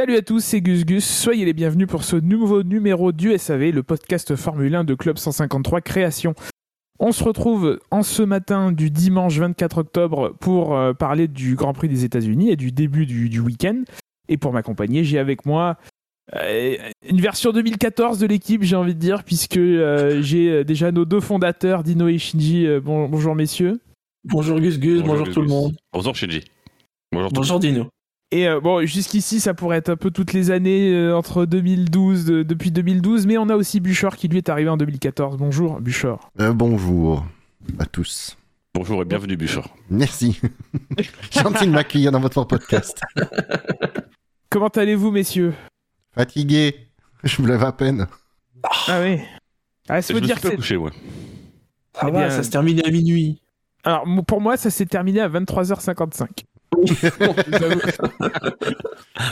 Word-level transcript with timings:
Salut 0.00 0.16
à 0.16 0.22
tous, 0.22 0.42
c'est 0.42 0.62
Gus 0.62 0.86
Gus. 0.86 1.04
Soyez 1.04 1.44
les 1.44 1.52
bienvenus 1.52 1.86
pour 1.86 2.04
ce 2.04 2.16
nouveau 2.16 2.62
numéro 2.62 3.12
du 3.12 3.36
SAV, 3.36 3.64
le 3.70 3.82
podcast 3.82 4.34
Formule 4.34 4.74
1 4.74 4.84
de 4.84 4.94
Club 4.94 5.18
153 5.18 5.82
Création. 5.82 6.34
On 6.98 7.12
se 7.12 7.22
retrouve 7.22 7.78
en 7.90 8.02
ce 8.02 8.22
matin 8.22 8.72
du 8.72 8.90
dimanche 8.90 9.36
24 9.36 9.76
octobre 9.76 10.34
pour 10.40 10.74
euh, 10.74 10.94
parler 10.94 11.28
du 11.28 11.54
Grand 11.54 11.74
Prix 11.74 11.90
des 11.90 12.06
États-Unis 12.06 12.48
et 12.50 12.56
du 12.56 12.72
début 12.72 13.04
du, 13.04 13.40
week-end. 13.40 13.82
Et 14.30 14.38
pour 14.38 14.54
m'accompagner, 14.54 15.04
j'ai 15.04 15.18
avec 15.18 15.44
moi 15.44 15.76
euh, 16.34 16.78
une 17.06 17.20
version 17.20 17.52
2014 17.52 18.18
de 18.20 18.26
l'équipe, 18.26 18.62
j'ai 18.62 18.76
envie 18.76 18.94
de 18.94 19.00
dire, 19.00 19.22
puisque 19.22 19.58
euh, 19.58 20.22
j'ai 20.22 20.64
déjà 20.64 20.92
nos 20.92 21.04
deux 21.04 21.20
fondateurs, 21.20 21.82
Dino 21.82 22.08
et 22.08 22.16
Shinji. 22.16 22.66
bonjour 22.82 23.34
messieurs. 23.34 23.80
Bonjour 24.24 24.58
Gus 24.60 24.78
Gus, 24.78 25.02
bonjour, 25.02 25.28
tout 25.28 25.42
le 25.42 25.48
monde. 25.48 25.76
Bonjour 25.92 26.16
Shinji. 26.16 26.42
Bonjour, 27.12 27.30
bonjour 27.32 27.60
Dino. 27.60 27.90
Et 28.32 28.46
euh, 28.46 28.60
bon, 28.60 28.86
jusqu'ici, 28.86 29.40
ça 29.40 29.54
pourrait 29.54 29.78
être 29.78 29.88
un 29.88 29.96
peu 29.96 30.12
toutes 30.12 30.32
les 30.32 30.52
années 30.52 30.92
euh, 30.94 31.16
entre 31.16 31.46
2012, 31.46 32.26
depuis 32.26 32.70
2012, 32.70 33.26
mais 33.26 33.36
on 33.38 33.48
a 33.48 33.56
aussi 33.56 33.80
Buchor 33.80 34.14
qui 34.14 34.28
lui 34.28 34.38
est 34.38 34.48
arrivé 34.48 34.68
en 34.70 34.76
2014. 34.76 35.36
Bonjour, 35.36 35.80
Buchor. 35.80 36.30
Euh, 36.38 36.52
bonjour 36.52 37.26
à 37.80 37.86
tous. 37.86 38.36
Bonjour 38.72 39.02
et 39.02 39.04
bienvenue, 39.04 39.36
Buchor. 39.36 39.76
Merci. 39.90 40.40
Gentil 41.32 41.66
de 41.66 41.72
m'accueillir 41.72 42.12
dans 42.12 42.20
votre 42.20 42.44
podcast. 42.44 43.00
Comment 44.48 44.68
allez-vous, 44.68 45.10
messieurs? 45.10 45.54
Fatigué. 46.14 46.86
Je 47.24 47.42
me 47.42 47.48
lève 47.48 47.64
à 47.64 47.72
peine. 47.72 48.06
Ah 48.86 49.00
oui. 49.02 49.18
Ah, 49.88 50.00
ça 50.00 50.14
veut 50.14 50.20
dire 50.20 50.40
que 50.40 50.54
couché, 50.54 50.76
ouais. 50.76 50.92
Ah 51.98 52.06
eh 52.08 52.12
bien, 52.12 52.30
ça 52.30 52.44
se 52.44 52.50
termine 52.50 52.80
à 52.86 52.90
minuit. 52.90 53.42
Alors, 53.82 54.04
pour 54.26 54.40
moi, 54.40 54.56
ça 54.56 54.70
s'est 54.70 54.86
terminé 54.86 55.20
à 55.20 55.28
23h55. 55.28 56.44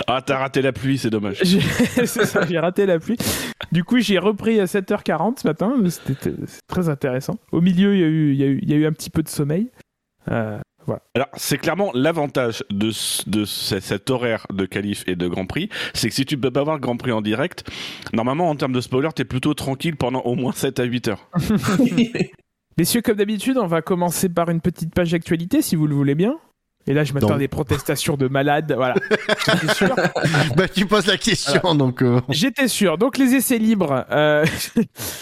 Ah, 0.07 0.23
t'as 0.25 0.39
raté 0.39 0.63
la 0.63 0.73
pluie, 0.73 0.99
c'est 0.99 1.11
dommage. 1.11 1.43
c'est 1.43 2.07
ça, 2.07 2.47
j'ai 2.47 2.59
raté 2.59 2.87
la 2.87 2.99
pluie. 2.99 3.17
Du 3.73 3.85
coup, 3.85 3.99
j'ai 3.99 4.19
repris 4.19 4.61
à 4.61 4.65
7h40 4.65 5.41
ce 5.41 5.47
matin. 5.47 5.75
C'était 5.89 6.33
très 6.67 6.89
intéressant. 6.89 7.39
Au 7.53 7.61
milieu, 7.61 7.95
il 7.95 8.01
y, 8.01 8.05
a 8.05 8.07
eu, 8.07 8.33
il, 8.33 8.39
y 8.39 8.45
a 8.45 8.47
eu, 8.47 8.59
il 8.63 8.71
y 8.71 8.75
a 8.75 8.77
eu 8.77 8.87
un 8.87 8.93
petit 8.93 9.11
peu 9.11 9.23
de 9.23 9.29
sommeil. 9.29 9.71
Euh, 10.31 10.59
voilà. 10.87 11.03
Alors, 11.15 11.29
c'est 11.37 11.59
clairement 11.59 11.91
l'avantage 11.95 12.65
de, 12.71 12.91
de 13.31 13.45
cet 13.45 14.11
horaire 14.11 14.47
de 14.51 14.65
qualif 14.65 15.05
et 15.07 15.17
de 15.17 15.29
Grand 15.29 15.47
Prix, 15.47 15.69
c'est 15.93 16.09
que 16.09 16.15
si 16.15 16.25
tu 16.25 16.39
peux 16.39 16.51
pas 16.51 16.63
voir 16.63 16.77
le 16.77 16.81
Grand 16.81 16.97
Prix 16.97 17.13
en 17.13 17.21
direct, 17.21 17.69
normalement, 18.15 18.49
en 18.49 18.57
termes 18.57 18.73
de 18.73 18.81
spoiler, 18.81 19.11
t'es 19.15 19.27
plutôt 19.27 19.53
tranquille 19.53 19.97
pendant 19.97 20.21
au 20.21 20.35
moins 20.35 20.53
7 20.53 20.81
à 20.81 20.85
8 20.85 21.09
heures. 21.09 21.29
Messieurs, 22.79 23.03
comme 23.03 23.17
d'habitude, 23.17 23.59
on 23.59 23.67
va 23.67 23.83
commencer 23.83 24.29
par 24.29 24.49
une 24.49 24.61
petite 24.61 24.95
page 24.95 25.11
d'actualité, 25.11 25.63
si 25.63 25.77
vous 25.77 25.87
le 25.87 25.95
voulez 25.95 26.15
bien. 26.15 26.39
Et 26.89 26.95
là, 26.95 27.05
je 27.05 27.13
m'attends 27.13 27.35
à 27.35 27.39
des 27.39 27.49
protestations 27.49 28.17
de 28.17 28.29
malades. 28.29 28.73
Voilà. 28.75 28.95
J'étais 29.47 29.75
sûr. 29.75 29.95
bah, 30.57 30.69
tu 30.69 30.87
poses 30.87 31.07
la 31.07 31.19
question, 31.19 31.75
donc. 31.75 32.03
Euh. 32.03 32.21
J'étais 32.31 32.67
sûr. 32.67 32.97
Donc, 32.97 33.19
les 33.19 33.35
essais 33.35 33.59
libres. 33.59 34.07
Euh, 34.11 34.47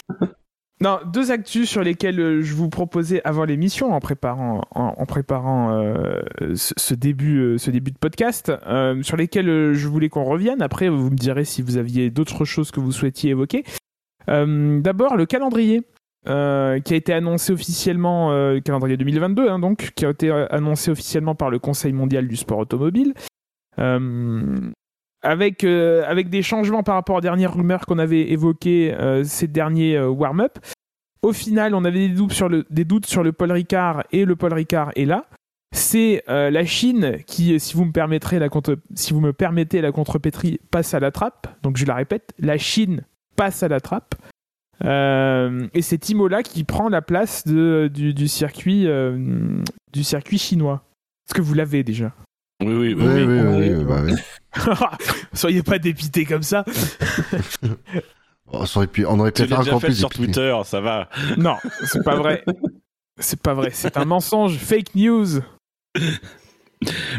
non, 0.81 0.99
deux 1.11 1.29
actus 1.29 1.69
sur 1.69 1.83
lesquels 1.83 2.21
euh, 2.21 2.41
je 2.41 2.53
vous 2.53 2.69
proposais 2.69 3.21
avant 3.25 3.43
l'émission, 3.43 3.93
en 3.93 3.99
préparant, 3.99 4.61
en, 4.71 5.05
préparant 5.05 5.77
ce, 6.55 6.93
début, 6.93 7.57
ce 7.57 7.69
début 7.69 7.91
de 7.91 7.97
podcast, 7.97 8.51
sur 9.01 9.17
lesquels 9.17 9.73
je 9.73 9.87
voulais 9.89 10.07
qu'on 10.07 10.23
revienne. 10.23 10.61
Après, 10.61 10.87
vous 10.87 11.09
me 11.09 11.17
direz 11.17 11.43
si 11.43 11.61
vous 11.61 11.75
aviez 11.75 12.09
d'autres 12.09 12.45
choses 12.45 12.71
que 12.71 12.79
vous 12.79 12.93
souhaitiez 12.93 13.31
évoquer. 13.31 13.65
D'abord, 14.27 15.17
le 15.17 15.25
calendrier. 15.25 15.83
Euh, 16.27 16.79
qui 16.81 16.93
a 16.93 16.97
été 16.97 17.13
annoncé 17.13 17.53
officiellement, 17.53 18.31
euh, 18.31 18.59
calendrier 18.59 18.97
2022, 18.97 19.47
hein, 19.47 19.59
donc, 19.59 19.91
qui 19.95 20.05
a 20.05 20.09
été 20.09 20.29
euh, 20.29 20.45
annoncé 20.49 20.91
officiellement 20.91 21.35
par 21.35 21.49
le 21.49 21.57
Conseil 21.57 21.93
mondial 21.93 22.27
du 22.27 22.35
sport 22.35 22.57
automobile, 22.57 23.13
avec, 25.21 25.63
avec 25.63 26.29
des 26.29 26.41
changements 26.41 26.83
par 26.83 26.95
rapport 26.95 27.17
aux 27.17 27.21
dernières 27.21 27.53
rumeurs 27.53 27.85
qu'on 27.85 27.99
avait 27.99 28.31
évoquées 28.31 28.95
ces 29.23 29.47
derniers 29.47 29.99
warm-up. 29.99 30.57
Au 31.21 31.31
final, 31.31 31.75
on 31.75 31.85
avait 31.85 32.07
des 32.07 32.15
doutes, 32.15 32.33
sur 32.33 32.49
le, 32.49 32.65
des 32.71 32.85
doutes 32.85 33.05
sur 33.05 33.23
le 33.23 33.33
Paul 33.33 33.51
Ricard 33.51 34.03
et 34.11 34.25
le 34.25 34.35
Paul 34.35 34.53
Ricard 34.53 34.91
est 34.95 35.05
là. 35.05 35.25
C'est 35.75 36.23
la 36.27 36.65
Chine 36.65 37.17
qui, 37.27 37.59
si 37.59 37.75
vous 37.75 37.85
me 37.85 37.91
permettrez 37.91 38.39
la 38.39 38.49
contre, 38.49 38.77
si 38.95 39.13
vous 39.13 39.21
me 39.21 39.31
permettez 39.31 39.79
la 39.81 39.91
contrepétrie, 39.91 40.59
passe 40.71 40.95
à 40.95 40.99
la 40.99 41.11
trappe. 41.11 41.47
Donc 41.61 41.77
je 41.77 41.85
la 41.85 41.93
répète, 41.93 42.33
la 42.39 42.57
Chine 42.57 43.03
passe 43.35 43.61
à 43.61 43.67
la 43.67 43.79
trappe. 43.79 44.15
Euh, 44.83 45.67
et 45.73 45.81
c'est 45.81 46.09
Imola 46.09 46.43
qui 46.43 46.63
prend 46.63 46.89
la 46.89 47.01
place 47.01 47.45
de, 47.47 47.89
du, 47.93 48.27
circuit, 48.27 48.87
euh, 48.87 49.61
du 49.91 50.03
circuit 50.03 50.37
chinois. 50.37 50.83
Est-ce 51.27 51.33
que 51.33 51.41
vous 51.41 51.53
l'avez 51.53 51.83
déjà? 51.83 52.13
Oui, 52.61 52.73
oui, 52.73 52.93
oui. 52.93 53.23
oui, 53.23 53.73
oui, 53.73 53.83
bah 53.83 54.97
Soyez 55.33 55.61
pas 55.61 55.79
dépité 55.79 56.25
comme 56.25 56.43
ça. 56.43 56.63
Oh, 58.49 58.59
on 58.61 58.77
aurait 58.77 58.87
pu, 58.87 59.05
on 59.05 59.19
aurait 59.19 59.33
pu 59.33 59.45
faire 59.45 59.59
encore 59.59 59.81
fait 59.81 59.87
plus 59.87 59.97
sur 59.97 60.07
Twitter, 60.07 60.57
ça 60.63 60.79
va. 60.79 61.09
Non, 61.35 61.57
c'est 61.83 62.01
pas 62.01 62.15
vrai. 62.15 62.45
C'est 63.19 63.41
pas 63.41 63.53
vrai. 63.53 63.71
C'est 63.73 63.97
un 63.97 64.05
mensonge. 64.05 64.57
Fake 64.57 64.95
news. 64.95 65.41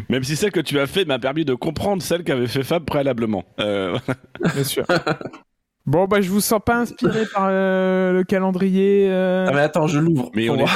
Même 0.09 0.25
si 0.25 0.37
celle 0.37 0.53
que 0.53 0.61
tu 0.61 0.79
as 0.79 0.87
fait 0.87 1.05
m'a 1.05 1.19
permis 1.19 1.45
de 1.45 1.55
comprendre 1.55 2.03
celle 2.03 2.25
qu'avait 2.25 2.47
fait 2.47 2.63
Fab 2.63 2.85
préalablement. 2.85 3.45
Euh... 3.61 3.99
Bien 4.55 4.65
sûr. 4.65 4.87
Bon, 5.89 6.05
bah, 6.05 6.21
je 6.21 6.29
vous 6.29 6.43
sens 6.43 6.61
pas 6.63 6.77
inspiré 6.77 7.25
par 7.33 7.47
euh, 7.49 8.13
le 8.13 8.23
calendrier. 8.23 9.09
Euh... 9.11 9.47
Ah, 9.49 9.53
mais 9.55 9.63
attends, 9.63 9.87
je 9.87 9.99
l'ouvre. 9.99 10.31
Mais 10.35 10.51
on 10.51 10.57
est, 10.57 10.67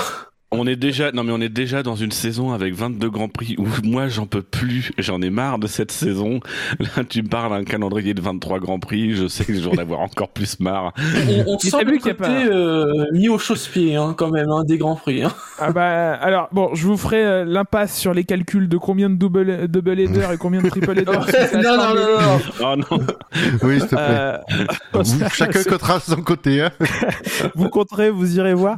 on 0.53 0.67
est 0.67 0.77
déjà, 0.77 1.13
non 1.13 1.25
mais 1.25 1.33
on 1.33 1.41
est 1.41 1.49
déjà 1.49 1.83
dans 1.83 1.97
une 1.97 2.13
saison 2.13 2.53
avec 2.53 2.75
22 2.75 3.11
grands 3.11 3.29
prix 3.29 3.57
où 3.59 3.67
moi 3.85 4.09
j'en 4.09 4.27
peux 4.27 4.43
plus, 4.43 4.93
j'en 4.99 5.21
ai 5.23 5.31
marre 5.31 5.59
de 5.59 5.67
cette 5.67 5.93
saison. 5.93 6.41
Là 6.79 7.05
tu 7.09 7.23
me 7.23 7.29
parles 7.29 7.51
d'un 7.53 7.65
calendrier 7.65 8.15
de 8.15 8.21
23 8.21 8.61
grands 8.61 8.79
prix, 8.79 9.15
je 9.15 9.27
sais 9.29 9.45
que 9.45 9.55
je 9.55 9.61
vais 9.61 9.77
en 9.77 9.81
avoir 9.81 10.01
encore 10.01 10.29
plus 10.29 10.61
marre. 10.61 10.93
On, 11.29 11.55
on 11.55 11.59
sent 11.59 11.85
le 11.85 11.99
côté 11.99 12.31
euh, 12.31 13.07
mis 13.13 13.29
au 13.29 13.39
chausse-pied 13.39 13.97
hein, 13.97 14.15
quand 14.17 14.31
même 14.31 14.51
hein, 14.51 14.65
des 14.65 14.79
grands 14.79 14.97
prix. 14.97 15.23
Hein. 15.23 15.33
Ah 15.59 15.73
bah 15.73 16.15
alors 16.15 16.49
bon, 16.53 16.75
je 16.75 16.87
vous 16.87 16.97
ferai 16.97 17.25
euh, 17.25 17.45
l'impasse 17.45 17.97
sur 17.97 18.15
les 18.15 18.25
calculs 18.25 18.69
de 18.69 18.77
combien 18.77 19.11
de 19.11 19.17
double 19.17 19.69
double 19.69 19.99
header 19.99 20.29
et 20.33 20.37
combien 20.37 20.61
de 20.63 20.69
triple 20.69 20.91
header. 20.99 21.13
non, 21.55 21.77
non, 21.77 21.95
non, 21.95 22.21
non, 22.21 22.41
Oh 22.61 22.77
non. 22.77 23.07
Oui, 23.63 23.81
s'il 23.81 23.89
te 23.89 23.95
plaît. 23.95 24.41
Euh... 24.95 25.29
chacun 25.33 25.63
comptera 25.63 26.01
son 26.01 26.23
côté. 26.23 26.63
Hein. 26.63 26.71
vous 27.55 27.69
compterez, 27.69 28.11
vous 28.11 28.37
irez 28.37 28.55
voir. 28.55 28.77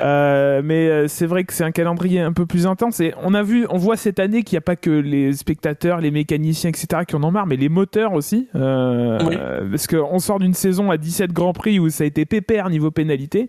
Euh, 0.00 0.60
mais 0.64 1.01
euh, 1.02 1.08
c'est 1.08 1.26
vrai 1.26 1.44
que 1.44 1.52
c'est 1.52 1.64
un 1.64 1.70
calendrier 1.70 2.20
un 2.20 2.32
peu 2.32 2.46
plus 2.46 2.66
intense. 2.66 3.00
Et 3.00 3.14
on 3.22 3.34
a 3.34 3.42
vu, 3.42 3.66
on 3.70 3.78
voit 3.78 3.96
cette 3.96 4.18
année 4.18 4.42
qu'il 4.42 4.56
n'y 4.56 4.58
a 4.58 4.62
pas 4.62 4.76
que 4.76 4.90
les 4.90 5.32
spectateurs, 5.32 6.00
les 6.00 6.10
mécaniciens, 6.10 6.70
etc., 6.70 7.04
qui 7.06 7.16
en 7.16 7.22
ont 7.22 7.30
marre, 7.30 7.46
mais 7.46 7.56
les 7.56 7.68
moteurs 7.68 8.12
aussi. 8.12 8.48
Euh, 8.54 9.68
parce 9.70 9.86
qu'on 9.86 10.18
sort 10.18 10.38
d'une 10.38 10.54
saison 10.54 10.90
à 10.90 10.96
17 10.96 11.32
Grands 11.32 11.52
Prix 11.52 11.78
où 11.78 11.88
ça 11.90 12.04
a 12.04 12.06
été 12.06 12.24
pépère 12.24 12.70
niveau 12.70 12.90
pénalité. 12.90 13.48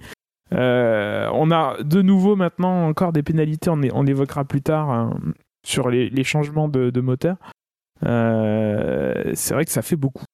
on 0.51 1.51
a 1.51 1.77
de 1.83 2.01
nouveau 2.01 2.35
maintenant 2.35 2.87
encore 2.87 3.13
des 3.13 3.23
pénalités, 3.23 3.69
on, 3.69 3.81
on 3.93 4.05
évoquera 4.05 4.45
plus 4.45 4.61
tard 4.61 4.89
hein, 4.89 5.17
sur 5.65 5.89
les, 5.89 6.23
changements 6.23 6.67
de, 6.67 6.89
de 6.89 7.01
moteur. 7.01 7.37
c'est 8.01 9.53
vrai 9.53 9.65
que 9.65 9.71
ça 9.71 9.81
fait 9.81 9.95
beaucoup. 9.95 10.25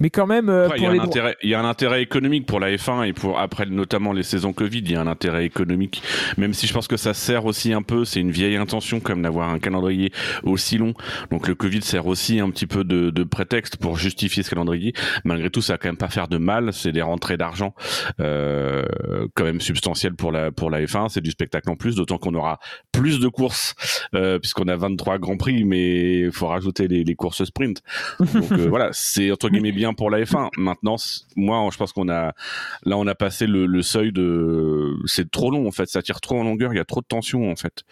Mais 0.00 0.10
quand 0.10 0.26
même, 0.26 0.48
euh, 0.48 0.68
il, 0.76 0.82
y 0.82 0.86
a 0.86 0.90
un 0.90 0.98
intérêt, 0.98 1.36
il 1.42 1.50
y 1.50 1.54
a 1.54 1.60
un 1.60 1.68
intérêt 1.68 2.02
économique 2.02 2.46
pour 2.46 2.60
la 2.60 2.70
F1 2.70 3.06
et 3.08 3.12
pour 3.12 3.38
après 3.38 3.66
notamment 3.66 4.12
les 4.12 4.22
saisons 4.22 4.52
Covid, 4.52 4.78
il 4.78 4.92
y 4.92 4.96
a 4.96 5.00
un 5.00 5.06
intérêt 5.06 5.44
économique. 5.44 6.02
Même 6.36 6.54
si 6.54 6.66
je 6.66 6.72
pense 6.72 6.86
que 6.86 6.96
ça 6.96 7.14
sert 7.14 7.46
aussi 7.46 7.72
un 7.72 7.82
peu, 7.82 8.04
c'est 8.04 8.20
une 8.20 8.30
vieille 8.30 8.56
intention 8.56 9.00
comme 9.00 9.22
d'avoir 9.22 9.48
un 9.50 9.58
calendrier 9.58 10.12
aussi 10.44 10.78
long. 10.78 10.94
Donc 11.30 11.48
le 11.48 11.54
Covid 11.54 11.82
sert 11.82 12.06
aussi 12.06 12.38
un 12.40 12.50
petit 12.50 12.66
peu 12.66 12.84
de, 12.84 13.10
de, 13.10 13.24
prétexte 13.24 13.76
pour 13.76 13.96
justifier 13.96 14.42
ce 14.42 14.50
calendrier. 14.50 14.92
Malgré 15.24 15.50
tout, 15.50 15.62
ça 15.62 15.74
va 15.74 15.78
quand 15.78 15.88
même 15.88 15.96
pas 15.96 16.08
faire 16.08 16.28
de 16.28 16.38
mal. 16.38 16.72
C'est 16.72 16.92
des 16.92 17.02
rentrées 17.02 17.36
d'argent 17.36 17.74
euh, 18.20 18.84
quand 19.34 19.44
même 19.44 19.60
substantielles 19.60 20.14
pour 20.14 20.32
la 20.32 20.52
pour 20.52 20.70
la 20.70 20.80
F1. 20.80 21.08
C'est 21.08 21.20
du 21.20 21.30
spectacle 21.30 21.68
en 21.70 21.76
plus, 21.76 21.96
d'autant 21.96 22.18
qu'on 22.18 22.34
aura 22.34 22.60
plus 22.92 23.20
de 23.20 23.28
courses 23.28 23.74
euh, 24.14 24.38
puisqu'on 24.38 24.68
a 24.68 24.76
23 24.76 25.18
grands 25.18 25.36
prix, 25.36 25.64
mais 25.64 26.20
il 26.20 26.32
faut 26.32 26.46
rajouter 26.46 26.88
les, 26.88 27.04
les 27.04 27.14
courses 27.14 27.44
sprint. 27.44 27.82
Donc 28.20 28.52
euh, 28.52 28.66
voilà, 28.68 28.90
c'est 28.92 29.30
entre 29.30 29.48
guillemets 29.48 29.72
bien 29.72 29.87
pour 29.94 30.10
la 30.10 30.22
F1. 30.22 30.48
Maintenant, 30.56 30.96
moi, 31.36 31.68
je 31.72 31.76
pense 31.76 31.92
qu'on 31.92 32.08
a, 32.08 32.32
là, 32.84 32.96
on 32.96 33.06
a 33.06 33.14
passé 33.14 33.46
le, 33.46 33.82
seuil 33.82 34.12
de, 34.12 34.96
c'est 35.06 35.30
trop 35.30 35.50
long 35.50 35.66
en 35.66 35.70
fait, 35.70 35.88
ça 35.88 36.02
tire 36.02 36.20
trop 36.20 36.38
en 36.38 36.44
longueur, 36.44 36.72
il 36.72 36.76
y 36.76 36.80
a 36.80 36.84
trop 36.84 37.00
de 37.00 37.06
tension 37.06 37.50
en 37.50 37.56
fait. 37.56 37.84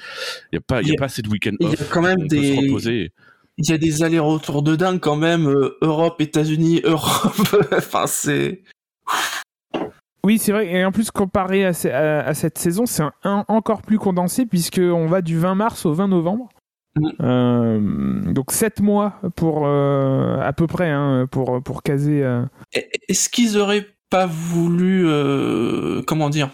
Il 0.52 0.56
y 0.56 0.58
a 0.58 0.60
pas, 0.60 0.82
il 0.82 0.88
y, 0.88 0.92
a 0.92 0.94
pas 0.98 1.06
assez 1.06 1.22
de 1.22 1.28
week-end 1.28 1.54
off. 1.60 1.72
Il 1.72 1.78
y 1.78 1.82
a 1.82 1.86
quand 1.90 2.02
même 2.02 2.26
des. 2.26 3.10
Il 3.58 3.70
y 3.70 3.72
a 3.72 3.78
des 3.78 4.02
allers-retours 4.02 4.62
de 4.62 4.76
dingue 4.76 5.00
quand 5.00 5.16
même, 5.16 5.48
euh, 5.48 5.78
Europe, 5.80 6.20
États-Unis, 6.20 6.82
Europe. 6.84 7.56
enfin, 7.72 8.06
c'est. 8.06 8.62
Oui, 10.24 10.38
c'est 10.38 10.52
vrai. 10.52 10.66
Et 10.66 10.84
en 10.84 10.92
plus, 10.92 11.10
comparé 11.10 11.64
à, 11.64 12.34
cette 12.34 12.58
saison, 12.58 12.84
c'est 12.84 13.04
encore 13.24 13.82
plus 13.82 13.98
condensé 13.98 14.44
puisqu'on 14.44 15.06
va 15.06 15.22
du 15.22 15.38
20 15.38 15.54
mars 15.54 15.86
au 15.86 15.94
20 15.94 16.08
novembre. 16.08 16.48
Euh, 17.20 17.78
donc 18.32 18.52
7 18.52 18.80
mois 18.80 19.20
pour 19.34 19.66
euh, 19.66 20.40
à 20.40 20.52
peu 20.52 20.66
près 20.66 20.90
hein, 20.90 21.26
pour 21.30 21.62
pour 21.62 21.82
caser. 21.82 22.22
Euh. 22.22 22.42
Est-ce 23.08 23.28
qu'ils 23.28 23.58
auraient 23.58 23.86
pas 24.10 24.26
voulu 24.26 25.06
comment 26.06 26.30
dire? 26.30 26.50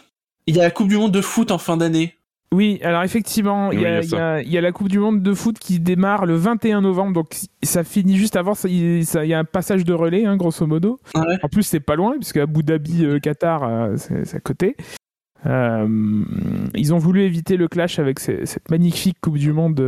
Il 0.47 0.57
y 0.57 0.61
a 0.61 0.65
la 0.65 0.71
Coupe 0.71 0.89
du 0.89 0.97
Monde 0.97 1.13
de 1.13 1.21
foot 1.21 1.51
en 1.51 1.59
fin 1.59 1.77
d'année. 1.77 2.17
Oui, 2.53 2.81
alors 2.83 3.03
effectivement, 3.03 3.73
il 3.73 3.81
y, 3.81 3.87
a 3.87 4.61
la 4.61 4.73
Coupe 4.73 4.89
du 4.89 4.99
Monde 4.99 5.23
de 5.23 5.33
foot 5.33 5.59
qui 5.59 5.81
démarre 5.81 6.27
le 6.27 6.35
21 6.35 6.83
novembre, 6.83 7.15
donc 7.15 7.35
ça 7.63 7.83
finit 7.83 8.19
juste 8.19 8.37
avant, 8.37 8.53
il 8.65 9.03
y 9.03 9.33
a 9.33 9.39
un 9.39 9.45
passage 9.45 9.85
de 9.85 9.95
relais, 9.95 10.27
hein, 10.27 10.37
grosso 10.37 10.67
modo. 10.67 11.01
En 11.15 11.49
plus, 11.49 11.63
c'est 11.63 11.81
pas 11.81 11.97
loin, 11.97 12.13
puisque 12.19 12.37
Abu 12.37 12.63
Dhabi, 12.63 13.07
euh, 13.07 13.19
Qatar, 13.21 13.63
euh, 13.65 13.97
c'est 13.97 14.37
à 14.37 14.41
côté. 14.41 14.77
Euh, 15.47 15.89
ils 16.75 16.95
ont 16.95 16.99
voulu 16.99 17.23
éviter 17.23 17.57
le 17.57 17.69
clash 17.69 17.99
avec 17.99 18.21
cette 18.21 18.71
magnifique 18.71 19.17
Coupe 19.21 19.39
du 19.39 19.53
Monde. 19.53 19.81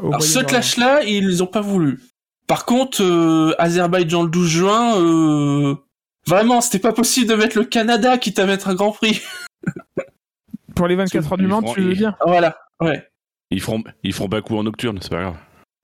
alors 0.00 0.22
ce 0.22 0.40
clash-là, 0.40 1.02
ils 1.04 1.38
n'ont 1.38 1.46
pas 1.46 1.60
voulu. 1.60 2.00
Par 2.46 2.64
contre, 2.64 3.54
Azerbaïdjan 3.58 4.24
le 4.24 4.30
12 4.30 4.48
juin, 4.48 5.78
vraiment, 6.26 6.60
c'était 6.60 6.78
pas 6.78 6.92
possible 6.92 7.28
de 7.28 7.34
mettre 7.34 7.58
le 7.58 7.64
Canada 7.64 8.18
quitte 8.18 8.38
à 8.38 8.46
mettre 8.46 8.68
un 8.68 8.74
Grand 8.74 8.92
Prix. 8.92 9.20
Pour 10.74 10.88
les 10.88 10.96
24 10.96 11.32
heures 11.32 11.38
du 11.38 11.46
Mans, 11.46 11.62
tu 11.62 11.80
veux 11.80 11.94
dire 11.94 12.16
Voilà, 12.26 12.56
ouais. 12.80 13.08
Ils 13.50 13.60
feront, 13.60 13.82
ils 14.02 14.12
feront 14.12 14.28
Bakou 14.28 14.58
en 14.58 14.64
nocturne, 14.64 14.98
c'est 15.00 15.10
pas 15.10 15.22
grave. 15.22 15.36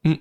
Hmm. 0.05 0.15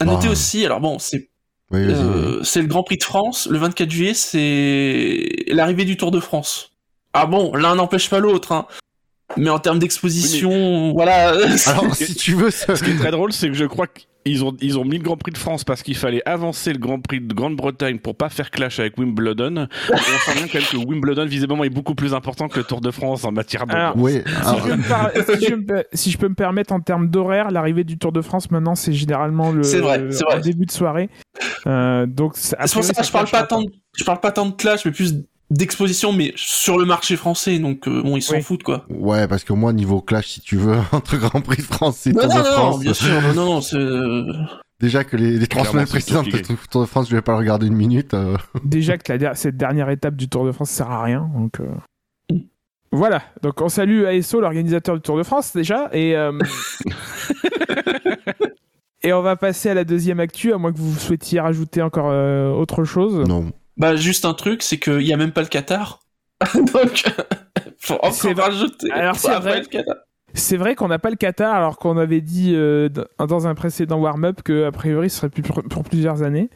À 0.00 0.04
noter 0.04 0.28
aussi, 0.28 0.64
alors 0.64 0.80
bon, 0.80 0.98
c'est 0.98 1.30
euh, 1.74 2.42
c'est 2.42 2.60
le 2.60 2.68
Grand 2.68 2.82
Prix 2.82 2.98
de 2.98 3.04
France. 3.04 3.48
Le 3.50 3.58
24 3.58 3.90
juillet, 3.90 4.14
c'est 4.14 5.44
l'arrivée 5.48 5.84
du 5.84 5.96
Tour 5.96 6.10
de 6.10 6.20
France. 6.20 6.71
Ah 7.14 7.26
bon, 7.26 7.54
l'un 7.54 7.74
n'empêche 7.74 8.08
pas 8.08 8.20
l'autre, 8.20 8.52
hein. 8.52 8.66
Mais 9.36 9.50
en 9.50 9.58
termes 9.58 9.78
d'exposition, 9.78 10.92
voilà. 10.92 11.28
Alors, 11.66 11.94
si 11.94 12.14
tu 12.14 12.34
veux, 12.34 12.50
ce 12.50 12.72
qui 12.82 12.90
est 12.90 12.96
très 12.96 13.10
drôle, 13.10 13.32
c'est 13.32 13.48
que 13.48 13.54
je 13.54 13.64
crois 13.64 13.86
que 13.86 14.00
ils 14.24 14.44
ont, 14.44 14.56
ils 14.60 14.78
ont 14.78 14.84
mis 14.84 14.98
le 14.98 15.02
Grand 15.02 15.16
Prix 15.16 15.32
de 15.32 15.38
France 15.38 15.64
parce 15.64 15.82
qu'il 15.82 15.96
fallait 15.96 16.22
avancer 16.26 16.72
le 16.72 16.78
Grand 16.78 17.00
Prix 17.00 17.20
de 17.20 17.34
Grande-Bretagne 17.34 17.98
pour 17.98 18.16
pas 18.16 18.28
faire 18.28 18.50
clash 18.50 18.78
avec 18.78 18.96
Wimbledon. 18.98 19.66
on 19.90 19.96
sent 19.96 20.34
bien 20.34 20.46
quand 20.46 20.58
même 20.58 20.68
que 20.70 20.76
Wimbledon, 20.76 21.26
visiblement, 21.26 21.64
est 21.64 21.70
beaucoup 21.70 21.94
plus 21.94 22.14
important 22.14 22.48
que 22.48 22.58
le 22.58 22.64
Tour 22.64 22.80
de 22.80 22.90
France 22.90 23.24
en 23.24 23.32
matière 23.32 23.66
de. 23.66 23.98
oui, 23.98 24.22
si, 25.94 26.10
je 26.10 26.18
peux 26.18 26.28
me 26.28 26.34
permettre 26.34 26.72
en 26.72 26.80
termes 26.80 27.08
d'horaire, 27.08 27.50
l'arrivée 27.50 27.84
du 27.84 27.98
Tour 27.98 28.12
de 28.12 28.20
France 28.20 28.50
maintenant, 28.50 28.74
c'est 28.74 28.92
généralement 28.92 29.50
le, 29.50 29.62
vrai, 29.62 30.40
début 30.40 30.66
de 30.66 30.72
soirée. 30.72 31.08
Euh, 31.66 32.06
donc, 32.06 32.34
c'est 32.36 32.56
pour 32.72 32.84
ça 32.84 32.94
que 32.94 33.04
je 33.04 33.12
parle 33.12 33.28
pas 33.28 33.42
tant, 33.44 33.62
je 33.96 34.04
parle 34.04 34.20
pas 34.20 34.32
tant 34.32 34.46
de 34.46 34.54
clash, 34.54 34.84
mais 34.84 34.92
plus 34.92 35.14
d'exposition, 35.52 36.12
mais 36.12 36.32
sur 36.36 36.78
le 36.78 36.84
marché 36.84 37.16
français, 37.16 37.58
donc 37.58 37.86
euh, 37.86 38.02
bon, 38.02 38.16
ils 38.16 38.22
s'en 38.22 38.40
foutent 38.40 38.62
quoi. 38.62 38.86
Ouais, 38.88 39.28
parce 39.28 39.44
que 39.44 39.52
moi, 39.52 39.72
niveau 39.72 40.00
clash, 40.00 40.28
si 40.28 40.40
tu 40.40 40.56
veux, 40.56 40.78
entre 40.92 41.16
Grand 41.18 41.40
Prix 41.40 41.58
de 41.58 41.62
France 41.62 42.06
et 42.06 42.12
Tour 42.12 42.22
de 42.22 42.28
France. 42.30 42.76
Non, 42.76 42.78
bien 42.78 42.94
sûr, 42.94 43.20
non, 43.34 43.44
non, 43.44 43.60
c'est. 43.60 43.76
Euh, 43.76 44.32
Déjà 44.80 45.04
que 45.04 45.16
les, 45.16 45.46
trois 45.46 45.64
semaines 45.64 45.86
précédentes, 45.86 46.26
le 46.32 46.42
Tour 46.42 46.80
de 46.82 46.86
France, 46.86 47.08
je 47.08 47.14
vais 47.14 47.22
pas 47.22 47.32
le 47.32 47.38
regarder 47.38 47.68
une 47.68 47.76
minute. 47.76 48.14
Euh. 48.14 48.36
Déjà 48.64 48.98
que 48.98 49.12
la, 49.12 49.34
cette 49.34 49.56
dernière 49.56 49.90
étape 49.90 50.16
du 50.16 50.28
Tour 50.28 50.44
de 50.44 50.52
France 50.52 50.70
sert 50.70 50.90
à 50.90 51.02
rien, 51.02 51.30
donc. 51.36 51.60
Voilà, 52.94 53.22
donc 53.42 53.58
on 53.62 53.70
salue 53.70 54.04
ASO, 54.04 54.40
l'organisateur 54.40 54.96
du 54.96 55.00
Tour 55.00 55.16
de 55.16 55.22
France 55.22 55.54
déjà, 55.54 55.88
et 55.94 56.10
et 59.02 59.14
on 59.14 59.22
va 59.22 59.36
passer 59.36 59.70
à 59.70 59.74
la 59.74 59.84
deuxième 59.84 60.20
actu, 60.20 60.52
à 60.52 60.58
moins 60.58 60.72
que 60.72 60.78
vous 60.78 60.94
souhaitiez 60.98 61.40
rajouter 61.40 61.80
encore 61.80 62.12
autre 62.58 62.84
chose. 62.84 63.26
Non. 63.26 63.50
Bah, 63.76 63.96
juste 63.96 64.24
un 64.24 64.34
truc, 64.34 64.62
c'est 64.62 64.78
qu'il 64.78 64.98
n'y 64.98 65.12
a 65.12 65.16
même 65.16 65.32
pas 65.32 65.42
le 65.42 65.48
Qatar. 65.48 66.00
Donc, 66.54 67.04
faut 67.78 67.94
encore 67.94 68.36
rajouter. 68.36 68.90
Alors, 68.92 69.16
c'est 69.16 69.38
vrai. 69.38 69.62
C'est 70.34 70.56
vrai 70.56 70.74
qu'on 70.74 70.88
n'a 70.88 70.98
pas 70.98 71.10
le 71.10 71.16
Qatar, 71.16 71.54
alors 71.54 71.76
qu'on 71.76 71.98
avait 71.98 72.22
dit 72.22 72.54
euh, 72.54 72.88
dans 73.18 73.46
un 73.46 73.54
précédent 73.54 73.98
warm-up 73.98 74.42
qu'a 74.42 74.72
priori 74.72 75.10
ce 75.10 75.18
serait 75.18 75.28
plus 75.28 75.42
pour, 75.42 75.84
plusieurs 75.84 76.22
années. 76.22 76.48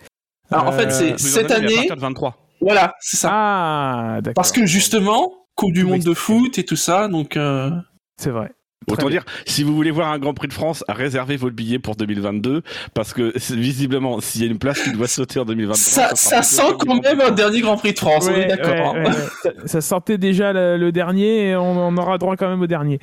Alors 0.51 0.67
en 0.67 0.73
fait, 0.73 0.91
c'est 0.91 1.13
euh, 1.13 1.19
cette 1.19 1.51
année. 1.51 1.89
23. 1.95 2.37
Voilà, 2.61 2.95
c'est 3.01 3.19
ça. 3.19 3.29
Ah, 3.31 4.21
d'accord. 4.23 4.35
Parce 4.35 4.53
que 4.53 4.65
justement, 4.65 5.31
Coupe 5.57 5.73
du 5.73 5.85
Monde 5.85 6.03
de 6.03 6.15
foot 6.15 6.59
et 6.59 6.65
tout 6.65 6.77
ça, 6.77 7.09
donc. 7.09 7.37
Euh, 7.37 7.71
c'est 8.17 8.31
vrai. 8.31 8.53
Autant 8.89 9.11
dire, 9.11 9.25
si 9.47 9.65
vous 9.65 9.75
voulez 9.75 9.91
voir 9.91 10.13
un 10.13 10.19
Grand 10.19 10.33
Prix 10.33 10.47
de 10.49 10.53
France, 10.53 10.85
réservez 10.89 11.37
votre 11.37 11.57
billet 11.57 11.79
pour 11.79 11.97
2022, 11.97 12.63
parce 12.95 13.13
que 13.13 13.33
visiblement, 13.53 14.21
s'il 14.21 14.43
y 14.43 14.45
a 14.45 14.51
une 14.51 14.59
place 14.59 14.81
qui 14.81 14.93
doit 14.93 15.09
sauter 15.09 15.41
en 15.41 15.45
2023... 15.45 15.77
Ça, 15.77 16.15
ça, 16.15 16.43
sent 16.43 16.77
quand 16.79 17.03
même 17.03 17.21
un 17.21 17.33
dernier 17.33 17.63
Grand 17.63 17.77
Prix 17.77 17.95
de 17.95 17.99
France, 17.99 18.29
on 18.31 18.35
est 18.35 18.47
d'accord. 18.47 18.95
Hein. 18.97 19.11
ça, 19.65 19.81
sortait 19.81 20.19
déjà 20.19 20.53
le, 20.53 20.91
dernier, 20.93 21.49
et 21.49 21.57
on, 21.57 21.97
aura 21.97 22.19
droit 22.19 22.37
quand 22.37 22.49
même 22.49 22.63
au 22.63 22.69
dernier. 22.69 23.01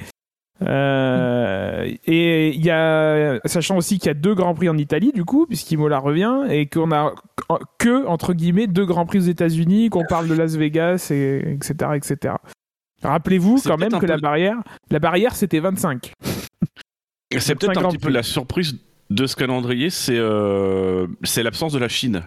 Euh, 0.62 1.92
et 2.06 2.50
il 2.50 2.64
y 2.64 2.70
a, 2.70 3.40
sachant 3.44 3.76
aussi 3.76 3.98
qu'il 3.98 4.08
y 4.08 4.12
a 4.12 4.14
deux 4.14 4.36
grands 4.36 4.54
prix 4.54 4.70
en 4.70 4.78
Italie 4.78 5.12
du 5.14 5.26
coup, 5.26 5.46
puisqu'Imola 5.48 5.98
revient, 5.98 6.44
et 6.50 6.68
qu'on 6.68 6.92
a 6.92 7.14
que 7.80 8.06
entre 8.08 8.34
guillemets 8.34 8.68
deux 8.68 8.86
grands 8.86 9.06
prix 9.06 9.18
aux 9.18 9.22
États-Unis, 9.24 9.90
qu'on 9.90 10.06
parle 10.06 10.30
de 10.30 10.36
Las 10.36 10.56
Vegas, 10.56 11.10
et, 11.12 11.56
etc., 11.56 11.92
etc. 11.96 12.36
Rappelez-vous 13.04 13.62
quand 13.62 13.78
même 13.78 14.00
que 14.00 14.06
la 14.06 14.18
barrière, 14.18 14.58
la 14.90 15.00
barrière 15.00 15.36
c'était 15.36 15.60
25. 15.60 16.14
C'est 17.38 17.56
peut-être 17.56 17.84
un 17.84 17.90
petit 17.90 17.98
peu 17.98 18.10
la 18.10 18.24
surprise 18.24 18.80
de 19.14 19.28
ce 19.28 19.36
calendrier, 19.36 19.92
c'est 19.92 20.18
euh, 20.18 21.06
c'est 21.24 21.44
l'absence 21.44 21.72
de 21.72 21.78
la 21.78 21.88
Chine, 21.88 22.24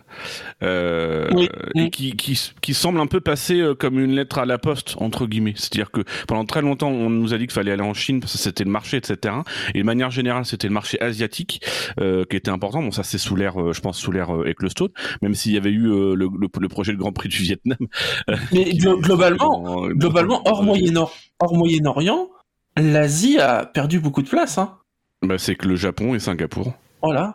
euh, 0.63 1.29
et 1.75 1.91
qui, 1.91 2.15
qui, 2.15 2.41
qui, 2.61 2.75
semble 2.75 3.01
un 3.01 3.09
peu 3.09 3.21
passer 3.21 3.61
euh, 3.61 3.75
comme 3.75 3.99
une 3.99 4.15
lettre 4.15 4.39
à 4.39 4.47
la 4.47 4.59
poste 4.59 4.95
entre 4.99 5.27
guillemets. 5.27 5.55
C'est-à-dire 5.57 5.91
que 5.91 6.03
pendant 6.29 6.45
très 6.45 6.63
longtemps, 6.63 6.89
on 6.89 7.11
nous 7.11 7.35
a 7.35 7.39
dit 7.39 7.47
qu'il 7.47 7.55
fallait 7.55 7.73
aller 7.73 7.83
en 7.83 7.95
Chine 7.95 8.21
parce 8.21 8.33
que 8.33 8.39
c'était 8.39 8.63
le 8.63 8.71
marché, 8.71 8.99
etc. 8.99 9.35
Et 9.75 9.81
de 9.81 9.85
manière 9.85 10.13
générale, 10.13 10.47
c'était 10.47 10.69
le 10.69 10.75
marché 10.75 11.01
asiatique 11.01 11.61
euh, 12.01 12.25
qui 12.31 12.37
était 12.37 12.53
important. 12.53 12.83
Bon, 12.83 12.93
ça 12.93 13.03
c'est 13.03 13.19
sous 13.19 13.35
l'ère, 13.35 13.61
euh, 13.61 13.73
je 13.73 13.81
pense 13.81 13.99
sous 13.99 14.13
l'ère 14.13 14.31
Ecclestone, 14.47 14.91
même 15.23 15.35
s'il 15.35 15.53
y 15.53 15.57
avait 15.57 15.71
eu 15.71 15.89
le, 15.89 16.15
le, 16.15 16.29
le, 16.61 16.69
projet 16.69 16.93
de 16.93 16.99
Grand 16.99 17.13
Prix 17.13 17.29
du 17.29 17.39
Vietnam. 17.39 17.79
Mais 18.53 18.75
globalement, 18.75 19.89
globalement 19.89 20.43
hors 20.45 20.63
Moyen-Orient, 20.63 21.11
hors 21.41 21.57
Moyen-Orient, 21.57 22.29
l'Asie 22.77 23.39
a 23.39 23.67
perdu 23.67 23.99
beaucoup 23.99 24.23
de 24.23 24.29
place. 24.29 24.59
Hein. 24.59 24.79
Bah, 25.23 25.39
c'est 25.39 25.57
que 25.57 25.67
le 25.67 25.77
Japon 25.77 26.15
et 26.15 26.21
Singapour. 26.21 26.75
Voilà. 27.03 27.35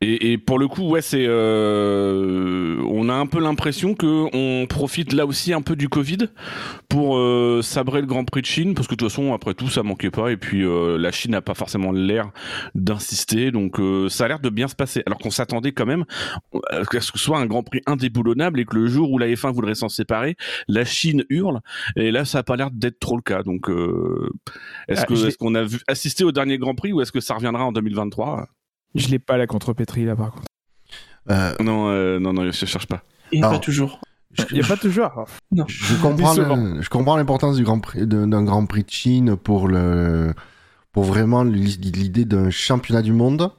Et, 0.00 0.32
et, 0.32 0.38
pour 0.38 0.60
le 0.60 0.68
coup, 0.68 0.88
ouais, 0.90 1.02
c'est, 1.02 1.26
euh, 1.26 2.80
on 2.88 3.08
a 3.08 3.14
un 3.14 3.26
peu 3.26 3.40
l'impression 3.40 3.94
que 3.94 4.28
on 4.32 4.66
profite 4.68 5.12
là 5.12 5.26
aussi 5.26 5.52
un 5.52 5.60
peu 5.60 5.74
du 5.74 5.88
Covid 5.88 6.28
pour 6.88 7.16
euh, 7.16 7.62
sabrer 7.62 8.00
le 8.00 8.06
Grand 8.06 8.24
Prix 8.24 8.42
de 8.42 8.46
Chine, 8.46 8.74
parce 8.74 8.86
que 8.86 8.94
de 8.94 8.98
toute 8.98 9.10
façon, 9.10 9.34
après 9.34 9.54
tout, 9.54 9.68
ça 9.68 9.82
manquait 9.82 10.12
pas, 10.12 10.30
et 10.30 10.36
puis 10.36 10.64
euh, 10.64 10.98
la 10.98 11.10
Chine 11.10 11.32
n'a 11.32 11.42
pas 11.42 11.54
forcément 11.54 11.90
l'air 11.90 12.30
d'insister, 12.76 13.50
donc 13.50 13.80
euh, 13.80 14.08
ça 14.08 14.26
a 14.26 14.28
l'air 14.28 14.38
de 14.38 14.50
bien 14.50 14.68
se 14.68 14.76
passer. 14.76 15.02
Alors 15.04 15.18
qu'on 15.18 15.32
s'attendait 15.32 15.72
quand 15.72 15.86
même 15.86 16.04
à 16.70 16.84
ce 16.84 16.88
que 16.88 17.00
ce 17.00 17.18
soit 17.18 17.38
un 17.38 17.46
Grand 17.46 17.64
Prix 17.64 17.80
indéboulonnable 17.86 18.60
et 18.60 18.66
que 18.66 18.76
le 18.76 18.86
jour 18.86 19.10
où 19.10 19.18
la 19.18 19.26
F1 19.26 19.52
voudrait 19.52 19.74
s'en 19.74 19.88
séparer, 19.88 20.36
la 20.68 20.84
Chine 20.84 21.24
hurle, 21.28 21.58
et 21.96 22.12
là, 22.12 22.24
ça 22.24 22.38
a 22.38 22.42
pas 22.44 22.54
l'air 22.54 22.70
d'être 22.70 23.00
trop 23.00 23.16
le 23.16 23.22
cas. 23.22 23.42
Donc, 23.42 23.68
euh, 23.68 24.30
est-ce 24.86 25.00
ah, 25.00 25.06
que 25.06 25.14
est-ce 25.14 25.38
qu'on 25.38 25.56
a 25.56 25.64
vu 25.64 25.80
assister 25.88 26.22
au 26.22 26.30
dernier 26.30 26.56
Grand 26.56 26.76
Prix 26.76 26.92
ou 26.92 27.00
est-ce 27.00 27.10
que 27.10 27.20
ça 27.20 27.34
reviendra 27.34 27.64
en 27.64 27.72
2023 27.72 28.46
je 28.94 29.08
l'ai 29.08 29.18
pas 29.18 29.36
la 29.36 29.46
contrepétrie 29.46 30.04
là 30.04 30.16
par 30.16 30.32
contre. 30.32 30.46
Euh... 31.30 31.54
Non, 31.60 31.88
euh, 31.88 32.18
non, 32.18 32.32
non, 32.32 32.44
je 32.44 32.64
cherche 32.66 32.86
pas. 32.86 33.02
Il 33.32 33.40
n'y 33.40 33.46
a 33.46 33.50
pas 33.50 33.58
toujours. 33.58 34.00
Il 34.50 34.54
n'y 34.54 34.64
a 34.64 34.66
pas 34.66 34.76
toujours. 34.76 35.26
Non. 35.52 35.64
Je 35.66 35.94
comprends, 35.96 36.34
je 36.34 36.88
comprends 36.88 37.16
l'importance 37.16 37.56
du 37.56 37.64
Grand 37.64 37.80
Prix, 37.80 38.06
d'un 38.06 38.44
Grand 38.44 38.64
Prix 38.66 38.84
de 38.84 38.90
Chine 38.90 39.36
pour 39.36 39.68
le, 39.68 40.32
pour 40.92 41.04
vraiment 41.04 41.44
l'idée 41.44 42.24
d'un 42.24 42.50
championnat 42.50 43.02
du 43.02 43.12
monde. 43.12 43.50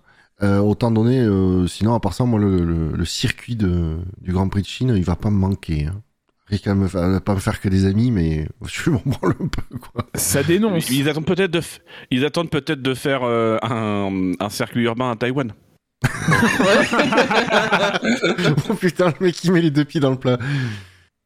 Euh, 0.41 0.59
autant 0.59 0.89
donné, 0.89 1.19
euh, 1.19 1.67
sinon 1.67 1.93
à 1.93 1.99
part 1.99 2.13
ça, 2.13 2.23
moi 2.23 2.39
le, 2.39 2.63
le, 2.93 3.05
circuit 3.05 3.57
de, 3.57 3.97
du 4.21 4.31
Grand 4.31 4.47
Prix 4.47 4.61
de 4.61 4.67
Chine, 4.67 4.93
il 4.95 5.03
va 5.03 5.17
pas 5.17 5.29
me 5.29 5.37
manquer. 5.37 5.87
Hein. 5.87 6.01
Risque 6.49 6.67
à 6.67 6.73
ne 6.73 7.19
pas 7.19 7.35
me 7.35 7.39
faire 7.39 7.61
que 7.61 7.69
des 7.69 7.85
amis, 7.85 8.09
mais 8.11 8.47
je 8.65 8.89
m'en 8.89 9.01
branle 9.05 9.35
un 9.39 9.47
peu 9.47 9.77
quoi. 9.77 10.05
Ça 10.15 10.41
dénonce. 10.43 10.89
Ils 10.89 11.07
attendent 11.07 11.25
peut-être 11.25 11.51
de, 11.51 11.61
ils 12.09 12.25
attendent 12.25 12.49
peut-être 12.49 12.81
de 12.81 12.93
faire 12.93 13.21
euh, 13.23 13.57
un, 13.61 14.31
un 14.39 14.49
circuit 14.49 14.83
urbain 14.83 15.11
à 15.11 15.15
Taïwan. 15.15 15.53
oh 18.69 18.73
putain, 18.73 19.13
le 19.19 19.25
mec 19.25 19.35
qui 19.35 19.51
met 19.51 19.61
les 19.61 19.69
deux 19.69 19.85
pieds 19.85 19.99
dans 19.99 20.11
le 20.11 20.17
plat. 20.17 20.37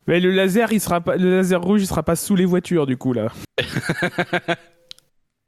Mais 0.08 0.20
le 0.20 0.32
laser, 0.32 0.74
il 0.74 0.82
sera 0.82 1.00
pas, 1.00 1.16
le 1.16 1.38
laser 1.38 1.62
rouge, 1.62 1.82
il 1.82 1.88
sera 1.88 2.04
pas 2.04 2.16
sous 2.16 2.36
les 2.36 2.46
voitures 2.46 2.86
du 2.86 2.98
coup 2.98 3.14
là. 3.14 3.32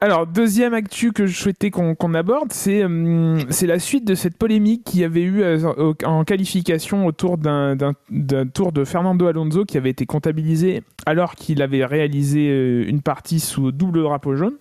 Alors, 0.00 0.26
deuxième 0.26 0.74
actu 0.74 1.12
que 1.12 1.26
je 1.26 1.34
souhaitais 1.34 1.70
qu'on 1.70 2.14
aborde, 2.14 2.52
euh, 2.66 3.40
c'est 3.48 3.66
la 3.66 3.78
suite 3.78 4.06
de 4.06 4.14
cette 4.14 4.36
polémique 4.36 4.84
qui 4.84 5.02
avait 5.02 5.22
eu 5.22 5.42
euh, 5.42 5.94
en 6.04 6.22
qualification 6.24 7.06
autour 7.06 7.38
d'un 7.38 7.94
tour 8.52 8.72
de 8.72 8.84
Fernando 8.84 9.26
Alonso 9.26 9.64
qui 9.64 9.78
avait 9.78 9.88
été 9.88 10.04
comptabilisé 10.04 10.82
alors 11.06 11.34
qu'il 11.34 11.62
avait 11.62 11.86
réalisé 11.86 12.50
euh, 12.50 12.84
une 12.86 13.00
partie 13.00 13.40
sous 13.40 13.72
double 13.72 14.02
drapeau 14.02 14.36
jaune. 14.36 14.58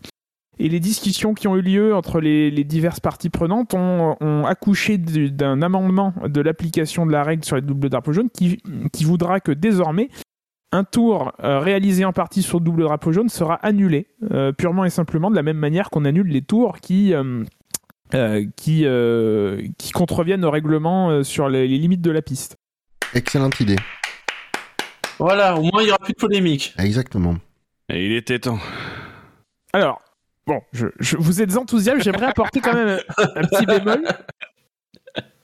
Et 0.58 0.70
les 0.70 0.80
discussions 0.80 1.34
qui 1.34 1.50
ont 1.50 1.58
eu 1.58 1.62
lieu 1.62 1.94
entre 1.94 2.22
les, 2.22 2.64
diverses 2.64 3.02
parties 3.02 3.30
prenantes 3.30 3.74
ont, 3.74 4.16
ont 4.22 4.46
accouché 4.46 4.98
d'un 4.98 5.62
amendement 5.62 6.14
de 6.26 6.40
l'application 6.40 7.06
de 7.06 7.12
la 7.12 7.24
règle 7.24 7.44
sur 7.44 7.58
les 7.58 7.62
doubles 7.62 7.90
drapeaux 7.90 8.14
jaunes 8.14 8.30
qui, 8.30 8.62
qui 8.94 9.04
voudra 9.04 9.42
que 9.42 9.52
désormais 9.52 10.10
un 10.76 10.84
tour 10.84 11.32
euh, 11.44 11.60
réalisé 11.60 12.04
en 12.06 12.12
partie 12.14 12.42
sur 12.42 12.60
double 12.60 12.84
drapeau 12.84 13.12
jaune 13.12 13.30
sera 13.30 13.56
annulé, 13.56 14.08
euh, 14.32 14.52
purement 14.52 14.84
et 14.84 14.90
simplement 14.90 15.32
de 15.32 15.36
la 15.36 15.44
même 15.44 15.58
manière 15.58 15.90
qu'on 15.90 16.06
annule 16.06 16.28
les 16.28 16.42
tours 16.42 16.80
qui, 16.80 17.14
euh, 17.14 18.46
qui, 18.58 18.86
qui 19.78 19.92
contreviennent 19.92 20.44
au 20.44 20.52
règlement 20.52 21.24
sur 21.24 21.50
les, 21.50 21.68
limites 21.68 22.02
de 22.02 22.12
la 22.12 22.22
piste. 22.22 22.58
Excellente 23.14 23.60
idée. 23.60 23.78
Voilà, 25.18 25.56
au 25.56 25.62
moins 25.62 25.82
il 25.82 25.86
n'y 25.86 25.92
aura 25.92 26.00
plus 26.00 26.14
de 26.14 26.20
polémique. 26.20 26.74
Exactement. 26.78 27.36
Et 27.90 28.06
il 28.06 28.12
était 28.14 28.40
temps. 28.40 28.60
Alors, 29.72 30.02
bon, 30.46 30.62
je, 30.74 30.88
vous 31.18 31.42
êtes 31.42 31.56
enthousiaste, 31.56 32.04
j'aimerais 32.04 32.26
apporter 32.26 32.60
quand 32.60 32.74
même 32.74 33.00
un, 33.18 33.44
petit 33.44 33.66
bémol. 33.66 34.04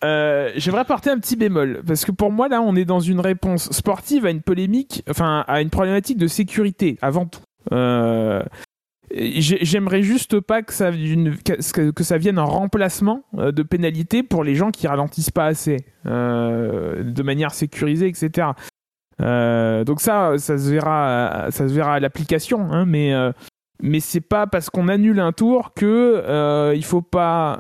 Euh, 0.04 0.52
j'aimerais 0.56 0.82
apporter 0.82 1.10
un 1.10 1.20
petit 1.20 1.36
bémol 1.36 1.82
parce 1.86 2.06
que 2.06 2.12
pour 2.12 2.32
moi 2.32 2.48
là, 2.48 2.62
on 2.62 2.76
est 2.76 2.86
dans 2.86 3.00
une 3.00 3.20
réponse 3.20 3.72
sportive 3.72 4.26
à 4.26 4.32
une 4.32 4.42
polémique, 4.42 5.04
enfin 5.10 5.46
à 5.48 5.62
une 5.62 5.70
problématique 5.70 6.18
de 6.18 6.28
sécurité 6.28 6.98
avant 7.02 7.26
tout. 7.26 7.42
Euh, 7.72 8.44
J'aimerais 9.14 10.04
juste 10.04 10.40
pas 10.40 10.62
que 10.62 10.72
ça, 10.72 10.90
que 10.90 12.04
ça, 12.04 12.18
vienne 12.18 12.40
en 12.40 12.46
remplacement 12.46 13.26
euh, 13.38 13.52
de 13.52 13.62
pénalités 13.62 14.24
pour 14.24 14.46
les 14.46 14.56
gens 14.56 14.72
qui 14.72 14.88
ralentissent 14.88 15.32
pas 15.32 15.48
assez, 15.48 15.78
de 16.06 17.22
manière 17.22 17.54
sécurisée, 17.54 18.08
etc. 18.08 18.48
Donc 19.20 20.00
ça, 20.00 20.38
ça 20.38 20.58
se 20.58 20.72
verra, 20.72 21.48
ça 21.50 21.68
se 21.68 21.74
verra 21.74 21.96
à 21.96 22.00
l'application, 22.00 22.72
hein, 22.72 22.86
mais 22.86 23.14
mais 23.82 24.00
c'est 24.00 24.22
pas 24.22 24.48
parce 24.48 24.70
qu'on 24.70 24.88
annule 24.88 25.20
un 25.20 25.32
tour 25.32 25.74
que 25.74 26.74
il 26.76 26.86
faut 26.86 27.02
pas 27.02 27.60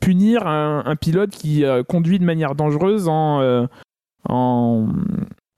punir 0.00 0.46
un, 0.46 0.96
pilote 0.96 1.30
qui 1.30 1.64
conduit 1.88 2.18
de 2.18 2.24
manière 2.24 2.54
dangereuse 2.54 3.08
en 3.08 3.68
en, 4.28 4.86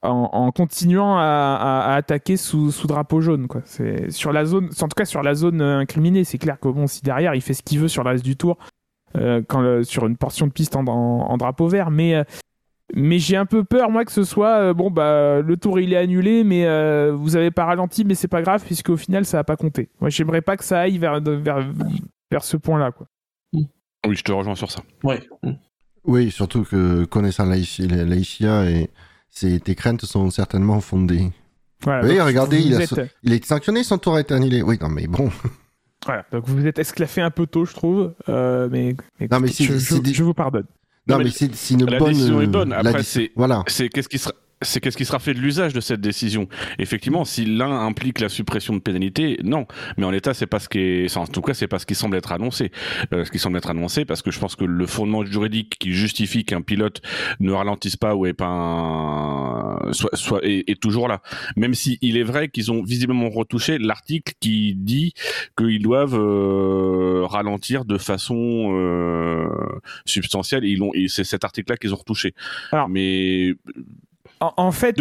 en, 0.03 0.53
continuant 0.53 1.17
à, 1.19 1.95
attaquer 1.97 2.37
sous, 2.37 2.73
drapeau 2.87 3.21
jaune. 3.21 3.49
Quoi. 3.49 3.63
C'est 3.65 4.11
sur 4.11 4.33
la 4.33 4.45
zone, 4.45 4.71
en 4.81 4.89
tout 4.89 4.95
cas 4.97 5.05
sur 5.05 5.23
la 5.23 5.35
zone 5.35 5.61
euh, 5.61 5.79
incriminée, 5.79 6.25
c'est 6.25 6.39
clair 6.39 6.59
que 6.61 6.69
bon, 6.69 6.87
si 6.87 7.03
derrière 7.03 7.35
il 7.35 7.41
fait 7.41 7.55
ce 7.55 7.63
qu'il 7.63 7.79
veut 7.79 7.89
sur 7.89 8.05
le 8.05 8.11
reste 8.11 8.25
du 8.25 8.37
tour, 8.37 8.59
euh, 9.17 9.43
quand 9.47 9.85
sur 9.85 10.07
une 10.07 10.17
portion 10.17 10.47
de 10.47 10.53
piste 10.53 10.77
en, 10.77 11.37
drapeau 11.37 11.69
vert, 11.69 11.91
mais 11.91 12.15
euh, 12.15 12.25
mais 12.97 13.19
j'ai 13.19 13.37
un 13.37 13.47
peu 13.47 13.63
peur 13.63 13.91
moi 13.91 14.05
que 14.05 14.11
ce 14.11 14.25
soit 14.25 14.75
bon 14.75 14.91
bah 14.91 15.41
le 15.41 15.57
tour 15.57 15.79
il 15.79 15.93
est 15.93 15.97
annulé, 15.97 16.43
mais 16.43 16.65
vous 17.13 17.37
avez 17.37 17.51
pas 17.51 17.67
ralenti, 17.67 18.05
mais 18.05 18.15
c'est 18.15 18.29
pas 18.29 18.43
grave 18.43 18.65
puisque 18.65 18.89
au 18.89 18.97
final 18.97 19.25
ça 19.25 19.39
a 19.39 19.45
pas 19.45 19.57
compté. 19.57 19.91
Moi 20.01 20.11
j'aimerais 20.11 20.43
pas 20.43 20.57
que 20.57 20.65
ça 20.65 20.81
aille 20.81 20.99
vers 20.99 21.21
vers, 21.21 21.65
vers 22.31 22.45
ce 22.45 22.57
point-là 22.57 22.91
quoi. 22.91 23.07
Oui, 24.07 24.15
je 24.17 24.23
te 24.23 24.33
rejoins 24.33 24.55
sur 24.55 24.71
ça. 24.71 24.83
Ouais. 25.03 25.21
Oui, 26.05 26.31
surtout 26.31 26.63
que 26.63 27.05
connaissant 27.05 27.47
l'ICIA 27.47 28.71
et 28.71 28.91
tes 29.61 29.75
craintes 29.75 30.05
sont 30.05 30.31
certainement 30.31 30.81
fondées. 30.81 31.33
oui, 31.87 32.21
regardez, 32.21 32.61
il, 32.61 32.75
a, 32.75 32.87
il 33.23 33.33
est 33.33 33.45
sanctionné, 33.45 33.83
son 33.83 33.99
tour 33.99 34.15
a 34.17 34.21
été 34.21 34.33
annulé. 34.35 34.63
Oui, 34.63 34.79
non, 34.81 34.89
mais 34.89 35.07
bon. 35.07 35.31
Voilà, 36.05 36.25
donc 36.31 36.47
vous 36.47 36.65
êtes 36.67 36.79
esclaffé 36.79 37.21
un 37.21 37.33
peu 37.33 37.47
tôt, 37.47 37.65
je 37.65 37.75
trouve. 37.75 38.15
Euh, 38.29 38.69
mais, 38.71 38.95
non, 39.29 39.41
mais 39.41 39.49
je, 39.49 39.77
je, 39.77 40.23
vous 40.23 40.35
pardonne. 40.35 40.67
Non, 41.09 41.19
mais, 41.19 41.31
c'est 41.31 41.75
une 41.75 41.89
la 41.89 41.99
bonne. 41.99 42.13
Décision 42.13 42.41
est 42.41 42.47
bonne. 42.47 42.73
Après, 42.73 43.03
c'est 43.03 43.31
voilà. 43.37 43.63
c'est 43.69 43.89
qu'est-ce 43.89 44.09
qui 44.09 44.19
sera 44.19 44.35
c'est 44.63 44.81
qu'est-ce 44.81 44.97
qui 44.97 45.05
sera 45.05 45.19
fait 45.19 45.35
de 45.35 45.39
l'usage 45.41 45.75
de 45.75 45.81
cette 45.81 46.01
décision 46.01 46.49
Effectivement, 46.79 47.25
si 47.27 47.45
l'un 47.45 47.71
implique 47.71 48.21
la 48.21 48.31
suppression 48.31 48.75
de 48.75 48.79
pénalité, 48.81 49.39
non. 49.45 49.67
Mais 49.99 50.05
en 50.05 50.11
l'état, 50.11 50.33
c'est 50.33 50.47
pas 50.47 50.59
ce 50.59 50.69
qui 50.69 50.79
est, 50.79 51.17
en 51.17 51.27
tout 51.27 51.43
cas, 51.43 51.53
c'est 51.53 51.69
pas 51.69 51.79
ce 51.79 51.85
qui 51.85 51.95
semble 51.95 52.17
être 52.17 52.33
annoncé. 52.33 52.71
Euh, 53.13 53.25
ce 53.25 53.31
qui 53.31 53.39
semble 53.39 53.59
être 53.59 53.69
annoncé, 53.69 54.07
parce 54.07 54.23
que 54.23 54.31
je 54.31 54.39
pense 54.39 54.57
que 54.57 54.65
le 54.65 54.87
fondement 54.87 55.25
juridique 55.27 55.77
qui 55.79 55.93
justifie 55.93 56.45
qu'un 56.45 56.63
pilote 56.63 57.03
ne 57.39 57.53
ralentisse 57.53 57.97
pas 57.97 58.15
ou 58.15 58.25
est 58.25 58.33
pas 58.33 58.47
un... 58.47 59.93
soit, 59.93 60.17
soit 60.17 60.41
est, 60.43 60.81
toujours 60.81 61.09
là. 61.09 61.21
Même 61.57 61.75
si 61.75 61.99
il 62.01 62.17
est 62.17 62.23
vrai 62.23 62.49
qu'ils 62.49 62.73
ont 62.73 62.83
visiblement 62.83 63.29
retouché 63.29 63.79
l'article 63.79 64.33
qui 64.41 64.75
dit 64.75 65.13
qu'ils 65.59 65.83
doivent 65.83 66.19
euh, 66.19 67.27
ralentir 67.27 67.85
de 67.85 67.99
façon 67.99 68.73
euh, 68.73 69.49
substantielle. 70.07 70.65
Ils 70.65 70.83
ont, 70.83 70.93
c'est 71.09 71.25
cet 71.25 71.45
article-là 71.45 71.77
qu'ils 71.77 71.93
ont 71.93 71.99
retouché. 71.99 72.35
Alors, 72.73 72.89
mais 72.89 73.55
en, 74.41 74.71
fait, 74.71 74.97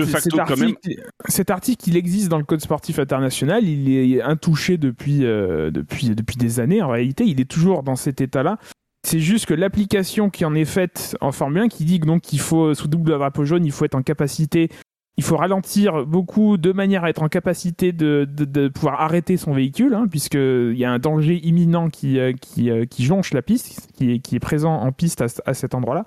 cet, 1.27 1.49
article, 1.49 1.89
il 1.89 1.97
existe 1.97 2.29
dans 2.29 2.37
le 2.37 2.43
Code 2.43 2.61
sportif 2.61 2.99
international, 2.99 3.63
il 3.65 3.89
est 3.91 4.21
intouché 4.21 4.77
depuis, 4.77 5.25
euh, 5.25 5.71
depuis, 5.71 6.09
depuis 6.09 6.37
des 6.37 6.59
années. 6.59 6.81
En 6.81 6.89
réalité, 6.89 7.25
il 7.25 7.41
est 7.41 7.49
toujours 7.49 7.83
dans 7.83 7.95
cet 7.95 8.21
état-là. 8.21 8.57
C'est 9.05 9.19
juste 9.19 9.45
que 9.45 9.53
l'application 9.53 10.29
qui 10.29 10.45
en 10.45 10.55
est 10.55 10.65
faite 10.65 11.15
en 11.21 11.31
Formule 11.31 11.63
1, 11.63 11.67
qui 11.67 11.85
dit 11.85 11.99
donc 11.99 12.21
qu'il 12.21 12.39
faut, 12.39 12.73
sous 12.73 12.87
double 12.87 13.11
drapeau 13.11 13.45
jaune, 13.45 13.65
il 13.65 13.71
faut 13.71 13.85
être 13.85 13.95
en 13.95 14.01
capacité, 14.01 14.69
il 15.17 15.23
faut 15.23 15.37
ralentir 15.37 16.05
beaucoup 16.05 16.57
de 16.57 16.71
manière 16.71 17.03
à 17.03 17.09
être 17.09 17.21
en 17.21 17.29
capacité 17.29 17.91
de, 17.91 18.27
de, 18.27 18.67
pouvoir 18.67 19.01
arrêter 19.01 19.37
son 19.37 19.53
véhicule, 19.53 19.93
hein, 19.93 20.07
puisqu'il 20.09 20.77
y 20.77 20.85
a 20.85 20.91
un 20.91 20.99
danger 20.99 21.39
imminent 21.45 21.89
qui, 21.89 22.19
euh, 22.19 22.33
qui, 22.33 22.69
euh, 22.69 22.85
qui 22.85 23.05
jonche 23.05 23.33
la 23.33 23.41
piste, 23.41 23.89
qui 23.93 24.13
est, 24.13 24.19
qui 24.19 24.35
est 24.35 24.39
présent 24.39 24.73
en 24.73 24.91
piste 24.91 25.23
à 25.45 25.53
cet 25.53 25.75
endroit-là. 25.75 26.05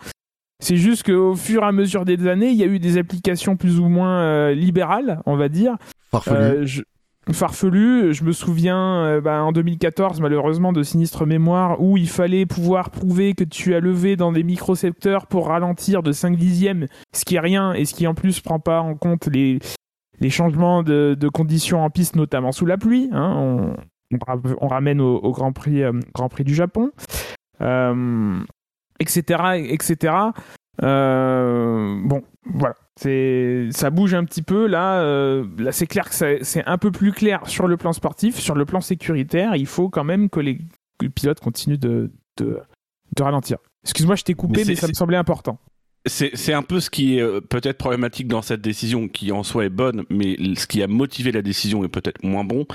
C'est 0.61 0.77
juste 0.77 1.05
qu'au 1.05 1.37
fur 1.37 1.62
et 1.62 1.67
à 1.67 1.73
mesure 1.73 2.05
des 2.05 2.27
années, 2.27 2.50
il 2.50 2.57
y 2.57 2.65
a 2.65 2.67
eu 2.67 2.79
des 2.79 2.99
applications 2.99 3.57
plus 3.57 3.79
ou 3.79 3.88
moins 3.88 4.21
euh, 4.23 4.55
libérales, 4.55 5.23
on 5.27 5.37
va 5.37 5.49
dire. 5.49 5.77
Farfelues. 6.11 6.37
Euh, 6.37 6.67
je... 6.67 6.83
Farfelu, 7.31 8.15
je 8.15 8.25
me 8.25 8.33
souviens 8.33 9.05
euh, 9.05 9.21
bah, 9.21 9.43
en 9.43 9.53
2014 9.53 10.23
malheureusement 10.23 10.73
de 10.73 10.83
sinistre 10.83 11.27
mémoire 11.27 11.79
où 11.79 11.99
il 11.99 12.09
fallait 12.09 12.47
pouvoir 12.47 12.88
prouver 12.88 13.35
que 13.35 13.45
tu 13.45 13.75
as 13.75 13.81
levé 13.81 14.17
dans 14.17 14.33
des 14.33 14.43
micro-secteurs 14.43 15.27
pour 15.27 15.49
ralentir 15.49 16.03
de 16.03 16.12
5 16.12 16.37
dixièmes, 16.37 16.87
ce 17.12 17.27
qui 17.27 17.37
est 17.37 17.41
rien 17.41 17.75
et 17.75 17.85
ce 17.85 17.93
qui 17.93 18.07
en 18.07 18.15
plus 18.15 18.41
prend 18.41 18.61
pas 18.61 18.81
en 18.81 18.95
compte 18.95 19.27
les, 19.27 19.59
les 20.21 20.31
changements 20.31 20.83
de, 20.83 21.15
de 21.19 21.29
conditions 21.29 21.85
en 21.85 21.91
piste, 21.91 22.17
notamment 22.17 22.50
sous 22.50 22.65
la 22.65 22.79
pluie. 22.79 23.11
Hein. 23.12 23.35
On, 23.37 24.19
on, 24.61 24.69
ramène 24.69 25.03
au, 25.03 25.31
Grand, 25.33 25.53
Prix, 25.53 25.83
Grand 26.15 26.31
Prix 26.31 26.45
du 26.45 26.55
Japon. 26.55 26.93
Euh, 27.61 28.41
etc., 29.00 29.64
etc. 29.69 30.14
Euh, 30.83 32.00
bon, 32.05 32.23
voilà. 32.45 32.75
C'est, 32.97 33.69
ça 33.71 33.90
bouge 33.90 34.14
un 34.14 34.25
petit 34.25 34.43
peu 34.43 34.67
là. 34.67 35.00
Euh, 35.02 35.47
là, 35.59 35.73
c'est 35.73 35.87
clair 35.87 36.09
que 36.09 36.43
c'est 36.43 36.64
un 36.67 36.78
peu 36.78 36.90
plus 36.90 37.12
clair 37.12 37.47
sur 37.47 37.69
le 37.69 37.76
plan 37.76 37.93
sportif, 37.93 38.37
sur 38.37 38.55
le 38.55 38.64
plan 38.64 38.81
sécuritaire. 38.81 39.55
Il 39.55 39.67
faut 39.67 39.88
quand 39.88 40.05
même 40.05 40.28
que 40.28 40.40
les, 40.40 40.59
pilotes 41.14 41.40
continuent 41.40 41.78
de, 41.78 42.11
de, 42.38 42.61
ralentir. 43.21 43.59
Excuse-moi, 43.85 44.17
je 44.17 44.25
t'ai 44.25 44.35
coupé, 44.35 44.64
mais, 44.67 44.75
ça 44.75 44.88
me 44.88 44.95
semblait 44.95 45.17
important. 45.17 45.59
C'est 46.09 46.53
un 46.53 46.62
peu 46.62 46.81
ce 46.81 46.91
qui 46.91 47.19
est 47.19 47.23
euh, 47.23 47.41
peut-être 47.41 47.79
problématique 47.79 48.29
dans 48.29 48.43
cette 48.43 48.61
décision, 48.61 49.09
qui 49.09 49.33
en 49.33 49.43
soi 49.43 49.65
est 49.65 49.71
bonne, 49.71 50.05
mais 50.11 50.37
ce 50.57 50.67
qui 50.67 50.83
a 50.83 50.87
motivé 50.87 51.33
la 51.33 51.43
décision 51.43 51.85
est 51.85 51.88
peut-être 51.88 52.23
moins 52.25 52.45
bon, 52.45 52.67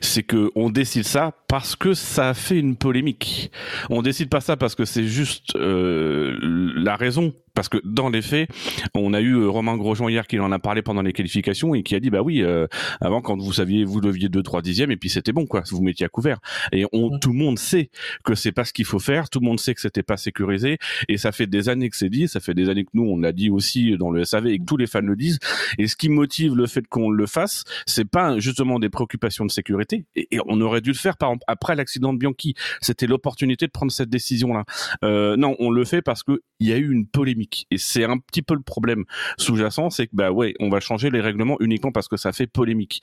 c'est 0.00 0.22
que 0.22 0.50
on 0.54 0.70
décide 0.70 1.04
ça 1.04 1.32
parce 1.48 1.76
que 1.76 1.94
ça 1.94 2.30
a 2.30 2.34
fait 2.34 2.58
une 2.58 2.76
polémique. 2.76 3.50
On 3.90 4.02
décide 4.02 4.28
pas 4.28 4.40
ça 4.40 4.56
parce 4.56 4.74
que 4.74 4.84
c'est 4.84 5.06
juste 5.06 5.56
euh, 5.56 6.36
la 6.42 6.96
raison 6.96 7.34
parce 7.54 7.68
que 7.68 7.78
dans 7.84 8.08
les 8.08 8.22
faits, 8.22 8.48
on 8.94 9.12
a 9.14 9.20
eu 9.20 9.34
euh, 9.34 9.48
Romain 9.48 9.76
Grosjean 9.76 10.08
hier 10.08 10.26
qui 10.26 10.38
en 10.38 10.52
a 10.52 10.58
parlé 10.58 10.82
pendant 10.82 11.02
les 11.02 11.12
qualifications 11.12 11.74
et 11.74 11.82
qui 11.82 11.94
a 11.94 12.00
dit 12.00 12.10
bah 12.10 12.22
oui, 12.22 12.42
euh, 12.42 12.66
avant 13.00 13.20
quand 13.20 13.36
vous 13.36 13.52
saviez 13.52 13.84
vous 13.84 14.00
deviez 14.00 14.28
2 14.28 14.42
3 14.42 14.62
dixièmes 14.62 14.90
et 14.90 14.96
puis 14.96 15.10
c'était 15.10 15.32
bon 15.32 15.46
quoi, 15.46 15.62
vous 15.70 15.82
mettiez 15.82 16.06
à 16.06 16.08
couvert. 16.08 16.38
Et 16.72 16.84
on, 16.92 17.18
tout 17.18 17.32
le 17.32 17.38
monde 17.38 17.58
sait 17.58 17.90
que 18.24 18.34
c'est 18.34 18.52
pas 18.52 18.64
ce 18.64 18.72
qu'il 18.72 18.84
faut 18.84 18.98
faire, 18.98 19.28
tout 19.28 19.40
le 19.40 19.46
monde 19.46 19.60
sait 19.60 19.74
que 19.74 19.80
c'était 19.80 20.02
pas 20.02 20.16
sécurisé. 20.16 20.78
Et 21.08 21.18
ça 21.18 21.32
fait 21.32 21.46
des 21.46 21.68
années 21.68 21.90
que 21.90 21.96
c'est 21.96 22.08
dit, 22.08 22.28
ça 22.28 22.40
fait 22.40 22.54
des 22.54 22.68
années 22.68 22.84
que 22.84 22.90
nous 22.94 23.04
on 23.04 23.18
l'a 23.18 23.32
dit 23.32 23.50
aussi 23.50 23.96
dans 23.98 24.10
le 24.10 24.24
SAV 24.24 24.46
et 24.48 24.58
que 24.58 24.64
tous 24.64 24.76
les 24.76 24.86
fans 24.86 25.00
le 25.00 25.16
disent. 25.16 25.38
Et 25.78 25.86
ce 25.86 25.96
qui 25.96 26.08
motive 26.08 26.54
le 26.54 26.66
fait 26.66 26.86
qu'on 26.86 27.10
le 27.10 27.26
fasse, 27.26 27.64
c'est 27.86 28.08
pas 28.08 28.38
justement 28.38 28.78
des 28.78 28.88
préoccupations 28.88 29.44
de 29.44 29.50
sécurité. 29.50 30.06
Et, 30.16 30.28
on 30.46 30.60
aurait 30.60 30.80
dû 30.80 30.90
le 30.90 30.96
faire 30.96 31.16
par 31.16 31.30
exemple 31.30 31.44
après 31.46 31.76
l'accident 31.76 32.12
de 32.12 32.18
Bianchi, 32.18 32.54
c'était 32.80 33.06
l'opportunité 33.06 33.66
de 33.66 33.70
prendre 33.70 33.92
cette 33.92 34.08
décision 34.08 34.54
là. 34.54 34.64
Euh, 35.04 35.36
non, 35.36 35.54
on 35.58 35.70
le 35.70 35.84
fait 35.84 36.02
parce 36.02 36.22
que 36.22 36.40
il 36.58 36.68
y 36.68 36.72
a 36.72 36.76
eu 36.76 36.92
une 36.92 37.06
polémique 37.06 37.41
et 37.70 37.78
c'est 37.78 38.04
un 38.04 38.18
petit 38.18 38.42
peu 38.42 38.54
le 38.54 38.62
problème 38.62 39.04
sous-jacent, 39.38 39.90
c'est 39.90 40.06
que 40.06 40.14
bah 40.14 40.30
ouais, 40.32 40.54
on 40.60 40.68
va 40.68 40.80
changer 40.80 41.10
les 41.10 41.20
règlements 41.20 41.56
uniquement 41.60 41.92
parce 41.92 42.08
que 42.08 42.16
ça 42.16 42.32
fait 42.32 42.46
polémique. 42.46 43.02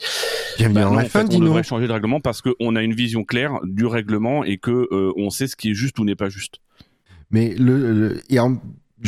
Bien, 0.57 0.69
bah, 0.69 0.89
en 0.89 0.99
fait, 0.99 1.33
on 1.33 1.39
devrait 1.39 1.63
changer 1.63 1.87
le 1.87 1.93
règlement 1.93 2.19
parce 2.19 2.41
qu'on 2.41 2.75
a 2.75 2.81
une 2.81 2.93
vision 2.93 3.23
claire 3.23 3.59
du 3.63 3.85
règlement 3.85 4.43
et 4.43 4.57
que 4.57 4.87
euh, 4.91 5.13
on 5.15 5.29
sait 5.29 5.47
ce 5.47 5.55
qui 5.55 5.71
est 5.71 5.75
juste 5.75 5.99
ou 5.99 6.05
n'est 6.05 6.15
pas 6.15 6.29
juste. 6.29 6.55
Mais 7.31 7.53
le, 7.55 8.21
et 8.29 8.39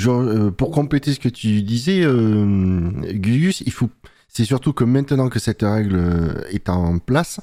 euh, 0.07 0.51
pour 0.51 0.71
compléter 0.71 1.13
ce 1.13 1.19
que 1.19 1.29
tu 1.29 1.61
disais, 1.61 2.03
euh, 2.03 2.91
Gus, 3.13 3.61
il 3.61 3.71
faut, 3.71 3.89
c'est 4.27 4.45
surtout 4.45 4.73
que 4.73 4.83
maintenant 4.83 5.29
que 5.29 5.39
cette 5.39 5.61
règle 5.61 5.95
euh, 5.95 6.43
est 6.49 6.69
en 6.69 6.97
place, 6.99 7.41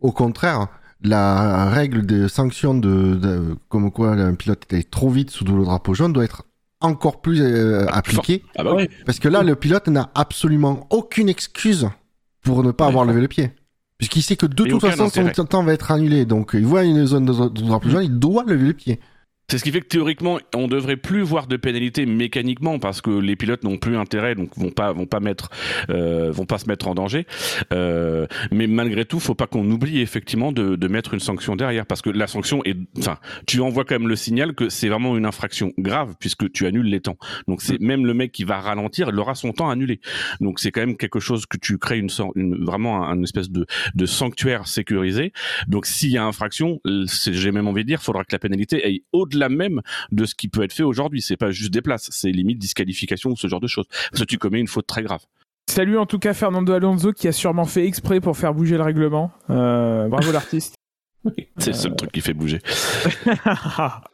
au 0.00 0.12
contraire, 0.12 0.68
la 1.02 1.68
règle 1.68 2.06
de 2.06 2.28
sanction 2.28 2.74
de, 2.74 3.56
comme 3.68 3.90
quoi 3.90 4.12
un 4.12 4.34
pilote 4.34 4.64
était 4.64 4.84
trop 4.84 5.10
vite 5.10 5.30
sous 5.30 5.44
le 5.44 5.64
drapeau 5.64 5.94
jaune 5.94 6.12
doit 6.12 6.24
être 6.24 6.44
encore 6.82 7.20
plus 7.20 7.40
euh, 7.40 7.86
appliqué. 7.88 8.42
Ah 8.56 8.64
bah 8.64 8.74
oui. 8.74 8.88
Parce 9.06 9.18
que 9.18 9.28
là, 9.28 9.42
le 9.42 9.56
pilote 9.56 9.88
n'a 9.88 10.10
absolument 10.14 10.86
aucune 10.90 11.28
excuse 11.28 11.88
pour 12.42 12.62
ne 12.62 12.70
pas 12.70 12.86
avoir 12.86 13.04
levé 13.04 13.20
le 13.20 13.28
pied. 13.28 13.50
Puisqu'il 13.98 14.22
sait 14.22 14.36
que 14.36 14.46
de 14.46 14.54
toute 14.64 14.80
façon, 14.80 15.08
son 15.08 15.44
temps 15.44 15.62
va 15.62 15.72
être 15.72 15.92
annulé. 15.92 16.24
Donc, 16.24 16.50
il 16.54 16.66
voit 16.66 16.82
une 16.82 17.06
zone 17.06 17.24
de, 17.24 17.32
drapeau 17.32 17.88
jaune, 17.88 18.04
il 18.04 18.18
doit 18.18 18.44
lever 18.44 18.66
le 18.66 18.72
pied. 18.72 19.00
C'est 19.48 19.58
ce 19.58 19.64
qui 19.64 19.70
fait 19.70 19.82
que 19.82 19.86
théoriquement, 19.86 20.38
on 20.54 20.66
devrait 20.66 20.96
plus 20.96 21.20
voir 21.20 21.46
de 21.46 21.58
pénalités 21.58 22.06
mécaniquement 22.06 22.78
parce 22.78 23.02
que 23.02 23.10
les 23.10 23.36
pilotes 23.36 23.64
n'ont 23.64 23.76
plus 23.76 23.98
intérêt, 23.98 24.34
donc 24.34 24.56
vont 24.56 24.70
pas 24.70 24.94
vont 24.94 25.04
pas 25.04 25.20
mettre 25.20 25.50
euh, 25.90 26.30
vont 26.32 26.46
pas 26.46 26.56
se 26.56 26.66
mettre 26.68 26.88
en 26.88 26.94
danger. 26.94 27.26
Euh, 27.70 28.26
mais 28.50 28.66
malgré 28.66 29.04
tout, 29.04 29.20
faut 29.20 29.34
pas 29.34 29.46
qu'on 29.46 29.70
oublie 29.70 30.00
effectivement 30.00 30.52
de, 30.52 30.74
de, 30.76 30.88
mettre 30.88 31.12
une 31.12 31.20
sanction 31.20 31.54
derrière 31.54 31.84
parce 31.84 32.00
que 32.00 32.08
la 32.08 32.26
sanction 32.26 32.62
est, 32.64 32.78
enfin, 32.98 33.18
tu 33.46 33.60
envoies 33.60 33.84
quand 33.84 33.94
même 33.94 34.08
le 34.08 34.16
signal 34.16 34.54
que 34.54 34.70
c'est 34.70 34.88
vraiment 34.88 35.18
une 35.18 35.26
infraction 35.26 35.74
grave 35.76 36.14
puisque 36.18 36.50
tu 36.50 36.66
annules 36.66 36.86
les 36.86 37.00
temps. 37.00 37.18
Donc 37.46 37.60
c'est 37.60 37.78
mm. 37.78 37.84
même 37.84 38.06
le 38.06 38.14
mec 38.14 38.32
qui 38.32 38.44
va 38.44 38.58
ralentir, 38.58 39.10
il 39.10 39.18
aura 39.18 39.34
son 39.34 39.52
temps 39.52 39.68
annulé. 39.68 40.00
Donc 40.40 40.60
c'est 40.60 40.70
quand 40.70 40.80
même 40.80 40.96
quelque 40.96 41.20
chose 41.20 41.44
que 41.44 41.58
tu 41.58 41.76
crées 41.76 41.98
une, 41.98 42.08
une 42.36 42.64
vraiment 42.64 43.06
un, 43.06 43.22
espèce 43.22 43.50
de, 43.50 43.66
de 43.94 44.06
sanctuaire 44.06 44.66
sécurisé. 44.66 45.34
Donc 45.68 45.84
s'il 45.84 46.10
y 46.10 46.16
a 46.16 46.24
infraction, 46.24 46.80
j'ai 46.86 47.52
même 47.52 47.68
envie 47.68 47.82
de 47.82 47.88
dire, 47.88 48.02
faudra 48.02 48.24
que 48.24 48.32
la 48.32 48.38
pénalité 48.38 48.82
aille 48.82 49.02
au-delà 49.12 49.41
même 49.48 49.80
de 50.10 50.24
ce 50.24 50.34
qui 50.34 50.48
peut 50.48 50.62
être 50.62 50.72
fait 50.72 50.82
aujourd'hui. 50.82 51.22
C'est 51.22 51.36
pas 51.36 51.50
juste 51.50 51.72
des 51.72 51.82
places, 51.82 52.08
c'est 52.10 52.30
limite 52.30 52.58
disqualification 52.58 53.30
ou 53.30 53.36
ce 53.36 53.46
genre 53.46 53.60
de 53.60 53.66
choses. 53.66 53.86
Parce 54.10 54.22
que 54.22 54.26
tu 54.26 54.38
commets 54.38 54.60
une 54.60 54.68
faute 54.68 54.86
très 54.86 55.02
grave. 55.02 55.20
Salut 55.70 55.96
en 55.96 56.06
tout 56.06 56.18
cas 56.18 56.34
Fernando 56.34 56.72
Alonso 56.72 57.12
qui 57.12 57.28
a 57.28 57.32
sûrement 57.32 57.64
fait 57.64 57.86
exprès 57.86 58.20
pour 58.20 58.36
faire 58.36 58.52
bouger 58.52 58.76
le 58.76 58.82
règlement. 58.82 59.30
Euh, 59.48 60.08
bravo 60.08 60.32
l'artiste. 60.32 60.74
c'est 61.58 61.68
le 61.68 61.76
seul 61.76 61.96
truc 61.96 62.12
qui 62.12 62.20
fait 62.20 62.34
bouger. 62.34 62.60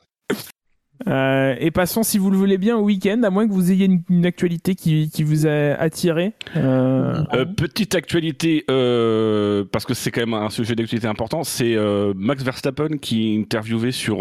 Euh, 1.07 1.55
et 1.61 1.71
passons, 1.71 2.03
si 2.03 2.19
vous 2.19 2.31
le 2.31 2.37
voulez 2.37 2.59
bien, 2.59 2.77
au 2.77 2.83
week-end, 2.83 3.23
à 3.23 3.31
moins 3.31 3.47
que 3.47 3.53
vous 3.53 3.71
ayez 3.71 3.89
une, 4.09 4.27
actualité 4.27 4.75
qui, 4.75 5.11
qui, 5.11 5.23
vous 5.23 5.47
a 5.47 5.75
attiré. 5.79 6.33
Euh... 6.57 7.23
Euh, 7.35 7.45
petite 7.45 7.95
actualité, 7.95 8.65
euh, 8.71 9.65
parce 9.71 9.87
que 9.87 9.95
c'est 9.95 10.11
quand 10.11 10.21
même 10.21 10.35
un 10.35 10.51
sujet 10.51 10.75
d'actualité 10.75 11.07
important, 11.07 11.45
c'est 11.45 11.77
Max 12.17 12.43
Verstappen 12.43 12.99
qui 13.01 13.35
est 13.35 13.39
interviewé 13.39 13.93
sur 13.93 14.19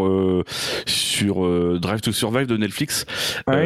sur 0.86 1.80
Drive 1.80 2.02
to 2.02 2.12
Survive 2.12 2.48
de 2.48 2.58
Netflix. 2.58 3.06
Ah 3.48 3.58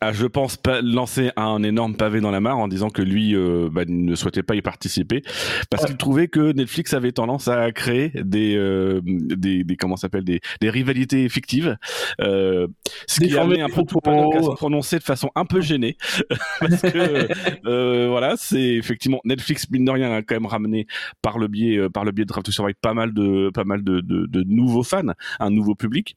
a, 0.00 0.12
je 0.12 0.26
pense, 0.26 0.58
lancé 0.82 1.30
un 1.36 1.62
énorme 1.62 1.94
pavé 1.94 2.20
dans 2.20 2.30
la 2.30 2.40
mare 2.40 2.58
en 2.58 2.68
disant 2.68 2.90
que 2.90 3.02
lui 3.02 3.34
bah, 3.70 3.82
ne 3.86 4.14
souhaitait 4.14 4.42
pas 4.42 4.54
y 4.54 4.62
participer 4.62 5.22
parce 5.70 5.84
qu'il 5.84 5.96
trouvait 5.96 6.28
que 6.28 6.52
Netflix 6.52 6.94
avait 6.94 7.12
tendance 7.12 7.48
à 7.48 7.70
créer 7.72 8.12
des 8.14 8.58
des, 9.04 9.64
des 9.64 9.76
comment 9.76 9.96
s'appelle 9.96 10.24
des, 10.24 10.40
des 10.60 10.70
rivalités 10.70 11.28
fictives. 11.28 11.76
Euh, 12.20 12.66
ce 13.06 13.20
qui 13.20 13.36
a 13.36 13.42
amené 13.42 13.62
un 13.62 13.68
peu 13.68 13.82
tout 13.84 13.98
à 14.04 14.42
se 14.42 14.54
prononcer 14.54 14.98
de 14.98 15.02
façon 15.02 15.30
un 15.34 15.44
peu 15.44 15.60
gênée. 15.60 15.96
Parce 16.60 16.82
que 16.82 17.28
euh, 17.66 18.08
voilà 18.08 18.34
c'est 18.36 18.74
effectivement 18.74 19.20
Netflix 19.24 19.68
mine 19.70 19.84
de 19.84 19.90
rien 19.90 20.12
a 20.12 20.22
quand 20.22 20.34
même 20.34 20.46
ramené 20.46 20.86
par 21.22 21.38
le 21.38 21.48
biais 21.48 21.76
euh, 21.76 21.88
par 21.88 22.04
le 22.04 22.12
biais 22.12 22.24
de 22.24 22.28
Draft 22.28 22.46
to 22.46 22.52
Survive 22.52 22.76
pas 22.80 22.94
mal 22.94 23.12
de 23.12 23.50
pas 23.52 23.64
mal 23.64 23.82
de, 23.82 24.00
de, 24.00 24.26
de 24.26 24.44
nouveaux 24.44 24.82
fans 24.82 25.12
un 25.38 25.50
nouveau 25.50 25.74
public 25.74 26.16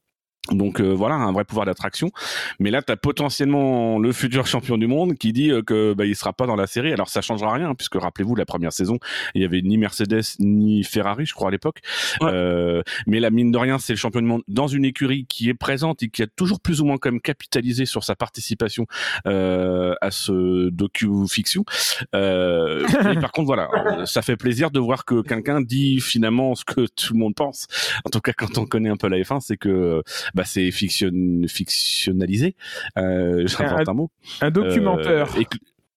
donc 0.51 0.81
euh, 0.81 0.91
voilà, 0.91 1.15
un 1.15 1.31
vrai 1.31 1.45
pouvoir 1.45 1.65
d'attraction. 1.65 2.11
Mais 2.59 2.69
là, 2.69 2.81
tu 2.81 2.91
as 2.91 2.97
potentiellement 2.97 3.97
le 3.97 4.11
futur 4.11 4.45
champion 4.45 4.77
du 4.77 4.87
monde 4.87 5.15
qui 5.15 5.31
dit 5.31 5.51
euh, 5.51 5.61
que 5.61 5.93
bah, 5.93 6.05
il 6.05 6.17
sera 6.17 6.33
pas 6.33 6.45
dans 6.45 6.57
la 6.57 6.67
série. 6.67 6.91
Alors 6.91 7.07
ça 7.07 7.21
changera 7.21 7.53
rien, 7.53 7.73
puisque 7.75 7.95
rappelez-vous, 7.95 8.35
la 8.35 8.45
première 8.45 8.73
saison, 8.73 8.99
il 9.35 9.41
y 9.41 9.45
avait 9.45 9.61
ni 9.61 9.77
Mercedes 9.77 10.21
ni 10.39 10.83
Ferrari, 10.83 11.25
je 11.25 11.33
crois 11.33 11.47
à 11.47 11.51
l'époque. 11.51 11.79
Euh, 12.21 12.83
mais 13.07 13.21
la 13.21 13.29
mine 13.29 13.51
de 13.51 13.57
rien, 13.57 13.79
c'est 13.79 13.93
le 13.93 13.97
champion 13.97 14.19
du 14.19 14.27
monde 14.27 14.41
dans 14.49 14.67
une 14.67 14.83
écurie 14.83 15.25
qui 15.27 15.47
est 15.47 15.53
présente 15.53 16.03
et 16.03 16.09
qui 16.09 16.21
a 16.21 16.27
toujours 16.27 16.59
plus 16.59 16.81
ou 16.81 16.85
moins 16.85 16.97
quand 16.97 17.11
même 17.11 17.21
capitalisé 17.21 17.85
sur 17.85 18.03
sa 18.03 18.15
participation 18.15 18.85
à 19.25 20.11
ce 20.11 20.69
docu-fiction. 20.69 21.63
par 22.11 23.31
contre, 23.31 23.45
voilà, 23.45 23.69
ça 24.05 24.21
fait 24.21 24.35
plaisir 24.35 24.71
de 24.71 24.79
voir 24.79 25.05
que 25.05 25.21
quelqu'un 25.21 25.61
dit 25.61 26.01
finalement 26.01 26.53
ce 26.55 26.65
que 26.65 26.81
tout 26.81 27.13
le 27.13 27.19
monde 27.19 27.35
pense. 27.35 27.67
En 28.03 28.09
tout 28.09 28.19
cas, 28.19 28.33
quand 28.33 28.57
on 28.57 28.65
connaît 28.65 28.89
un 28.89 28.97
peu 28.97 29.07
la 29.07 29.17
F1, 29.17 29.39
c'est 29.39 29.57
que 29.57 30.03
bah, 30.33 30.43
c'est 30.45 30.71
fiction, 30.71 31.11
fictionnalisé. 31.47 32.55
Euh, 32.97 33.45
un, 33.59 33.83
un 33.87 33.93
mot. 33.93 34.11
Un 34.41 34.51
documentaire. 34.51 35.27
Euh, 35.37 35.43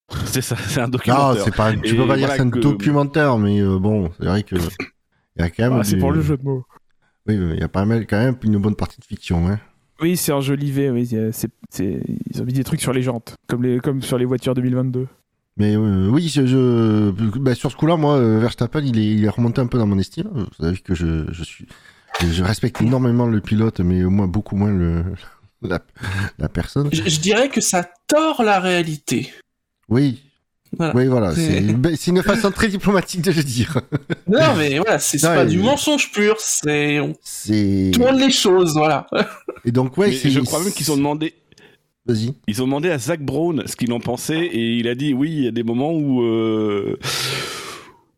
c'est 0.26 0.42
ça, 0.42 0.56
c'est 0.56 0.80
un 0.80 0.88
documentaire. 0.88 1.34
Non, 1.34 1.44
c'est 1.44 1.54
pas. 1.54 1.74
Tu 1.74 1.96
peux 1.96 2.06
pas 2.06 2.16
dire 2.16 2.30
c'est 2.30 2.40
un 2.40 2.46
documentaire, 2.46 3.38
mais 3.38 3.60
euh, 3.60 3.78
bon, 3.78 4.10
c'est 4.18 4.26
vrai 4.26 4.42
que 4.42 4.56
il 5.36 5.40
y 5.40 5.42
a 5.42 5.50
quand 5.50 5.70
même. 5.70 5.80
Ah, 5.80 5.84
c'est 5.84 5.96
pour 5.98 6.12
le 6.12 6.20
jeu 6.20 6.36
de 6.36 6.44
mots. 6.44 6.64
Oui, 7.26 7.34
il 7.34 7.58
y 7.58 7.62
a 7.62 7.68
pas 7.68 7.84
mal 7.84 8.06
quand 8.06 8.18
même 8.18 8.36
une 8.44 8.58
bonne 8.58 8.76
partie 8.76 9.00
de 9.00 9.04
fiction, 9.04 9.48
hein. 9.48 9.58
Oui, 10.00 10.16
c'est 10.16 10.32
enjolivé. 10.32 10.90
Oui, 10.90 11.06
c'est, 11.32 11.50
ils 12.30 12.42
ont 12.42 12.44
mis 12.44 12.52
des 12.52 12.64
trucs 12.64 12.82
sur 12.82 12.92
les 12.92 13.02
jantes, 13.02 13.34
comme 13.46 13.62
les, 13.62 13.80
comme 13.80 14.02
sur 14.02 14.18
les 14.18 14.26
voitures 14.26 14.54
2022. 14.54 15.08
Mais 15.56 15.74
euh, 15.74 16.08
oui, 16.10 16.28
je, 16.28 16.46
je... 16.46 17.10
Bah, 17.38 17.54
sur 17.54 17.72
ce 17.72 17.76
coup-là, 17.76 17.96
moi, 17.96 18.20
Verstappen, 18.38 18.82
il 18.84 18.98
est, 18.98 19.06
il 19.14 19.24
est 19.24 19.28
remonté 19.28 19.62
un 19.62 19.66
peu 19.66 19.78
dans 19.78 19.86
mon 19.86 19.98
estime. 19.98 20.28
Vous 20.34 20.46
savez 20.60 20.76
que 20.76 20.94
je, 20.94 21.32
je 21.32 21.42
suis, 21.42 21.66
je 22.20 22.42
respecte 22.42 22.80
énormément 22.80 23.26
le 23.26 23.40
pilote, 23.40 23.80
mais 23.80 24.02
moi 24.02 24.26
beaucoup 24.26 24.56
moins 24.56 24.70
le, 24.70 25.04
la, 25.62 25.80
la 26.38 26.48
personne. 26.48 26.88
Je, 26.92 27.20
dirais 27.20 27.48
que 27.48 27.60
ça 27.60 27.88
tord 28.06 28.42
la 28.42 28.60
réalité. 28.60 29.32
Oui. 29.88 30.22
Oui, 30.78 31.06
voilà. 31.06 31.34
C'est 31.34 32.08
une 32.08 32.22
façon 32.22 32.50
très 32.50 32.68
diplomatique 32.68 33.22
de 33.22 33.32
le 33.32 33.42
dire. 33.42 33.80
Non, 34.28 34.56
mais 34.56 34.78
voilà, 34.78 34.98
c'est 34.98 35.20
pas 35.20 35.44
du 35.44 35.58
mensonge 35.58 36.10
pur, 36.10 36.34
c'est. 36.40 36.96
Le 36.96 37.98
monde 37.98 38.18
les 38.18 38.32
choses, 38.32 38.72
voilà. 38.72 39.06
Et 39.64 39.70
donc, 39.70 39.96
ouais, 39.96 40.10
je 40.10 40.40
crois 40.40 40.62
même 40.62 40.72
qu'ils 40.72 40.90
ont 40.90 40.96
demandé. 40.96 41.32
Vas-y. 42.06 42.34
Ils 42.48 42.60
ont 42.60 42.66
demandé 42.66 42.90
à 42.90 42.98
Zach 42.98 43.20
Brown 43.20 43.62
ce 43.66 43.76
qu'il 43.76 43.92
en 43.92 44.00
pensait 44.00 44.46
et 44.46 44.78
il 44.78 44.88
a 44.88 44.94
dit 44.94 45.14
oui, 45.14 45.30
il 45.30 45.44
y 45.44 45.48
a 45.48 45.52
des 45.52 45.62
moments 45.62 45.92
où. 45.92 46.22
Euh 46.22 46.98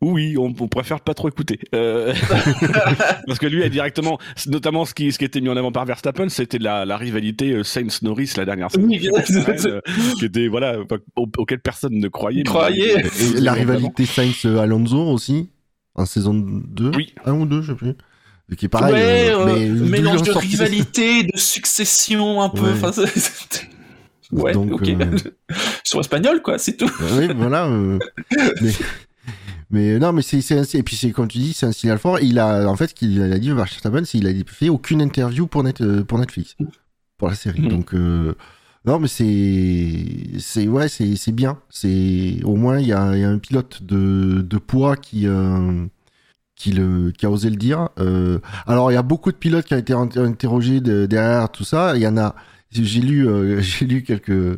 oui, 0.01 0.37
on, 0.37 0.53
préfère 0.53 1.01
pas 1.01 1.13
trop 1.13 1.27
écouter. 1.27 1.59
Euh... 1.75 2.13
Parce 3.27 3.37
que 3.37 3.47
lui 3.47 3.63
a 3.63 3.69
directement, 3.69 4.17
notamment 4.47 4.85
ce 4.85 4.93
qui, 4.93 5.11
ce 5.11 5.19
qui 5.19 5.25
était 5.25 5.41
mis 5.41 5.49
en 5.49 5.57
avant 5.57 5.73
par 5.73 5.85
Verstappen, 5.85 6.29
c'était 6.29 6.57
la, 6.57 6.85
la 6.85 6.95
rivalité 6.95 7.51
euh, 7.51 7.63
Sainz-Norris 7.63 8.33
la 8.37 8.45
dernière 8.45 8.71
saison. 8.71 8.87
Oui, 8.87 9.09
euh, 9.09 9.81
qui 10.17 10.25
était, 10.25 10.47
voilà, 10.47 10.77
auquel 11.15 11.59
personne 11.59 11.99
ne 11.99 12.07
croyait. 12.07 12.43
Croyait. 12.43 13.03
Et 13.35 13.41
la 13.41 13.51
rivalité 13.51 14.05
Sainz-Alonso 14.05 14.99
aussi, 14.99 15.49
en 15.95 16.05
saison 16.05 16.33
2. 16.33 16.91
Oui. 16.95 17.13
Un 17.25 17.33
ou 17.33 17.45
deux, 17.45 17.61
je 17.61 17.73
sais 17.73 17.77
plus. 17.77 17.95
Qui 18.57 18.65
est 18.65 18.69
pareil. 18.69 18.93
Ouais, 18.93 19.29
euh, 19.31 19.45
mais 19.45 19.89
mélange 19.89 20.23
de 20.23 20.31
rivalité, 20.31 21.23
de 21.23 21.37
succession 21.37 22.41
un 22.41 22.49
peu. 22.49 22.71
Ouais. 22.71 24.41
ouais, 24.43 24.53
Donc, 24.53 24.71
ok. 24.71 24.89
Euh... 24.89 25.17
Sur 25.83 25.99
espagnol, 25.99 26.41
quoi, 26.41 26.57
c'est 26.57 26.75
tout. 26.77 26.89
Oui, 27.15 27.27
voilà. 27.35 27.67
mais... 28.61 28.71
Mais 29.71 29.99
non, 29.99 30.13
mais 30.13 30.23
c'est 30.23 30.75
et 30.75 30.83
puis 30.83 30.95
c'est 30.95 31.11
comme 31.11 31.27
tu 31.27 31.37
dis, 31.37 31.53
c'est 31.53 31.67
un 31.67 31.71
signal 31.71 31.99
fort. 31.99 32.19
Il 32.21 32.39
a 32.39 32.67
en 32.67 32.75
fait 32.75 32.93
qu'il 32.93 33.21
a 33.21 33.37
dit 33.37 33.51
Verstappen, 33.51 34.03
c'est 34.03 34.17
qu'il 34.17 34.27
a 34.27 34.33
fait 34.47 34.69
aucune 34.69 35.01
interview 35.01 35.45
pour 35.45 35.63
net 35.63 35.81
euh, 35.81 36.03
pour 36.03 36.17
Netflix 36.17 36.55
pour 37.19 37.27
la 37.27 37.35
série. 37.35 37.61
Mm. 37.61 37.67
Donc 37.67 37.93
euh, 37.93 38.33
non, 38.85 38.97
mais 38.97 39.07
c'est 39.07 40.39
c'est 40.39 40.67
ouais, 40.67 40.87
c'est 40.87 41.15
c'est 41.15 41.31
bien. 41.31 41.59
C'est 41.69 42.39
au 42.43 42.55
moins 42.55 42.79
il 42.79 42.87
y 42.87 42.93
a, 42.93 43.15
y 43.15 43.23
a 43.23 43.29
un 43.29 43.37
pilote 43.37 43.83
de 43.83 44.41
de 44.41 44.57
poids 44.57 44.95
qui 44.97 45.27
euh, 45.27 45.85
qui 46.55 46.71
le 46.71 47.11
qui 47.11 47.27
a 47.27 47.29
osé 47.29 47.51
le 47.51 47.57
dire. 47.57 47.89
Euh, 47.99 48.39
alors 48.65 48.91
il 48.91 48.95
y 48.95 48.97
a 48.97 49.03
beaucoup 49.03 49.31
de 49.31 49.37
pilotes 49.37 49.65
qui 49.65 49.75
ont 49.75 49.77
été 49.77 49.93
interrogés 49.93 50.81
derrière 50.81 51.51
tout 51.51 51.63
ça. 51.65 51.95
Il 51.95 52.01
y 52.01 52.07
en 52.07 52.17
a. 52.17 52.35
J'ai 52.71 53.01
lu 53.01 53.27
j'ai 53.61 53.85
lu 53.85 54.01
quelques 54.01 54.57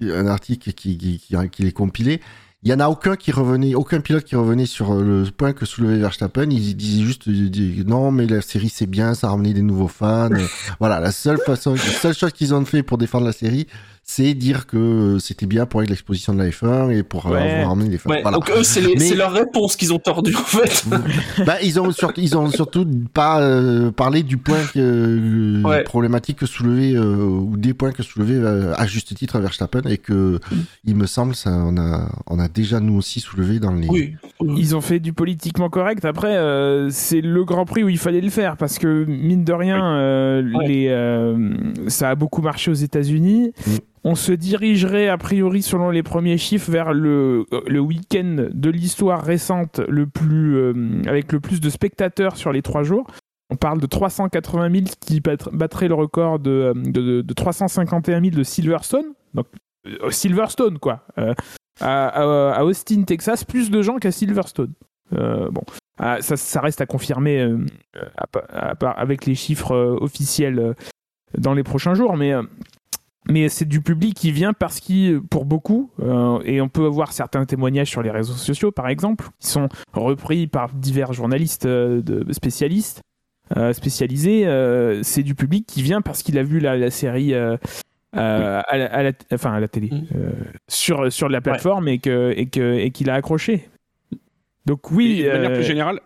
un 0.00 0.26
article 0.26 0.72
qui 0.72 0.96
qui, 0.96 1.18
qui, 1.18 1.36
qui 1.50 1.62
les 1.62 1.72
compilé 1.72 2.20
il 2.66 2.70
y 2.70 2.72
en 2.74 2.80
a 2.80 2.88
aucun 2.88 3.14
qui 3.14 3.30
revenait, 3.30 3.76
aucun 3.76 4.00
pilote 4.00 4.24
qui 4.24 4.34
revenait 4.34 4.66
sur 4.66 4.92
le 4.96 5.22
point 5.30 5.52
que 5.52 5.64
soulevait 5.64 5.98
Verstappen. 5.98 6.50
Il 6.50 6.76
disait 6.76 7.04
juste 7.04 7.28
non, 7.28 8.10
mais 8.10 8.26
la 8.26 8.42
série 8.42 8.70
c'est 8.70 8.88
bien, 8.88 9.14
ça 9.14 9.28
a 9.28 9.30
ramené 9.30 9.54
des 9.54 9.62
nouveaux 9.62 9.86
fans. 9.86 10.30
voilà, 10.80 10.98
la 10.98 11.12
seule 11.12 11.38
façon, 11.38 11.74
la 11.74 11.78
seule 11.78 12.14
chose 12.14 12.32
qu'ils 12.32 12.54
ont 12.54 12.64
fait 12.64 12.82
pour 12.82 12.98
défendre 12.98 13.24
la 13.24 13.32
série, 13.32 13.68
c'est 14.08 14.34
dire 14.34 14.68
que 14.68 15.18
c'était 15.18 15.46
bien 15.46 15.66
pour 15.66 15.82
l'exposition 15.82 16.32
de 16.32 16.38
la 16.38 16.48
F1 16.48 16.96
et 16.96 17.02
pour 17.02 17.26
euh, 17.26 17.34
avoir 17.34 17.70
ramené 17.70 17.90
les 17.90 17.98
fans. 17.98 18.30
Donc 18.30 18.48
eux, 18.50 18.62
c'est 18.62 19.16
leur 19.16 19.32
réponse 19.32 19.74
qu'ils 19.74 19.92
ont 19.92 19.98
tordu 19.98 20.34
en 20.34 20.38
fait. 20.38 20.86
bah, 21.44 21.56
ils 21.62 21.80
ont 21.80 21.90
surtout, 21.90 22.20
ils 22.20 22.38
ont 22.38 22.48
surtout 22.48 22.86
pas 23.12 23.40
euh, 23.40 23.90
parlé 23.90 24.22
du 24.22 24.36
point 24.36 24.62
que, 24.72 24.78
euh, 24.78 25.82
problématique 25.82 26.38
que 26.38 26.46
soulevait 26.46 26.96
ou 26.96 27.56
des 27.56 27.74
points 27.74 27.90
que 27.90 28.04
soulevait 28.04 28.46
à 28.46 28.86
juste 28.86 29.12
titre 29.16 29.40
Verstappen 29.40 29.82
et 29.90 29.98
que 29.98 30.38
il 30.84 30.94
me 30.94 31.06
semble 31.06 31.34
ça 31.34 31.50
on 31.50 31.76
a 31.76 32.08
on 32.28 32.38
a 32.38 32.46
déjà 32.46 32.78
nous 32.78 32.96
aussi 32.96 33.18
soulevé 33.18 33.58
dans 33.58 33.72
les. 33.72 33.88
Oui. 33.88 34.14
Ils 34.40 34.76
ont 34.76 34.80
fait 34.80 35.00
du 35.00 35.12
politiquement 35.14 35.68
correct. 35.68 36.04
Après, 36.04 36.36
c'est 36.90 37.20
le 37.20 37.44
Grand 37.44 37.64
Prix 37.64 37.82
où 37.82 37.88
il 37.88 37.98
fallait 37.98 38.20
le 38.20 38.30
faire 38.30 38.56
parce 38.56 38.78
que 38.78 39.04
mine 39.04 39.42
de 39.42 39.52
rien, 39.52 40.40
les 40.42 40.86
ça 41.88 42.10
a 42.10 42.14
beaucoup 42.14 42.40
marché 42.40 42.70
aux 42.70 42.74
États-Unis. 42.74 43.50
Mm 43.66 43.72
on 44.06 44.14
se 44.14 44.30
dirigerait 44.30 45.08
a 45.08 45.18
priori 45.18 45.62
selon 45.62 45.90
les 45.90 46.04
premiers 46.04 46.38
chiffres 46.38 46.70
vers 46.70 46.92
le, 46.92 47.44
euh, 47.52 47.78
week-end 47.78 48.46
de 48.52 48.70
l'histoire 48.70 49.20
récente 49.20 49.80
le 49.88 50.06
plus, 50.06 50.54
euh, 50.54 51.02
avec 51.08 51.32
le 51.32 51.40
plus 51.40 51.60
de 51.60 51.68
spectateurs 51.68 52.36
sur 52.36 52.52
les 52.52 52.62
trois 52.62 52.84
jours. 52.84 53.10
On 53.50 53.56
parle 53.56 53.80
de 53.80 53.86
380 53.86 54.70
000 54.70 54.84
qui 55.00 55.20
battrait 55.20 55.88
le 55.88 55.94
record 55.94 56.38
de, 56.38 56.72
de, 56.76 57.20
de 57.20 57.34
351 57.34 58.20
000 58.20 58.36
de 58.36 58.44
Silverstone. 58.44 59.06
Donc 59.34 59.48
euh, 59.88 60.10
Silverstone 60.12 60.78
quoi. 60.78 61.04
à, 61.80 62.64
Austin, 62.64 63.02
Texas, 63.02 63.42
plus 63.42 63.72
de 63.72 63.82
gens 63.82 63.96
qu'à 63.96 64.12
Silverstone. 64.12 64.72
bon, 65.10 65.62
ah, 65.98 66.22
ça, 66.22 66.36
ça, 66.36 66.60
reste 66.60 66.80
à 66.80 66.86
confirmer 66.86 67.44
avec 68.80 69.26
les 69.26 69.34
chiffres 69.34 69.96
officiels 70.00 70.76
dans 71.36 71.54
les 71.54 71.64
prochains 71.64 71.94
jours, 71.94 72.16
mais 72.16 72.34
mais 73.28 73.48
c'est 73.48 73.64
du 73.64 73.80
public 73.80 74.14
qui 74.14 74.30
vient 74.30 74.52
parce 74.52 74.80
qu'il, 74.80 75.20
pour 75.20 75.44
beaucoup, 75.44 75.90
euh, 76.00 76.40
et 76.44 76.60
on 76.60 76.68
peut 76.68 76.86
avoir 76.86 77.12
certains 77.12 77.44
témoignages 77.44 77.90
sur 77.90 78.02
les 78.02 78.10
réseaux 78.10 78.34
sociaux, 78.34 78.70
par 78.70 78.88
exemple, 78.88 79.26
qui 79.40 79.48
sont 79.48 79.68
repris 79.92 80.46
par 80.46 80.72
divers 80.72 81.12
journalistes 81.12 81.66
euh, 81.66 82.02
de, 82.02 82.32
spécialistes, 82.32 83.02
euh, 83.56 83.72
spécialisés, 83.72 84.46
c'est 85.02 85.22
du 85.22 85.34
public 85.34 85.66
qui 85.66 85.82
vient 85.82 86.02
parce 86.02 86.22
qu'il 86.22 86.38
a 86.38 86.42
vu 86.42 86.60
la, 86.60 86.90
série 86.90 87.34
à 87.34 87.58
la, 88.12 89.12
enfin 89.32 89.52
à 89.52 89.60
la 89.60 89.68
télé, 89.68 89.90
mm. 89.90 90.06
sur, 90.68 91.12
sur 91.12 91.28
la 91.28 91.40
plateforme 91.40 91.88
et 91.88 91.98
qu'il 91.98 92.34
et 92.36 92.46
que, 92.46 92.74
et 92.78 92.90
qu'il 92.90 93.10
a 93.10 93.14
accroché. 93.14 93.68
Donc 94.66 94.90
oui. 94.90 95.22
de 95.22 95.30
manière 95.30 95.52
plus 95.52 95.62
générale, 95.62 96.00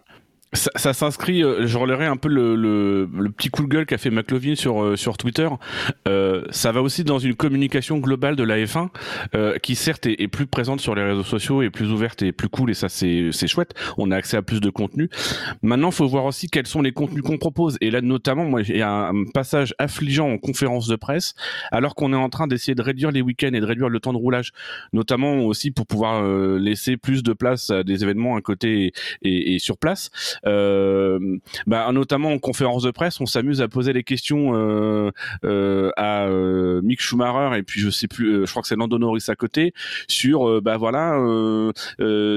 ça, 0.52 0.70
ça 0.74 0.92
s'inscrit, 0.92 1.44
euh, 1.44 1.66
je 1.66 1.78
relèverai 1.78 2.06
un 2.06 2.16
peu 2.16 2.28
le, 2.28 2.56
le, 2.56 3.08
le, 3.16 3.30
petit 3.30 3.50
coup 3.50 3.62
de 3.62 3.68
gueule 3.68 3.86
qu'a 3.86 3.98
fait 3.98 4.10
McLovin 4.10 4.56
sur, 4.56 4.82
euh, 4.82 4.96
sur 4.96 5.16
Twitter. 5.16 5.48
Euh, 6.08 6.44
ça 6.50 6.72
va 6.72 6.82
aussi 6.82 7.04
dans 7.04 7.20
une 7.20 7.34
communication 7.34 7.98
globale 7.98 8.34
de 8.34 8.42
la 8.42 8.58
F1 8.58 8.88
euh, 9.34 9.58
qui 9.58 9.76
certes 9.76 10.06
est, 10.06 10.20
est, 10.20 10.28
plus 10.28 10.46
présente 10.46 10.80
sur 10.80 10.96
les 10.96 11.04
réseaux 11.04 11.22
sociaux 11.22 11.62
et 11.62 11.70
plus 11.70 11.92
ouverte 11.92 12.22
et 12.22 12.32
plus 12.32 12.48
cool 12.48 12.70
et 12.70 12.74
ça 12.74 12.88
c'est 12.88 13.30
chouette. 13.46 13.74
On 13.96 14.10
a 14.10 14.16
accès 14.16 14.36
à 14.36 14.42
plus 14.42 14.60
de 14.60 14.70
contenu. 14.70 15.08
Maintenant, 15.62 15.92
faut 15.92 16.08
voir 16.08 16.24
aussi 16.24 16.48
quels 16.48 16.66
sont 16.66 16.82
les 16.82 16.92
contenus 16.92 17.22
qu'on 17.22 17.38
propose. 17.38 17.78
Et 17.80 17.90
là, 17.90 18.00
notamment, 18.00 18.44
moi, 18.44 18.62
il 18.62 18.76
y 18.76 18.82
a 18.82 19.08
un 19.08 19.24
passage 19.32 19.74
affligeant 19.78 20.28
en 20.28 20.38
conférence 20.38 20.88
de 20.88 20.96
presse 20.96 21.34
alors 21.70 21.94
qu'on 21.94 22.12
est 22.12 22.16
en 22.16 22.28
train 22.28 22.48
d'essayer 22.48 22.74
de 22.74 22.82
réduire 22.82 23.12
les 23.12 23.22
week-ends 23.22 23.52
et 23.52 23.60
de 23.60 23.66
réduire 23.66 23.88
le 23.88 24.00
temps 24.00 24.12
de 24.12 24.18
roulage, 24.18 24.50
notamment 24.92 25.38
aussi 25.44 25.70
pour 25.70 25.86
pouvoir 25.86 26.22
laisser 26.58 26.96
plus 26.96 27.22
de 27.22 27.32
place 27.32 27.70
à 27.70 27.84
des 27.84 28.02
événements 28.02 28.36
à 28.36 28.40
côté 28.40 28.92
et, 29.22 29.54
et 29.54 29.58
sur 29.60 29.78
place. 29.78 30.10
Euh, 30.46 31.38
bah, 31.66 31.90
notamment 31.92 32.32
en 32.32 32.38
conférence 32.38 32.82
de 32.82 32.90
presse, 32.90 33.20
on 33.20 33.26
s'amuse 33.26 33.60
à 33.60 33.68
poser 33.68 33.92
les 33.92 34.04
questions 34.04 34.54
euh, 34.54 35.10
euh, 35.44 35.90
à 35.96 36.28
Mick 36.82 37.00
Schumacher 37.00 37.58
et 37.58 37.62
puis 37.62 37.80
je 37.80 37.90
sais 37.90 38.08
plus, 38.08 38.46
je 38.46 38.50
crois 38.50 38.62
que 38.62 38.68
c'est 38.68 38.76
Lando 38.76 38.98
Norris 38.98 39.24
à 39.28 39.34
côté 39.34 39.72
sur 40.08 40.60
bah 40.62 40.76
voilà 40.76 41.18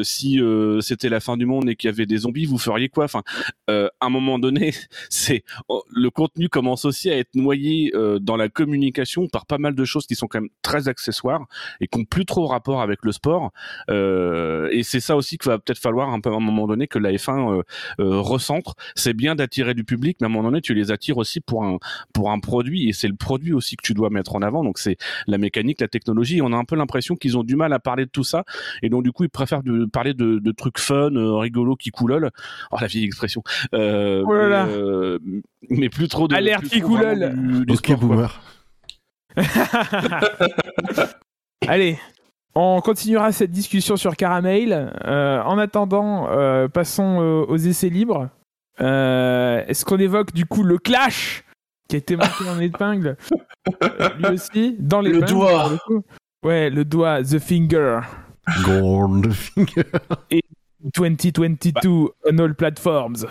si 0.03 0.39
c'était 0.81 1.09
la 1.09 1.19
fin 1.19 1.37
du 1.37 1.45
monde 1.45 1.69
et 1.69 1.75
qu'il 1.75 1.89
y 1.89 1.93
avait 1.93 2.05
des 2.05 2.17
zombies, 2.17 2.45
vous 2.45 2.57
feriez 2.57 2.89
quoi? 2.89 3.05
Enfin, 3.05 3.23
à 3.67 3.89
un 4.01 4.09
moment 4.09 4.39
donné, 4.39 4.73
c'est 5.09 5.43
oh, 5.67 5.83
le 5.89 6.09
contenu 6.09 6.49
commence 6.49 6.85
aussi 6.85 7.09
à 7.09 7.17
être 7.17 7.35
noyé 7.35 7.91
dans 8.21 8.37
la 8.37 8.49
communication 8.49 9.27
par 9.27 9.45
pas 9.45 9.57
mal 9.57 9.75
de 9.75 9.85
choses 9.85 10.05
qui 10.07 10.15
sont 10.15 10.27
quand 10.27 10.41
même 10.41 10.49
très 10.61 10.87
accessoires 10.87 11.45
et 11.79 11.87
qui 11.87 11.99
ont 11.99 12.05
plus 12.05 12.25
trop 12.25 12.47
rapport 12.47 12.81
avec 12.81 12.99
le 13.03 13.11
sport. 13.11 13.51
et 13.89 14.81
c'est 14.83 14.99
ça 14.99 15.15
aussi 15.15 15.37
qu'il 15.37 15.49
va 15.49 15.59
peut-être 15.59 15.79
falloir 15.79 16.09
un 16.09 16.19
peu 16.19 16.31
à 16.31 16.35
un 16.35 16.39
moment 16.39 16.67
donné 16.67 16.87
que 16.87 16.99
la 16.99 17.11
F1 17.11 17.53
euh, 17.53 17.63
recentre. 17.99 18.75
C'est 18.95 19.13
bien 19.13 19.35
d'attirer 19.35 19.73
du 19.73 19.83
public, 19.83 20.17
mais 20.21 20.25
à 20.25 20.29
un 20.29 20.33
moment 20.33 20.49
donné, 20.49 20.61
tu 20.61 20.73
les 20.73 20.91
attires 20.91 21.17
aussi 21.17 21.39
pour 21.39 21.63
un 21.63 21.77
pour 22.13 22.31
un 22.31 22.39
produit 22.39 22.89
et 22.89 22.93
c'est 22.93 23.07
le 23.07 23.15
produit 23.15 23.53
aussi 23.53 23.75
que 23.75 23.83
tu 23.83 23.93
dois 23.93 24.09
mettre 24.09 24.35
en 24.35 24.41
avant. 24.41 24.63
Donc 24.63 24.77
c'est 24.77 24.97
la 25.27 25.37
mécanique, 25.37 25.81
la 25.81 25.87
technologie. 25.87 26.41
on 26.41 26.53
a 26.53 26.57
un 26.57 26.65
peu 26.65 26.75
l'impression 26.75 27.15
qu'ils 27.15 27.37
ont 27.37 27.43
du 27.43 27.55
mal 27.55 27.73
à 27.73 27.79
parler 27.79 28.05
de 28.05 28.09
tout 28.09 28.23
ça 28.23 28.43
et 28.81 28.89
donc 28.89 29.03
du 29.03 29.11
coup 29.11 29.23
ils 29.23 29.29
préfèrent 29.29 29.63
de, 29.63 29.85
parler 29.85 30.13
de, 30.13 30.39
de 30.39 30.51
trucs 30.51 30.79
fun, 30.79 31.15
euh, 31.15 31.37
rigolos, 31.37 31.75
qui 31.75 31.91
coulolent. 31.91 32.31
Oh 32.71 32.77
la 32.79 32.87
vieille 32.87 33.05
expression. 33.05 33.43
Euh, 33.73 34.23
oh 34.25 34.33
là 34.33 34.47
là. 34.47 34.67
Mais, 35.69 35.89
plus 35.89 36.07
trop 36.07 36.27
de 36.27 36.35
alerte 36.35 36.65
qui 36.65 36.81
coulole. 36.81 37.65
Ok 37.69 37.97
boomer. 37.97 38.41
Allez, 41.67 41.97
on 42.55 42.81
continuera 42.81 43.31
cette 43.31 43.51
discussion 43.51 43.95
sur 43.97 44.15
Caramel. 44.15 44.93
Euh, 45.05 45.41
en 45.41 45.57
attendant, 45.57 46.29
euh, 46.29 46.67
passons 46.67 47.21
euh, 47.21 47.45
aux 47.47 47.57
essais 47.57 47.89
libres. 47.89 48.29
Est-ce 48.79 49.85
qu'on 49.85 49.97
évoque 49.97 50.33
du 50.33 50.45
coup 50.45 50.63
le 50.63 50.77
clash 50.77 51.43
qui 51.87 51.95
a 51.95 51.99
été 51.99 52.15
monté 52.15 52.49
en 52.49 52.59
épingle 52.59 53.17
lui 54.17 54.25
aussi 54.27 54.75
dans 54.79 54.99
les 55.01 55.11
le 55.11 55.21
doigt 55.21 55.71
ouais 56.43 56.69
le 56.69 56.83
doigt 56.83 57.21
the 57.21 57.39
finger 57.39 57.99
the 58.47 59.31
finger 59.31 59.83
et 60.31 60.41
2022 60.95 61.71
bah. 61.71 61.81
on 62.25 62.37
all 62.39 62.55
platforms 62.55 63.27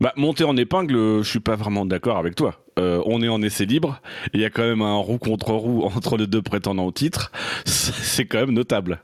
bah, 0.00 0.12
monter 0.16 0.44
en 0.44 0.56
épingle, 0.56 1.22
je 1.22 1.28
suis 1.28 1.40
pas 1.40 1.56
vraiment 1.56 1.86
d'accord 1.86 2.18
avec 2.18 2.34
toi. 2.34 2.62
Euh, 2.78 3.02
on 3.06 3.22
est 3.22 3.28
en 3.28 3.40
essai 3.40 3.64
libre, 3.64 4.02
il 4.34 4.40
y 4.40 4.44
a 4.44 4.50
quand 4.50 4.62
même 4.62 4.82
un 4.82 4.96
roue 4.96 5.16
contre 5.16 5.52
roue 5.52 5.82
entre 5.96 6.18
les 6.18 6.26
deux 6.26 6.42
prétendants 6.42 6.84
au 6.84 6.92
titre, 6.92 7.32
c'est 7.64 8.26
quand 8.26 8.40
même 8.40 8.50
notable. 8.50 9.00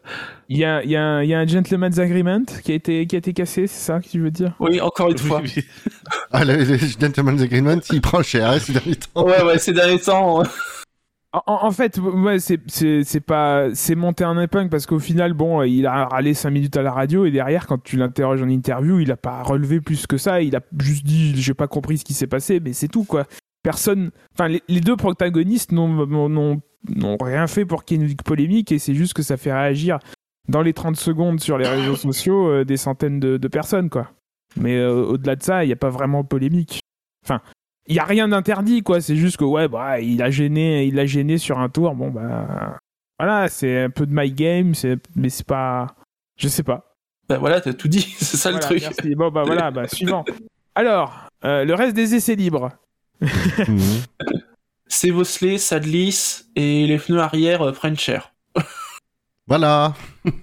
Il 0.50 0.58
y 0.58 0.64
a, 0.64 0.84
y, 0.84 0.94
a, 0.94 1.24
y 1.24 1.32
a, 1.32 1.38
un 1.38 1.46
gentleman's 1.46 1.98
agreement 1.98 2.42
qui 2.62 2.72
a 2.72 2.74
été, 2.74 3.06
qui 3.06 3.16
a 3.16 3.18
été 3.18 3.32
cassé, 3.32 3.66
c'est 3.66 3.80
ça 3.80 4.00
que 4.00 4.08
tu 4.08 4.20
veux 4.20 4.30
dire? 4.30 4.54
Oui, 4.60 4.78
encore 4.82 5.08
une 5.08 5.18
fois. 5.18 5.40
ah, 6.32 6.44
le, 6.44 6.62
gentleman's 7.00 7.40
agreement, 7.40 7.80
il 7.90 8.02
prend 8.02 8.22
cher 8.22 8.50
hein, 8.50 8.58
ces 8.58 8.74
derniers 8.74 8.96
temps. 8.96 9.24
Ouais, 9.24 9.42
ouais, 9.42 9.58
ces 9.58 9.72
derniers 9.72 9.98
temps. 9.98 10.42
En, 11.32 11.70
fait, 11.70 11.98
ouais, 11.98 12.38
c'est 12.40 13.20
pas 13.20 13.74
c'est 13.74 13.94
monté 13.94 14.22
en 14.22 14.38
épingle 14.38 14.68
parce 14.68 14.84
qu'au 14.84 14.98
final, 14.98 15.32
bon, 15.32 15.62
il 15.62 15.86
a 15.86 16.04
râlé 16.04 16.34
5 16.34 16.50
minutes 16.50 16.76
à 16.76 16.82
la 16.82 16.92
radio 16.92 17.24
et 17.24 17.30
derrière, 17.30 17.66
quand 17.66 17.82
tu 17.82 17.96
l'interroges 17.96 18.42
en 18.42 18.48
interview, 18.50 19.00
il 19.00 19.10
a 19.10 19.16
pas 19.16 19.42
relevé 19.42 19.80
plus 19.80 20.06
que 20.06 20.18
ça. 20.18 20.42
Il 20.42 20.54
a 20.56 20.60
juste 20.78 21.06
dit, 21.06 21.34
j'ai 21.40 21.54
pas 21.54 21.68
compris 21.68 21.96
ce 21.96 22.04
qui 22.04 22.12
s'est 22.12 22.26
passé, 22.26 22.60
mais 22.60 22.74
c'est 22.74 22.88
tout 22.88 23.04
quoi. 23.04 23.24
Personne, 23.62 24.10
enfin, 24.34 24.48
les, 24.48 24.80
deux 24.80 24.96
protagonistes 24.96 25.72
n'ont 25.72 26.60
rien 27.18 27.46
fait 27.46 27.64
pour 27.64 27.84
qu'il 27.84 28.02
y 28.02 28.04
ait 28.04 28.10
une 28.10 28.16
polémique 28.16 28.70
et 28.70 28.78
c'est 28.78 28.94
juste 28.94 29.14
que 29.14 29.22
ça 29.22 29.38
fait 29.38 29.54
réagir 29.54 30.00
dans 30.48 30.60
les 30.60 30.74
30 30.74 30.96
secondes 30.96 31.40
sur 31.40 31.56
les 31.56 31.66
réseaux 31.66 31.96
sociaux 31.96 32.50
euh, 32.50 32.64
des 32.64 32.76
centaines 32.76 33.20
de, 33.20 33.48
personnes 33.48 33.88
quoi. 33.88 34.10
Mais 34.56 34.76
euh, 34.76 35.02
au-delà 35.02 35.36
de 35.36 35.42
ça, 35.42 35.64
il 35.64 35.68
n'y 35.68 35.72
a 35.72 35.76
pas 35.76 35.88
vraiment 35.88 36.24
de 36.24 36.28
polémique. 36.28 36.80
Enfin, 37.24 37.40
il 37.86 37.96
y 37.96 37.98
a 37.98 38.04
rien 38.04 38.28
d'interdit 38.28 38.82
quoi. 38.82 39.00
C'est 39.00 39.16
juste 39.16 39.36
que 39.36 39.44
ouais 39.44 39.68
bah 39.68 40.00
il 40.00 40.22
a 40.22 40.30
gêné 40.30 40.84
il 40.86 40.98
a 40.98 41.06
gêné 41.06 41.38
sur 41.38 41.58
un 41.58 41.68
tour. 41.68 41.94
Bon 41.94 42.10
bah 42.10 42.78
voilà 43.18 43.48
c'est 43.48 43.82
un 43.84 43.90
peu 43.90 44.06
de 44.06 44.14
my 44.14 44.30
game 44.32 44.74
c'est 44.74 44.98
mais 45.14 45.28
c'est 45.28 45.46
pas 45.46 45.88
je 46.36 46.48
sais 46.48 46.62
pas. 46.62 46.96
Bah 47.28 47.38
voilà 47.38 47.60
t'as 47.60 47.72
tout 47.72 47.88
dit 47.88 48.00
c'est 48.18 48.36
ça 48.36 48.50
le 48.50 48.58
truc. 48.58 48.84
bon 49.16 49.30
bah 49.30 49.42
voilà 49.44 49.70
bah 49.70 49.88
suivant. 49.92 50.24
Alors 50.74 51.28
euh, 51.44 51.64
le 51.64 51.74
reste 51.74 51.94
des 51.94 52.14
essais 52.14 52.34
libres. 52.34 52.70
C'est 54.86 55.10
Vosley 55.10 55.58
Sadlis 55.58 56.42
et 56.54 56.86
les 56.86 56.98
pneus 56.98 57.20
arrière 57.20 57.62
euh, 57.62 57.72
prennent 57.72 57.98
cher 57.98 58.31
voilà. 59.52 59.92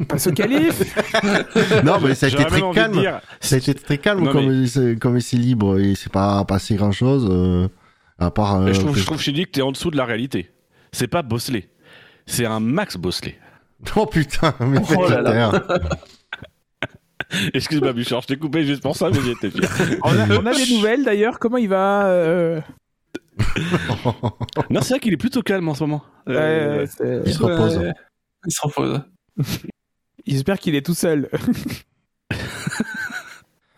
Passe 0.07 0.27
au 0.27 0.31
calife. 0.31 0.95
non, 1.83 1.99
mais 1.99 2.13
ça 2.13 2.27
a 2.27 2.29
été 2.29 2.45
très 2.45 2.61
calme. 2.73 3.19
Ça 3.39 3.55
a 3.55 3.57
été 3.57 3.73
très 3.73 3.97
calme 3.97 4.31
comme, 4.31 4.67
comme 4.99 5.19
c'est 5.19 5.35
libre 5.35 5.79
et 5.79 5.95
c'est 5.95 6.11
pas 6.11 6.45
passé 6.45 6.75
grand 6.75 6.91
chose. 6.91 7.27
Euh, 7.27 7.67
à 8.19 8.29
part. 8.29 8.61
Euh, 8.61 8.71
je 8.71 8.79
trouve, 8.79 8.93
que... 8.93 8.99
je 8.99 9.05
trouve, 9.07 9.17
que 9.17 9.49
t'es 9.49 9.63
en 9.63 9.71
dessous 9.71 9.89
de 9.89 9.97
la 9.97 10.05
réalité. 10.05 10.51
C'est 10.91 11.07
pas 11.07 11.23
Bosley. 11.23 11.69
C'est 12.27 12.45
un 12.45 12.59
Max 12.59 12.97
Bosley. 12.97 13.39
Oh 13.95 14.05
putain, 14.05 14.53
mais 14.59 14.77
oh 14.95 15.07
là 15.07 15.53
Excuse-moi, 17.55 17.93
Bouchard, 17.93 18.21
je 18.21 18.27
t'ai 18.27 18.37
coupé 18.37 18.63
juste 18.63 18.83
pour 18.83 18.95
ça, 18.95 19.09
mais 19.09 19.21
j'étais 19.25 19.49
fier. 19.49 19.97
on, 20.03 20.15
a, 20.15 20.37
on 20.37 20.45
a 20.45 20.53
des 20.53 20.71
nouvelles 20.75 21.03
d'ailleurs. 21.03 21.39
Comment 21.39 21.57
il 21.57 21.69
va 21.69 22.05
euh 22.07 22.61
Non, 24.69 24.81
c'est 24.81 24.89
vrai 24.89 24.99
qu'il 24.99 25.13
est 25.13 25.17
plutôt 25.17 25.41
calme 25.41 25.67
en 25.67 25.73
ce 25.73 25.83
moment. 25.83 26.03
il 26.27 27.33
se 27.33 27.41
repose. 27.41 27.81
Il 28.45 28.51
se 28.51 28.61
repose. 28.61 29.01
J'espère 30.25 30.59
qu'il 30.59 30.75
est 30.75 30.85
tout 30.85 30.93
seul. 30.93 31.29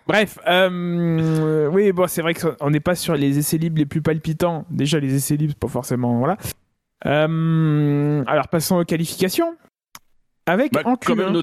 Bref, 0.08 0.40
euh, 0.48 1.68
oui, 1.68 1.92
bon, 1.92 2.08
c'est 2.08 2.22
vrai 2.22 2.34
qu'on 2.34 2.70
n'est 2.70 2.80
pas 2.82 2.96
sur 2.96 3.16
les 3.16 3.38
essais 3.38 3.58
libres 3.58 3.78
les 3.78 3.86
plus 3.86 4.02
palpitants. 4.02 4.66
Déjà, 4.70 5.00
les 5.00 5.14
essais 5.16 5.38
libres, 5.38 5.56
pas 5.56 5.68
forcément, 5.70 6.20
voilà. 6.20 6.38
Euh, 7.06 8.24
alors, 8.28 8.48
passons 8.50 8.78
aux 8.78 8.86
qualifications. 8.86 9.56
Avec 10.46 10.74
bah, 10.74 10.82
en 10.86 10.96
quand 10.96 11.16
même 11.16 11.42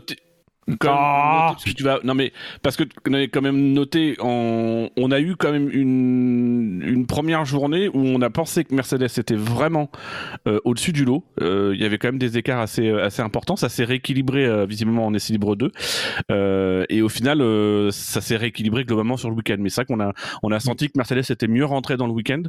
ah. 0.87 1.57
tu 1.76 1.83
vas 1.83 2.00
non 2.04 2.14
mais 2.14 2.33
parce 2.62 2.76
que 2.76 2.85
on 3.09 3.12
avait 3.12 3.28
quand 3.28 3.42
même 3.42 3.72
noté 3.72 4.16
on, 4.20 4.90
on 4.96 5.11
a 5.11 5.20
eu 5.20 5.37
quand 5.37 5.52
même 5.52 5.70
une, 5.70 6.83
une 6.87 7.07
première 7.07 7.44
journée 7.44 7.88
où 7.88 7.98
on 7.98 8.20
a 8.20 8.31
pensé 8.31 8.64
que 8.64 8.74
Mercedes 8.74 9.18
était 9.18 9.37
vraiment 9.37 9.90
euh, 10.46 10.61
au-dessus 10.64 10.92
du 10.92 11.04
lot. 11.04 11.24
Euh, 11.40 11.72
il 11.74 11.81
y 11.81 11.85
avait 11.85 11.98
quand 11.98 12.09
même 12.09 12.18
des 12.18 12.38
écarts 12.38 12.61
assez 12.61 12.90
assez 12.90 13.22
importants. 13.22 13.57
Ça 13.57 13.68
s'est 13.68 13.85
rééquilibré 13.85 14.44
euh, 14.44 14.66
visiblement 14.66 15.07
en 15.07 15.14
essai 15.14 15.33
libre 15.33 15.57
2 15.57 15.72
et 16.88 17.02
au 17.02 17.09
final 17.09 17.38
ça 17.92 18.20
s'est 18.20 18.37
rééquilibré 18.37 18.85
globalement 18.85 19.16
sur 19.16 19.31
le 19.31 19.37
week-end. 19.37 19.57
Mais 19.59 19.70
ça 19.70 19.85
qu'on 19.85 20.00
a 20.00 20.12
on 20.42 20.50
a 20.50 20.61
senti 20.61 20.88
que 20.88 20.96
Mercedes 20.96 21.31
était 21.31 21.48
mieux 21.48 21.64
rentré 21.64 21.96
dans 21.96 22.07
le 22.07 22.12
week-end 22.12 22.42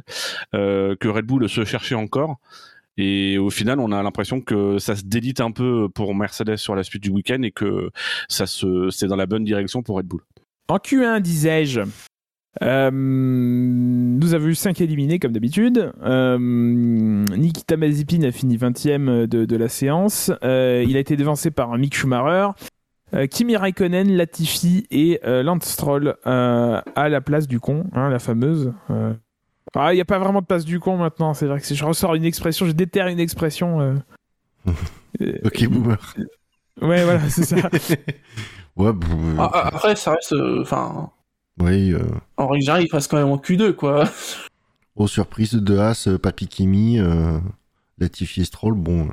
que 0.52 1.08
Red 1.08 1.24
Bull 1.24 1.48
se 1.48 1.64
cherchait 1.64 1.94
encore 1.94 2.38
et 2.96 3.38
au 3.38 3.50
final, 3.50 3.80
on 3.80 3.92
a 3.92 4.02
l'impression 4.02 4.40
que 4.40 4.78
ça 4.78 4.96
se 4.96 5.04
délite 5.04 5.40
un 5.40 5.52
peu 5.52 5.88
pour 5.88 6.14
Mercedes 6.14 6.56
sur 6.56 6.74
la 6.74 6.82
suite 6.82 7.02
du 7.02 7.10
week-end 7.10 7.42
et 7.42 7.50
que 7.50 7.90
ça 8.28 8.46
se, 8.46 8.90
c'est 8.90 9.06
dans 9.06 9.16
la 9.16 9.26
bonne 9.26 9.44
direction 9.44 9.82
pour 9.82 9.96
Red 9.96 10.06
Bull. 10.06 10.20
En 10.68 10.76
Q1, 10.76 11.20
disais-je, 11.20 11.82
euh, 12.62 12.90
nous 12.92 14.34
avons 14.34 14.46
eu 14.46 14.54
5 14.54 14.80
éliminés 14.80 15.18
comme 15.18 15.32
d'habitude. 15.32 15.92
Euh, 16.02 16.38
Nikita 16.38 17.76
Mazepin 17.76 18.22
a 18.22 18.32
fini 18.32 18.56
20ème 18.56 19.26
de, 19.26 19.56
la 19.56 19.68
séance. 19.68 20.32
Euh, 20.42 20.84
il 20.86 20.96
a 20.96 21.00
été 21.00 21.16
devancé 21.16 21.50
par 21.50 21.76
Mick 21.78 21.94
Schumacher. 21.94 22.48
Kimi 23.28 23.56
Raikkonen, 23.56 24.12
Latifi 24.12 24.86
et 24.92 25.18
Lance 25.24 25.64
Stroll 25.64 26.14
à 26.24 27.08
la 27.08 27.20
place 27.20 27.48
du 27.48 27.58
con, 27.58 27.86
hein, 27.92 28.08
la 28.08 28.20
fameuse 28.20 28.72
Ah, 29.74 29.92
il 29.92 29.96
n'y 29.96 30.00
a 30.00 30.04
pas 30.04 30.18
vraiment 30.18 30.40
de 30.40 30.46
passe 30.46 30.64
du 30.64 30.80
con 30.80 30.96
maintenant. 30.96 31.34
C'est 31.34 31.46
vrai 31.46 31.60
que 31.60 31.66
si 31.66 31.76
je 31.76 31.84
ressors 31.84 32.14
une 32.14 32.24
expression, 32.24 32.66
je 32.66 32.72
déterre 32.72 33.06
une 33.06 33.20
expression. 33.20 33.80
Euh, 33.80 33.94
ok, 35.44 35.68
boomer. 35.68 36.14
Ouais, 36.80 37.04
voilà, 37.04 37.28
c'est 37.28 37.44
ça. 37.44 37.56
ouais, 38.76 38.92
ah, 39.38 39.50
ah, 39.52 39.66
après, 39.68 39.96
ça 39.96 40.12
reste. 40.12 40.34
Enfin. 40.60 41.10
oui. 41.60 41.94
En 42.36 42.48
règle 42.48 42.64
générale, 42.64 42.82
il 42.84 42.88
passe 42.88 43.06
quand 43.06 43.18
même 43.18 43.28
en 43.28 43.36
Q2, 43.36 43.74
quoi. 43.74 44.04
Aux 44.96 45.06
surprises 45.06 45.54
de 45.54 45.78
As, 45.78 46.08
Papi 46.20 46.48
Kimi, 46.48 46.98
Latifi 47.98 48.44
Stroll, 48.44 48.74
bon. 48.74 49.08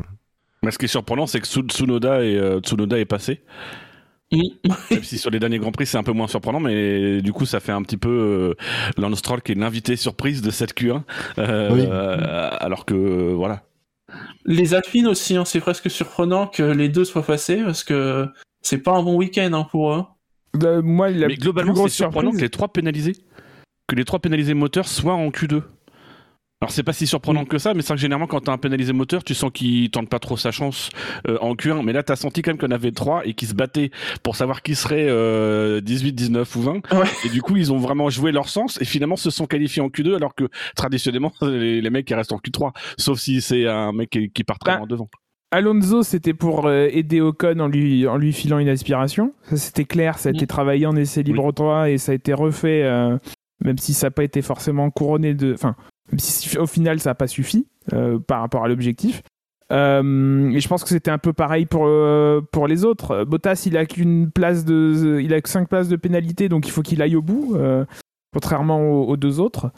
Mais 0.64 0.72
ce 0.72 0.78
qui 0.78 0.86
est 0.86 0.90
surprenant, 0.90 1.28
c'est 1.28 1.40
que 1.40 1.48
Tsunoda, 1.48 2.24
est, 2.24 2.60
Tsunoda 2.62 2.98
est 2.98 3.06
passé. 3.06 3.44
Même 4.92 5.04
si 5.04 5.18
sur 5.18 5.30
les 5.30 5.40
derniers 5.40 5.58
Grands 5.58 5.72
Prix 5.72 5.86
c'est 5.86 5.98
un 5.98 6.04
peu 6.04 6.12
moins 6.12 6.28
surprenant, 6.28 6.60
mais 6.60 7.22
du 7.22 7.32
coup 7.32 7.46
ça 7.46 7.60
fait 7.60 7.72
un 7.72 7.82
petit 7.82 7.98
peu 7.98 8.10
euh, 8.58 9.02
Lance 9.02 9.20
Stroll 9.20 9.42
qui 9.42 9.54
est 9.54 9.56
l'invité 9.56 9.96
surprise 9.96 10.42
de 10.42 10.52
cette 10.52 10.74
Q1, 10.74 11.04
euh, 11.38 12.50
alors 12.60 12.86
que 12.86 13.34
voilà. 13.34 13.64
Les 14.46 14.74
Alpines 14.74 15.08
aussi, 15.08 15.36
hein, 15.36 15.46
c'est 15.46 15.60
presque 15.62 15.90
surprenant 15.90 16.48
que 16.48 16.64
les 16.64 16.90
deux 16.90 17.06
soient 17.06 17.24
passés 17.24 17.62
parce 17.64 17.84
que 17.84 18.28
c'est 18.62 18.80
pas 18.80 18.92
un 18.92 19.04
bon 19.04 19.16
week-end 19.16 19.52
hein, 19.54 19.68
pour 19.70 19.94
eux. 19.94 20.04
Bah, 20.54 20.82
moi, 20.82 21.10
mais 21.10 21.36
globalement 21.36 21.76
c'est 21.88 21.90
surprenant 21.90 22.32
que 22.32 22.38
les 22.38 22.50
trois 22.50 22.68
pénalisés, 22.68 23.16
que 23.88 23.96
les 23.96 24.04
trois 24.04 24.20
pénalisés 24.20 24.54
moteurs 24.54 24.88
soient 24.88 25.14
en 25.14 25.30
Q2. 25.30 25.64
Alors 26.60 26.72
c'est 26.72 26.82
pas 26.82 26.94
si 26.94 27.06
surprenant 27.06 27.46
que 27.46 27.60
ça, 27.60 27.76
mais 27.76 27.84
c'est 27.84 27.94
que 27.94 28.00
généralement 28.00 28.26
quand 28.26 28.42
t'as 28.42 28.52
un 28.52 28.58
pénalisé 28.58 28.92
moteur, 28.92 29.24
tu 29.24 29.36
sens 29.36 29.52
qu'il 29.54 29.92
tente 29.92 30.10
pas 30.10 30.18
trop 30.18 30.38
sa 30.38 30.50
chance 30.50 30.90
euh, 31.28 31.38
en 31.40 31.54
Q1. 31.54 31.84
Mais 31.84 31.94
là 31.94 32.02
t'as 32.02 32.16
senti 32.16 32.42
quand 32.42 32.50
même 32.50 32.58
qu'on 32.58 32.72
avait 32.72 32.92
trois 32.92 33.24
et 33.28 33.36
qu'ils 33.36 33.50
se 33.50 33.54
battaient 33.54 33.92
pour 34.24 34.36
savoir 34.36 34.64
qui 34.64 34.74
serait 34.74 35.06
18, 35.06 35.08
euh, 35.08 35.82
19 35.82 36.56
ou 36.56 36.62
20. 36.62 36.82
Et 37.26 37.30
du 37.30 37.44
coup 37.44 37.58
ils 37.58 37.72
ont 37.72 37.78
vraiment 37.78 38.10
joué 38.10 38.32
leur 38.32 38.50
sens 38.50 38.82
et 38.82 38.86
finalement 38.86 39.18
se 39.18 39.30
sont 39.30 39.46
qualifiés 39.46 39.84
en 39.84 39.90
Q2 39.90 40.16
alors 40.16 40.34
que 40.34 40.46
traditionnellement 40.76 41.32
les, 41.44 41.90
mecs 41.92 42.08
qui 42.08 42.16
restent 42.16 42.34
en 42.34 42.40
Q3, 42.40 42.72
sauf 42.98 43.20
si 43.20 43.40
c'est 43.42 43.68
un 43.68 43.92
mec 43.92 44.10
qui, 44.10 44.44
part 44.44 44.58
très 44.58 44.72
bah, 44.72 44.78
loin 44.80 44.88
devant. 44.88 45.10
Alonso, 45.52 46.02
c'était 46.02 46.34
pour 46.34 46.66
euh, 46.66 46.88
aider 46.92 47.22
Ocon 47.22 47.60
en 47.60 47.68
lui, 47.68 48.08
en 48.08 48.18
lui 48.18 48.34
filant 48.34 48.58
une 48.58 48.68
aspiration. 48.68 49.32
Ça, 49.44 49.58
c'était 49.58 49.86
clair. 49.86 50.18
Ça 50.18 50.30
a 50.30 50.32
été 50.32 50.48
travaillé 50.48 50.88
en 50.88 50.96
essai 50.96 51.22
libre 51.22 51.52
3 51.52 51.92
et 51.92 52.00
ça 52.00 52.14
a 52.14 52.16
été 52.16 52.34
refait, 52.34 52.84
même 53.64 53.78
si 53.78 53.94
ça 53.94 54.08
n'a 54.08 54.12
pas 54.12 54.24
été 54.24 54.42
forcément 54.42 54.90
couronné 54.90 55.36
de. 55.36 55.54
Enfin, 55.54 55.76
si 56.18 56.58
au 56.58 56.68
final 56.68 57.00
ça 57.00 57.12
n'a 57.12 57.16
pas 57.16 57.28
suffi 57.28 57.68
euh, 57.94 58.20
par 58.20 58.42
rapport 58.42 58.64
à 58.64 58.68
l'objectif. 58.68 59.22
Euh, 59.72 60.50
et 60.52 60.60
je 60.62 60.68
pense 60.70 60.84
que 60.84 60.90
c'était 60.90 61.12
un 61.12 61.18
peu 61.18 61.34
pareil 61.34 61.66
pour 61.66 61.86
euh, 61.86 62.42
pour 62.52 62.68
les 62.68 62.86
autres. 62.86 63.26
Bottas, 63.26 63.64
il 63.66 63.78
a 63.78 63.86
qu'une 63.86 64.32
place 64.32 64.64
de, 64.64 65.20
il 65.22 65.34
a 65.34 65.42
que 65.42 65.50
5 65.50 65.68
places 65.68 65.90
de 65.90 65.98
pénalité, 65.98 66.48
donc 66.48 66.68
il 66.68 66.72
faut 66.72 66.82
qu'il 66.82 67.02
aille 67.02 67.16
au 67.16 67.22
bout, 67.22 67.58
contrairement 68.34 68.82
aux, 68.82 69.18
deux 69.18 69.40
autres. 69.40 69.72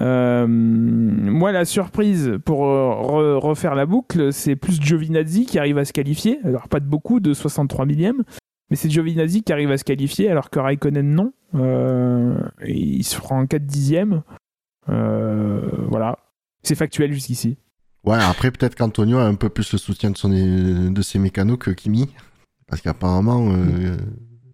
moi, 0.00 1.52
la 1.52 1.64
surprise 1.64 2.38
pour 2.44 2.58
refaire 2.58 3.74
la 3.74 3.86
boucle, 3.86 4.32
c'est 4.32 4.56
plus 4.56 4.80
Giovinazzi 4.80 5.46
qui 5.46 5.58
arrive 5.58 5.78
à 5.78 5.84
se 5.84 5.92
qualifier. 5.92 6.38
Alors 6.44 6.68
pas 6.68 6.78
de 6.78 6.86
beaucoup, 6.86 7.18
de 7.18 7.34
63 7.34 7.86
millième, 7.86 8.22
mais 8.70 8.76
c'est 8.76 8.88
Giovinazzi 8.90 9.42
qui 9.42 9.52
arrive 9.52 9.72
à 9.72 9.78
se 9.78 9.84
qualifier, 9.84 10.30
alors 10.30 10.50
que 10.50 10.60
Raikkonen 10.60 11.12
non. 11.12 11.32
il 12.64 13.02
se 13.02 13.16
fera 13.16 13.34
en 13.34 13.46
4 13.46 13.64
dixièmes. 13.64 14.22
Euh, 14.88 15.60
voilà, 15.88 16.18
c'est 16.62 16.74
factuel 16.74 17.12
jusqu'ici. 17.12 17.56
Ouais, 18.04 18.18
après 18.20 18.50
peut-être 18.50 18.74
qu'Antonio 18.74 19.18
a 19.18 19.24
un 19.24 19.34
peu 19.34 19.48
plus 19.48 19.72
le 19.72 19.78
soutien 19.78 20.10
de, 20.10 20.16
son, 20.16 20.28
de 20.28 21.02
ses 21.02 21.18
mécanos 21.18 21.58
que 21.58 21.70
Kimi. 21.70 22.12
Parce 22.66 22.82
qu'apparemment, 22.82 23.52
euh, 23.52 23.96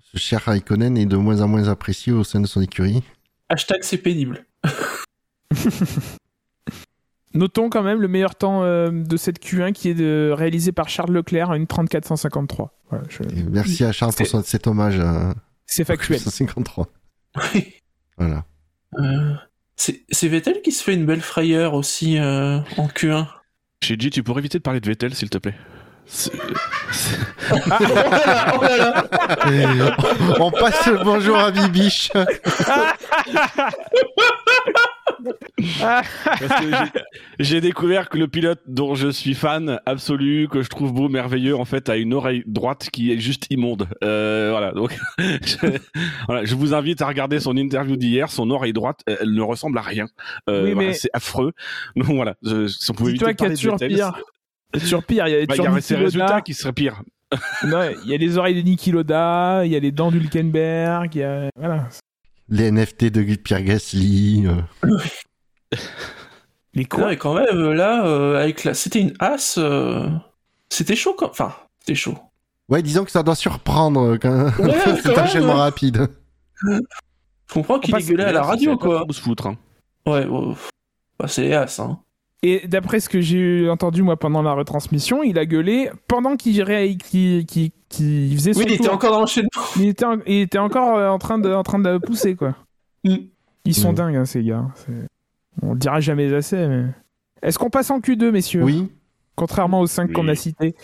ce 0.01 0.19
cher 0.19 0.43
Raikkonen 0.43 0.97
est 0.97 1.07
de 1.07 1.17
moins 1.17 1.41
en 1.41 1.49
moins 1.49 1.69
apprécié 1.69 2.13
au 2.13 2.25
sein 2.25 2.41
de 2.41 2.47
son 2.47 2.61
écurie. 2.61 3.03
Hashtag 3.49 3.79
c'est 3.83 3.99
pénible. 3.99 4.47
Notons 7.35 7.71
quand 7.71 7.85
même 7.85 8.01
le 8.01 8.09
meilleur 8.09 8.35
temps 8.35 8.65
euh, 8.65 8.91
de 8.91 9.17
cette 9.17 9.41
Q1 9.41 9.73
qui 9.73 9.89
est 9.89 9.95
de, 9.95 10.33
réalisé 10.37 10.73
par 10.73 10.89
Charles 10.89 11.13
Leclerc 11.13 11.51
à 11.51 11.57
une 11.57 11.67
3453. 11.67 12.73
Merci 13.51 13.85
à 13.85 13.93
Charles 13.93 14.13
pour 14.15 14.45
cet 14.45 14.67
hommage 14.67 14.99
à... 14.99 15.35
C'est 15.65 15.85
factuel. 15.85 16.19
153. 16.19 16.89
voilà. 18.19 18.45
C'est 19.81 20.29
Vettel 20.29 20.61
qui 20.61 20.73
se 20.73 20.85
fait 20.85 20.93
une 20.93 21.07
belle 21.07 21.23
frayeur 21.23 21.73
aussi 21.73 22.19
euh, 22.19 22.59
en 22.77 22.89
Q1. 22.89 23.27
Shiji, 23.83 24.11
tu 24.11 24.23
pourrais 24.23 24.41
éviter 24.41 24.59
de 24.59 24.63
parler 24.63 24.81
de 24.81 24.87
Vettel, 24.87 25.15
s'il 25.15 25.31
te 25.31 25.39
plaît 25.39 25.55
on 30.41 30.51
passe 30.51 30.87
le 30.87 31.05
bonjour 31.05 31.39
à 31.39 31.53
Bibiche. 31.53 32.11
J'ai 37.39 37.61
découvert 37.61 38.09
que 38.09 38.19
le 38.19 38.29
pilote 38.29 38.61
dont 38.67 38.95
je 38.95 39.09
suis 39.09 39.35
fan 39.35 39.81
absolu, 39.87 40.49
que 40.49 40.63
je 40.63 40.69
trouve 40.69 40.93
beau, 40.93 41.09
merveilleux, 41.09 41.57
en 41.57 41.65
fait, 41.65 41.89
a 41.89 41.97
une 41.97 42.15
oreille 42.15 42.43
droite 42.47 42.89
qui 42.91 43.13
est 43.13 43.19
juste 43.19 43.47
immonde. 43.51 43.89
Euh, 44.05 44.49
voilà, 44.51 44.73
donc 44.73 44.97
je, 45.19 45.79
voilà, 46.27 46.45
je 46.45 46.55
vous 46.55 46.75
invite 46.75 47.03
à 47.03 47.07
regarder 47.07 47.41
son 47.41 47.57
interview 47.57 47.97
d'hier. 47.97 48.31
Son 48.31 48.51
oreille 48.51 48.73
droite, 48.73 49.01
elle 49.07 49.33
ne 49.33 49.43
ressemble 49.43 49.79
à 49.79 49.83
rien. 49.83 50.07
Euh, 50.49 50.75
mais... 50.75 50.93
C'est 50.93 51.11
affreux. 51.13 51.53
Donc 51.97 52.07
voilà, 52.07 52.35
si 52.43 52.91
on 52.91 52.95
pouvait 52.95 53.11
éviter 53.11 53.27
de 53.27 53.33
parler 53.33 53.55
de 53.55 53.87
pire. 53.87 54.13
Sur 54.77 55.03
pire, 55.05 55.27
il 55.27 55.33
y 55.33 55.43
a, 55.43 55.47
bah, 55.47 55.79
y 55.79 55.83
ces 55.83 55.97
résultats 55.97 56.43
qui 56.43 56.55
seraient 56.55 56.73
pires. 56.73 57.03
il 57.63 58.09
y 58.09 58.15
a 58.15 58.17
les 58.17 58.39
oreilles 58.39 58.55
de 58.55 58.63
Niki 58.63 58.93
Loda, 58.93 59.63
il 59.65 59.73
y 59.73 59.77
a 59.77 59.81
les 59.81 59.93
dents 59.93 60.11
d'Hulkenberg, 60.11 61.15
il 61.15 61.21
y 61.21 61.25
a 61.25 61.49
voilà 61.57 61.89
les 62.51 62.71
NFT 62.71 63.07
de 63.07 63.35
Pierre 63.37 63.63
Gasly. 63.63 64.47
Euh. 64.47 64.89
les 66.75 66.85
quoi 66.85 67.13
et 67.13 67.17
quand 67.17 67.35
même, 67.35 67.73
là, 67.73 68.07
euh, 68.07 68.43
avec 68.43 68.65
la... 68.65 68.75
c'était 68.75 69.01
une 69.01 69.15
as. 69.21 69.57
Euh, 69.59 70.09
c'était 70.69 70.97
chaud, 70.97 71.15
quand... 71.17 71.31
enfin, 71.31 71.55
c'était 71.81 71.95
chaud. 71.95 72.19
Ouais, 72.69 72.83
disons 72.83 73.05
que 73.05 73.11
ça 73.11 73.23
doit 73.23 73.35
surprendre 73.35 74.17
quand 74.17 74.51
c'est 75.03 75.19
enchaînement 75.19 75.55
rapide. 75.55 76.09
Je 76.63 77.55
comprends 77.55 77.79
qu'il 77.81 77.95
est 77.97 78.09
gueulé 78.09 78.25
à 78.25 78.33
la 78.33 78.43
radio, 78.43 78.77
quoi. 78.77 79.05
se 79.11 79.21
foutre. 79.21 79.47
Hein. 79.49 79.57
Ouais, 80.07 80.27
bah, 81.19 81.27
c'est 81.27 81.43
les 81.43 81.55
as, 81.55 81.81
hein. 81.81 81.99
Et 82.43 82.67
d'après 82.67 83.01
ce 83.01 83.09
que 83.09 83.21
j'ai 83.21 83.69
entendu 83.69 84.03
moi 84.03 84.17
pendant 84.19 84.41
la 84.41 84.53
retransmission, 84.53 85.23
il 85.23 85.39
a 85.39 85.45
gueulé 85.45 85.91
pendant 86.09 86.37
qu'il 86.37 86.63
faisait 87.93 88.53
son 88.53 88.61
Oui, 88.61 88.67
il 88.69 88.75
était 88.75 88.89
encore 88.89 89.13
dans 89.13 89.21
l'enchaînement. 89.21 89.49
Il 89.77 89.89
était, 89.89 90.07
il 90.27 90.41
était 90.41 90.59
encore 90.59 90.97
euh, 90.97 91.09
en 91.09 91.19
train 91.19 91.39
de, 91.39 91.53
en 91.53 91.63
train 91.63 91.79
de 91.79 91.99
pousser 91.99 92.37
quoi. 92.37 92.55
Mm. 93.05 93.17
Ils 93.65 93.75
sont 93.75 93.93
mm. 93.93 93.95
dingues 93.95 94.17
hein, 94.17 94.25
ces 94.25 94.43
gars. 94.43 94.67
On 95.63 95.73
le 95.73 95.79
dira 95.79 96.01
jamais 96.01 96.33
assez. 96.33 96.67
Mais... 96.67 96.85
Est-ce 97.43 97.59
qu'on 97.59 97.71
passe 97.71 97.91
en 97.91 98.01
Q2 98.01 98.31
messieurs? 98.31 98.63
Oui. 98.63 98.91
Contrairement 99.37 99.81
aux 99.81 99.87
5 99.87 100.13
qu'on 100.13 100.29
a 100.29 100.35
cités. 100.35 100.75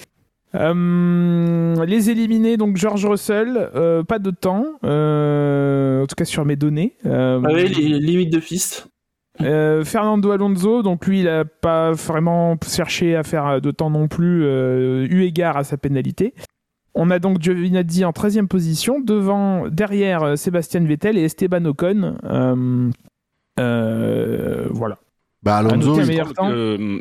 Euh, 0.55 1.85
les 1.85 2.09
éliminés, 2.09 2.57
donc 2.57 2.77
George 2.77 3.05
Russell, 3.05 3.71
euh, 3.75 4.03
pas 4.03 4.19
de 4.19 4.31
temps, 4.31 4.64
en 4.83 6.07
tout 6.07 6.14
cas 6.16 6.25
sur 6.25 6.45
mes 6.45 6.57
données. 6.57 6.97
ah 7.05 7.38
oui, 7.38 7.69
les 7.69 7.99
limites 8.01 8.33
de 8.33 8.38
piste. 8.38 8.88
Euh, 9.42 9.85
Fernando 9.85 10.31
Alonso, 10.31 10.83
donc 10.83 11.07
lui, 11.07 11.21
il 11.21 11.25
n'a 11.25 11.45
pas 11.45 11.92
vraiment 11.92 12.57
cherché 12.66 13.16
à 13.16 13.23
faire 13.23 13.61
de 13.61 13.71
temps 13.71 13.90
non 13.90 14.09
plus, 14.09 14.45
euh, 14.45 15.07
eu 15.11 15.23
égard 15.23 15.57
à 15.57 15.64
sa 15.64 15.77
pénalité. 15.77 16.35
On 16.99 17.11
a 17.11 17.19
donc 17.19 17.43
Giovinazzi 17.43 18.07
en 18.07 18.11
13e 18.11 18.47
position, 18.47 19.01
devant, 19.01 19.69
derrière 19.69 20.23
euh, 20.23 20.37
Sébastien 20.37 20.81
Vettel 20.81 21.19
et 21.19 21.25
Esteban 21.25 21.65
Ocon. 21.67 22.17
voilà. 23.57 24.99
Bah 25.43 25.59
Alonso, 25.59 25.95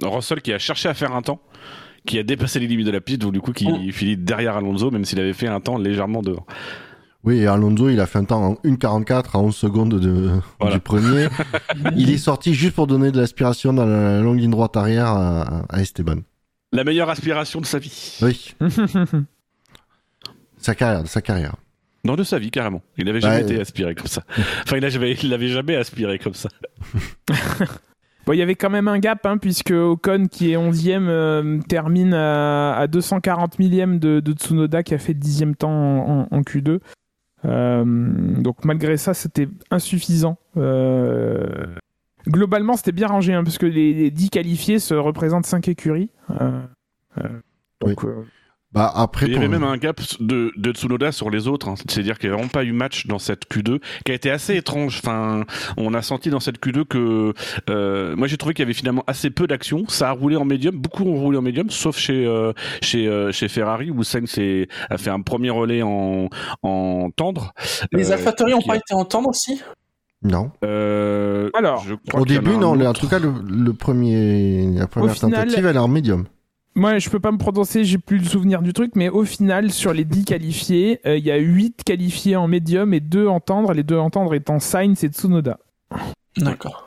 Russell 0.03 0.41
qui 0.41 0.53
a 0.53 0.59
cherché 0.59 0.89
à 0.89 0.93
faire 0.93 1.15
un 1.15 1.21
temps, 1.21 1.39
qui 2.05 2.19
a 2.19 2.23
dépassé 2.23 2.59
les 2.59 2.67
limites 2.67 2.85
de 2.85 2.91
la 2.91 3.01
piste, 3.01 3.21
donc 3.21 3.33
du 3.33 3.41
coup 3.41 3.53
qui 3.53 3.67
oh. 3.67 3.91
finit 3.91 4.17
derrière 4.17 4.57
Alonso, 4.57 4.91
même 4.91 5.05
s'il 5.05 5.19
avait 5.19 5.33
fait 5.33 5.47
un 5.47 5.61
temps 5.61 5.77
légèrement 5.77 6.21
devant. 6.21 6.45
Oui, 7.23 7.47
Alonso, 7.47 7.89
il 7.89 7.99
a 7.99 8.05
fait 8.05 8.19
un 8.19 8.25
temps 8.25 8.43
en 8.43 8.53
1,44 8.69 9.31
à 9.33 9.39
11 9.39 9.55
secondes 9.55 9.99
de, 9.99 10.29
du 10.71 10.79
premier. 10.79 11.27
il 11.95 12.11
est 12.11 12.19
sorti 12.19 12.53
juste 12.53 12.75
pour 12.75 12.85
donner 12.85 13.11
de 13.11 13.19
l'aspiration 13.19 13.73
dans 13.73 13.85
la 13.85 14.19
longue 14.19 14.39
ligne 14.39 14.51
droite 14.51 14.77
arrière 14.77 15.07
à, 15.07 15.81
Esteban. 15.81 16.17
La 16.71 16.83
meilleure 16.83 17.09
aspiration 17.09 17.61
de 17.61 17.65
sa 17.65 17.79
vie. 17.79 18.19
Oui. 18.21 18.53
sa 20.57 20.75
carrière, 20.75 21.03
de 21.03 21.07
sa 21.07 21.21
carrière. 21.21 21.55
Non, 22.03 22.15
de 22.15 22.23
sa 22.23 22.37
vie, 22.37 22.51
carrément. 22.51 22.81
Il 22.97 23.05
n'avait 23.05 23.21
jamais 23.21 23.41
bah, 23.41 23.51
été 23.51 23.59
aspiré 23.59 23.95
comme 23.95 24.07
ça. 24.07 24.23
Enfin, 24.63 24.77
il 24.77 25.29
n'avait 25.29 25.47
jamais 25.47 25.75
aspiré 25.75 26.19
comme 26.19 26.35
ça. 26.35 26.49
Bon, 28.25 28.33
il 28.33 28.39
y 28.39 28.41
avait 28.41 28.55
quand 28.55 28.71
même 28.71 28.87
un 28.87 28.97
gap, 28.97 29.23
hein, 29.27 29.37
puisque 29.37 29.69
Ocon, 29.69 30.25
qui 30.25 30.51
est 30.51 30.55
11e, 30.57 31.05
euh, 31.07 31.59
termine 31.69 32.15
à, 32.15 32.87
240 32.87 33.59
millième 33.59 33.99
de, 33.99 34.19
Tsunoda, 34.31 34.81
qui 34.81 34.95
a 34.95 34.97
fait 34.97 35.13
10e 35.13 35.53
temps 35.53 36.27
en 36.31 36.41
Q2. 36.41 36.79
Euh, 37.45 37.83
donc 37.85 38.63
malgré 38.65 38.97
ça, 38.97 39.13
c'était 39.13 39.47
insuffisant. 39.71 40.37
Euh, 40.57 41.65
globalement, 42.27 42.75
c'était 42.75 42.91
bien 42.91 43.07
rangé, 43.07 43.33
hein, 43.33 43.43
parce 43.43 43.57
que 43.57 43.65
les, 43.65 44.11
10 44.11 44.29
qualifiés 44.29 44.79
se 44.79 44.93
représentent 44.93 45.45
5 45.45 45.67
écuries. 45.67 46.09
Euh, 46.41 46.61
donc, 47.81 48.05
Bah 48.75 48.91
après, 48.93 49.27
il 49.27 49.33
y 49.33 49.37
avait 49.37 49.47
même 49.47 49.63
un 49.63 49.77
gap 49.77 50.01
de, 50.19 50.51
de 50.57 50.71
Tsunoda 50.73 51.13
sur 51.13 51.29
les 51.29 51.47
autres. 51.47 51.69
Hein. 51.69 51.75
C'est-à-dire 51.77 52.19
qu'il 52.19 52.29
n'y 52.29 52.33
a 52.33 52.35
vraiment 52.35 52.49
pas 52.49 52.65
eu 52.65 52.73
match 52.73 53.07
dans 53.07 53.19
cette 53.19 53.49
Q2 53.49 53.79
qui 54.03 54.11
a 54.11 54.15
été 54.15 54.29
assez 54.29 54.57
étrange. 54.57 54.99
Enfin, 55.01 55.45
on 55.77 55.93
a 55.93 56.01
senti 56.01 56.29
dans 56.29 56.41
cette 56.41 56.61
Q2 56.61 56.83
que 56.83 57.33
euh, 57.69 58.15
moi 58.17 58.27
j'ai 58.27 58.35
trouvé 58.35 58.53
qu'il 58.53 58.63
y 58.63 58.67
avait 58.67 58.73
finalement 58.73 59.05
assez 59.07 59.29
peu 59.29 59.47
d'action. 59.47 59.85
Ça 59.87 60.09
a 60.09 60.11
roulé 60.11 60.35
en 60.35 60.43
médium, 60.43 60.75
beaucoup 60.75 61.05
ont 61.05 61.15
roulé 61.15 61.37
en 61.37 61.41
médium, 61.41 61.69
sauf 61.69 61.97
chez 61.97 62.25
euh, 62.25 62.51
chez 62.81 63.07
euh, 63.07 63.31
chez 63.31 63.47
Ferrari 63.47 63.91
où 63.91 64.03
Sainz 64.03 64.37
a 64.89 64.97
fait 64.97 65.09
un 65.09 65.21
premier 65.21 65.51
relais 65.51 65.81
en 65.81 66.27
en 66.61 67.09
tendre. 67.15 67.53
Les 67.93 68.11
euh, 68.11 68.15
AlphaTauri 68.15 68.51
n'ont 68.51 68.61
pas 68.61 68.75
été 68.75 68.93
en 68.93 69.05
tendre 69.05 69.29
aussi? 69.29 69.61
Non. 70.21 70.51
Alors, 70.61 71.85
au 72.13 72.25
début, 72.25 72.57
non. 72.57 72.79
En 72.83 72.93
tout 72.93 73.07
cas, 73.07 73.19
le, 73.19 73.73
premier, 73.73 74.67
la 74.71 74.87
première 74.87 75.17
tentative, 75.17 75.65
elle 75.65 75.75
est 75.75 75.79
en 75.79 75.87
médium. 75.87 76.25
Moi, 76.77 76.99
je 76.99 77.09
peux 77.09 77.21
pas 77.21 77.31
me 77.31 77.37
prononcer, 77.37 77.85
j'ai 77.85 77.97
plus 77.97 78.17
le 78.17 78.25
souvenir 78.25 78.61
du 78.61 78.73
truc, 78.73 78.91
mais 78.95 79.07
au 79.07 79.23
final, 79.23 79.71
sur 79.71 79.93
les 79.93 80.03
10 80.03 80.25
qualifiés, 80.25 80.99
euh, 81.05 81.17
il 81.17 81.23
y 81.23 81.31
a 81.31 81.37
8 81.37 81.85
qualifiés 81.85 82.35
en 82.35 82.49
médium 82.49 82.93
et 82.93 82.99
2 82.99 83.27
en 83.27 83.39
tendre, 83.39 83.71
les 83.71 83.83
2 83.83 83.95
en 83.97 84.09
tendre 84.09 84.33
étant 84.33 84.59
Sainz 84.59 85.01
et 85.05 85.07
Tsunoda. 85.07 85.57
D'accord. 86.35 86.85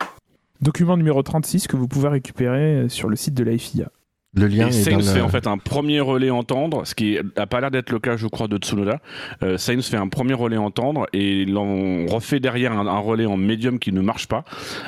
Document 0.60 0.98
numéro 0.98 1.22
36 1.22 1.68
que 1.68 1.76
vous 1.76 1.88
pouvez 1.88 2.08
récupérer 2.08 2.74
euh, 2.74 2.88
sur 2.90 3.08
le 3.08 3.16
site 3.16 3.32
de 3.32 3.44
la 3.44 3.56
FIA. 3.56 3.90
Le 4.34 4.46
lien 4.46 4.68
et 4.68 4.72
Sainz 4.72 5.10
fait 5.10 5.22
en 5.22 5.28
fait 5.30 5.46
un 5.46 5.56
premier 5.56 6.00
relais 6.00 6.28
entendre, 6.28 6.86
ce 6.86 6.94
qui 6.94 7.16
n'a 7.36 7.46
pas 7.46 7.60
l'air 7.60 7.70
d'être 7.70 7.90
le 7.90 7.98
cas, 7.98 8.16
je 8.16 8.26
crois, 8.26 8.46
de 8.46 8.58
Tsunoda. 8.58 9.00
Euh, 9.42 9.56
Sainz 9.56 9.88
fait 9.88 9.96
un 9.96 10.08
premier 10.08 10.34
relais 10.34 10.58
entendre 10.58 11.06
et 11.14 11.46
on 11.56 12.06
refait 12.06 12.38
derrière 12.38 12.72
un, 12.72 12.98
relais 12.98 13.24
en 13.24 13.38
médium 13.38 13.78
qui 13.78 13.90
ne 13.90 14.02
marche 14.02 14.28
pas 14.28 14.44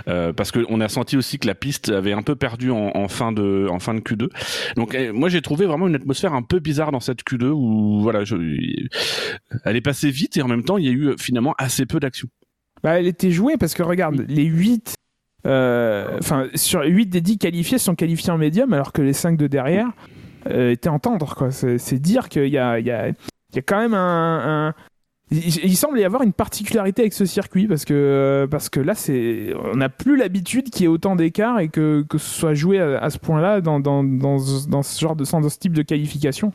euh, 0.08 0.34
parce 0.34 0.52
qu'on 0.52 0.80
a 0.80 0.88
senti 0.88 1.16
aussi 1.16 1.38
que 1.38 1.46
la 1.46 1.54
piste 1.54 1.88
avait 1.88 2.12
un 2.12 2.22
peu 2.22 2.36
perdu 2.36 2.70
en, 2.70 3.08
fin 3.08 3.32
de 3.32 3.66
en 3.70 3.78
fin 3.78 3.94
de 3.94 4.00
Q2. 4.00 4.28
Donc 4.76 4.94
eh, 4.94 5.10
moi 5.10 5.30
j'ai 5.30 5.40
trouvé 5.40 5.64
vraiment 5.64 5.88
une 5.88 5.94
atmosphère 5.94 6.34
un 6.34 6.42
peu 6.42 6.58
bizarre 6.58 6.92
dans 6.92 7.00
cette 7.00 7.22
Q2 7.22 7.46
où 7.46 8.00
voilà, 8.02 8.24
je, 8.24 8.36
elle 9.64 9.76
est 9.76 9.80
passée 9.80 10.10
vite 10.10 10.36
et 10.36 10.42
en 10.42 10.48
même 10.48 10.64
temps 10.64 10.76
il 10.76 10.84
y 10.84 10.88
a 10.88 10.92
eu 10.92 11.14
finalement 11.18 11.54
assez 11.58 11.86
peu 11.86 11.98
d'action. 11.98 12.28
Bah, 12.82 12.98
elle 12.98 13.06
était 13.06 13.30
jouée 13.30 13.56
parce 13.58 13.74
que 13.74 13.82
regarde, 13.82 14.24
les 14.28 14.44
8 14.44 14.88
euh, 14.88 14.99
enfin, 15.44 16.48
sur 16.54 16.82
8 16.82 17.06
des 17.06 17.20
10 17.20 17.38
qualifiés 17.38 17.78
sont 17.78 17.94
qualifiés 17.94 18.30
en 18.30 18.38
médium, 18.38 18.72
alors 18.72 18.92
que 18.92 19.02
les 19.02 19.12
5 19.12 19.36
de 19.36 19.46
derrière 19.46 19.90
euh, 20.48 20.70
étaient 20.70 20.88
en 20.88 20.98
tendre. 20.98 21.48
C'est 21.50 21.98
dire 21.98 22.28
qu'il 22.28 22.48
y 22.48 22.58
a, 22.58 22.78
y, 22.78 22.90
a, 22.90 23.08
y 23.08 23.58
a 23.58 23.62
quand 23.62 23.78
même 23.78 23.94
un, 23.94 24.74
Il, 25.30 25.76
semble 25.76 25.98
y 25.98 26.04
avoir 26.04 26.22
une 26.22 26.32
particularité 26.32 27.02
avec 27.02 27.12
ce 27.12 27.24
circuit 27.24 27.66
parce 27.66 27.84
que, 27.84 28.48
parce 28.50 28.68
que 28.68 28.80
là, 28.80 28.94
on 29.72 29.76
n'a 29.76 29.88
plus 29.88 30.16
l'habitude 30.16 30.70
qu'il 30.70 30.82
y 30.82 30.84
ait 30.84 30.88
autant 30.88 31.16
d'écart 31.16 31.60
et 31.60 31.68
que, 31.68 32.04
que 32.08 32.18
ce 32.18 32.28
soit 32.28 32.54
joué 32.54 32.80
à, 32.80 33.10
ce 33.10 33.18
point-là 33.18 33.60
dans, 33.60 33.80
dans, 33.80 34.02
dans, 34.02 34.38
ce 34.38 35.00
genre 35.00 35.16
de, 35.16 35.24
dans 35.24 35.48
ce 35.48 35.58
type 35.58 35.72
de 35.72 35.82
qualification. 35.82 36.52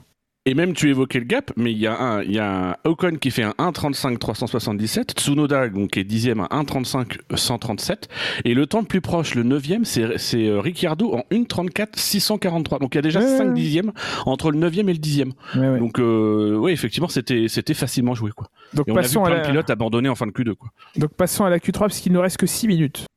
Et 0.47 0.53
même, 0.53 0.73
tu 0.73 0.89
évoquais 0.89 1.17
le 1.17 1.25
gap, 1.25 1.51
mais 1.55 1.71
il 1.71 1.79
y 1.79 1.87
a 1.87 1.99
un, 1.99 2.21
il 2.21 2.31
y 2.31 2.37
a 2.37 2.69
un 2.69 2.75
Ocon 2.83 3.15
qui 3.15 3.31
fait 3.31 3.41
un 3.41 3.55
1.35 3.57 4.19
377, 4.19 5.13
Tsunoda 5.13 5.69
donc 5.69 5.91
qui 5.91 5.99
est 5.99 6.03
dixième 6.03 6.39
à 6.39 6.45
1.35 6.45 7.17
137, 7.33 8.09
et 8.43 8.53
le 8.53 8.67
temps 8.67 8.81
le 8.81 8.85
plus 8.85 9.01
proche, 9.01 9.33
le 9.33 9.41
neuvième, 9.41 9.85
c'est 9.85 10.19
c'est 10.19 10.47
euh, 10.47 10.59
Ricciardo 10.59 11.15
en 11.15 11.23
1.34 11.31 11.97
643. 11.97 12.77
Donc 12.77 12.93
il 12.93 12.97
y 12.97 12.99
a 12.99 13.01
déjà 13.01 13.21
5 13.21 13.55
dixièmes 13.55 13.91
entre 14.27 14.51
le 14.51 14.59
neuvième 14.59 14.87
et 14.89 14.93
le 14.93 14.99
dixième. 14.99 15.33
Donc 15.55 15.99
euh, 15.99 16.55
oui, 16.55 16.73
effectivement, 16.73 17.09
c'était 17.09 17.47
c'était 17.47 17.73
facilement 17.73 18.13
joué 18.13 18.29
quoi. 18.29 18.47
Donc 18.75 18.87
et 18.87 18.91
on 18.91 18.95
passons 18.95 19.23
a 19.23 19.29
vu 19.29 19.31
plein 19.31 19.37
à 19.37 19.37
la... 19.39 19.43
de 19.45 19.49
pilotes 19.49 19.69
abandonnés 19.71 20.09
en 20.09 20.15
fin 20.15 20.27
de 20.27 20.31
Q2 20.31 20.53
quoi. 20.53 20.69
Donc 20.95 21.15
passons 21.15 21.45
à 21.45 21.49
la 21.49 21.57
Q3 21.57 21.79
parce 21.79 21.99
qu'il 21.99 22.13
ne 22.13 22.19
reste 22.19 22.37
que 22.37 22.45
6 22.45 22.67
minutes, 22.67 23.07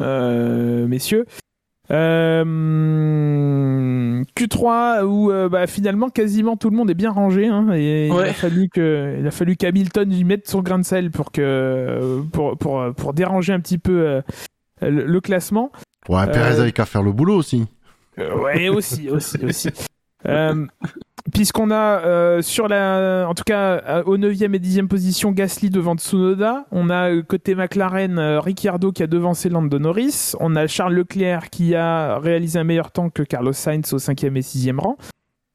euh, 0.00 0.86
messieurs. 0.86 1.26
Euh, 1.90 2.44
Q3 4.36 5.02
où 5.04 5.30
euh, 5.30 5.48
bah, 5.48 5.66
finalement 5.66 6.08
quasiment 6.08 6.56
tout 6.56 6.70
le 6.70 6.76
monde 6.76 6.90
est 6.90 6.94
bien 6.94 7.10
rangé 7.10 7.46
hein, 7.46 7.68
et 7.74 8.08
il 8.08 8.12
a 8.12 8.32
fallu 8.32 8.68
que 8.68 9.16
il 9.18 9.26
a 9.26 9.30
fallu 9.30 9.56
qu'Hamilton 9.56 10.12
y 10.12 10.24
mette 10.24 10.48
son 10.48 10.62
grain 10.62 10.78
de 10.78 10.84
sel 10.84 11.10
pour 11.10 11.32
que 11.32 12.22
pour 12.32 12.56
pour, 12.56 12.94
pour 12.94 13.12
déranger 13.12 13.52
un 13.52 13.60
petit 13.60 13.78
peu 13.78 14.06
euh, 14.06 14.22
le, 14.80 15.20
classement. 15.20 15.72
Ouais, 16.08 16.26
Perez 16.26 16.60
avait 16.60 16.72
qu'à 16.72 16.86
faire 16.86 17.02
le 17.02 17.12
boulot 17.12 17.36
aussi. 17.36 17.66
ouais, 18.16 18.68
aussi 18.68 19.08
aussi 19.10 19.44
aussi. 19.44 19.70
puisqu'on 21.32 21.70
a 21.70 22.00
euh, 22.04 23.24
en 23.24 23.34
tout 23.34 23.44
cas 23.44 23.82
euh, 23.86 24.02
au 24.04 24.16
9e 24.16 24.54
et 24.54 24.58
10e 24.58 24.88
position 24.88 25.32
Gasly 25.32 25.70
devant 25.70 25.96
Tsunoda, 25.96 26.66
on 26.70 26.90
a 26.90 27.10
euh, 27.10 27.22
côté 27.22 27.54
McLaren 27.54 28.18
Ricciardo 28.38 28.92
qui 28.92 29.02
a 29.02 29.06
devancé 29.06 29.48
Lando 29.48 29.78
Norris, 29.78 30.32
on 30.40 30.56
a 30.56 30.66
Charles 30.66 30.94
Leclerc 30.94 31.50
qui 31.50 31.74
a 31.74 32.18
réalisé 32.18 32.58
un 32.58 32.64
meilleur 32.64 32.90
temps 32.90 33.10
que 33.10 33.22
Carlos 33.22 33.52
Sainz 33.52 33.92
au 33.92 33.98
5e 33.98 34.36
et 34.36 34.40
6e 34.40 34.78
rang. 34.78 34.96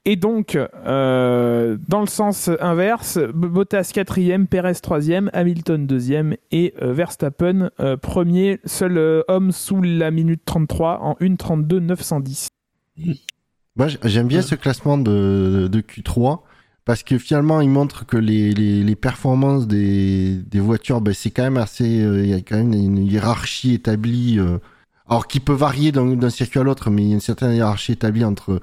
Et 0.06 0.18
donc, 0.18 0.58
dans 0.86 2.02
le 2.02 2.08
sens 2.08 2.50
inverse, 2.60 3.20
Bottas 3.34 3.94
4e, 3.96 4.48
Perez 4.48 4.74
3e, 4.74 5.30
Hamilton 5.32 5.88
2e 5.88 6.36
et 6.52 6.74
Verstappen 6.82 7.70
1er, 7.80 8.60
seul 8.66 9.24
homme 9.30 9.54
sous 9.54 9.82
la 9.82 10.12
minute 10.12 10.42
33 10.44 11.00
en 11.02 11.14
1.32 11.22 11.80
910. 11.80 12.50
Moi, 13.76 13.88
j'aime 14.04 14.28
bien 14.28 14.42
ce 14.42 14.56
classement 14.56 14.98
de, 14.98 15.68
de, 15.72 15.82
Q3 15.82 16.42
parce 16.86 17.02
que 17.02 17.18
finalement, 17.18 17.62
il 17.62 17.70
montre 17.70 18.06
que 18.06 18.18
les, 18.18 18.54
les, 18.54 18.84
les 18.84 18.96
performances 18.96 19.68
des, 19.68 20.36
des 20.36 20.60
voitures, 20.60 21.02
ben, 21.02 21.14
c'est 21.14 21.32
quand 21.32 21.44
même 21.44 21.58
assez. 21.58 22.02
Euh, 22.02 22.24
il 22.24 22.30
y 22.30 22.34
a 22.34 22.42
quand 22.42 22.58
même 22.58 22.74
une 22.74 23.06
hiérarchie 23.06 23.74
établie. 23.74 24.38
Euh, 24.40 24.60
alors, 25.08 25.28
qui 25.28 25.40
peut 25.40 25.54
varier 25.54 25.92
d'un 25.92 26.30
circuit 26.30 26.60
à 26.60 26.64
l'autre, 26.64 26.90
mais 26.90 27.04
il 27.04 27.08
y 27.10 27.12
a 27.12 27.16
une 27.16 27.20
certaine 27.20 27.52
hiérarchie 27.52 27.92
établie 27.92 28.24
entre 28.24 28.62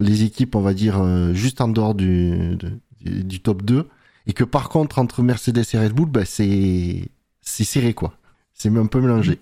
les 0.00 0.22
équipes, 0.22 0.54
on 0.54 0.60
va 0.60 0.74
dire, 0.74 1.00
euh, 1.00 1.32
juste 1.32 1.60
en 1.60 1.68
dehors 1.68 1.94
du, 1.94 2.56
du, 3.00 3.24
du, 3.24 3.40
top 3.40 3.62
2. 3.62 3.88
Et 4.26 4.32
que 4.32 4.44
par 4.44 4.68
contre, 4.68 4.98
entre 4.98 5.22
Mercedes 5.22 5.64
et 5.72 5.78
Red 5.78 5.92
Bull, 5.92 6.08
ben, 6.08 6.24
c'est 6.24 7.08
serré, 7.42 7.94
quoi. 7.94 8.14
C'est 8.54 8.68
un 8.68 8.86
peu 8.86 9.00
mélangé. 9.00 9.40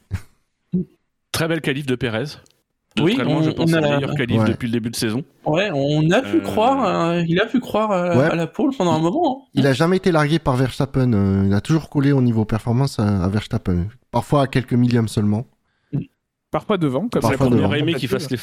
Très 1.32 1.48
belle 1.48 1.60
qualif 1.60 1.86
de 1.86 1.96
Oui, 2.98 3.16
on, 3.24 3.42
je 3.42 3.50
pense, 3.50 3.72
a... 3.72 3.80
meilleur 3.80 4.14
qualif 4.14 4.44
depuis 4.44 4.66
le 4.66 4.72
début 4.72 4.90
de 4.90 4.96
saison. 4.96 5.22
Ouais, 5.46 5.70
on 5.72 6.10
a 6.10 6.22
pu 6.22 6.38
euh, 6.38 6.40
croire, 6.40 6.84
euh, 6.84 7.22
il 7.28 7.40
a 7.40 7.46
pu 7.46 7.60
croire 7.60 7.92
à, 7.92 8.34
la 8.34 8.46
pole 8.48 8.74
pendant 8.76 8.92
un 8.92 8.98
moment. 8.98 9.44
Hein. 9.44 9.50
Il 9.54 9.66
a 9.66 9.72
jamais 9.72 9.98
été 9.98 10.10
largué 10.10 10.38
par 10.38 10.56
Verstappen. 10.56 11.12
Euh, 11.12 11.44
il 11.46 11.54
a 11.54 11.60
toujours 11.60 11.88
collé 11.88 12.10
au 12.10 12.20
niveau 12.20 12.44
performance 12.44 12.98
à, 12.98 13.28
Verstappen. 13.28 13.86
Parfois 14.10 14.42
à 14.42 14.46
quelques 14.48 14.74
millièmes 14.74 15.08
seulement. 15.08 15.46
Parfois 16.50 16.78
devant, 16.78 17.08
comme 17.08 17.22
ça. 17.22 17.30
On 17.38 17.62
aurait 17.62 17.80
aimé 17.80 17.94
qu'il 17.94 18.08
fasse 18.08 18.28
les 18.30 18.38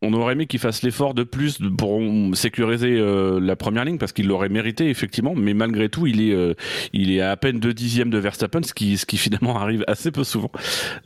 on 0.00 0.12
aurait 0.12 0.34
aimé 0.34 0.46
qu'il 0.46 0.60
fasse 0.60 0.82
l'effort 0.82 1.12
de 1.12 1.24
plus 1.24 1.58
pour 1.76 2.00
sécuriser 2.34 2.98
euh, 2.98 3.40
la 3.40 3.56
première 3.56 3.84
ligne 3.84 3.98
parce 3.98 4.12
qu'il 4.12 4.28
l'aurait 4.28 4.48
mérité 4.48 4.88
effectivement, 4.90 5.34
mais 5.34 5.54
malgré 5.54 5.88
tout 5.88 6.06
il 6.06 6.20
est 6.20 6.32
euh, 6.32 6.54
il 6.92 7.10
est 7.10 7.20
à 7.20 7.32
à 7.32 7.36
peine 7.36 7.60
deux 7.60 7.74
dixièmes 7.74 8.10
de 8.10 8.18
Verstappen, 8.18 8.62
ce 8.62 8.72
qui 8.74 8.96
ce 8.96 9.06
qui 9.06 9.16
finalement 9.16 9.56
arrive 9.60 9.84
assez 9.86 10.10
peu 10.10 10.24
souvent. 10.24 10.50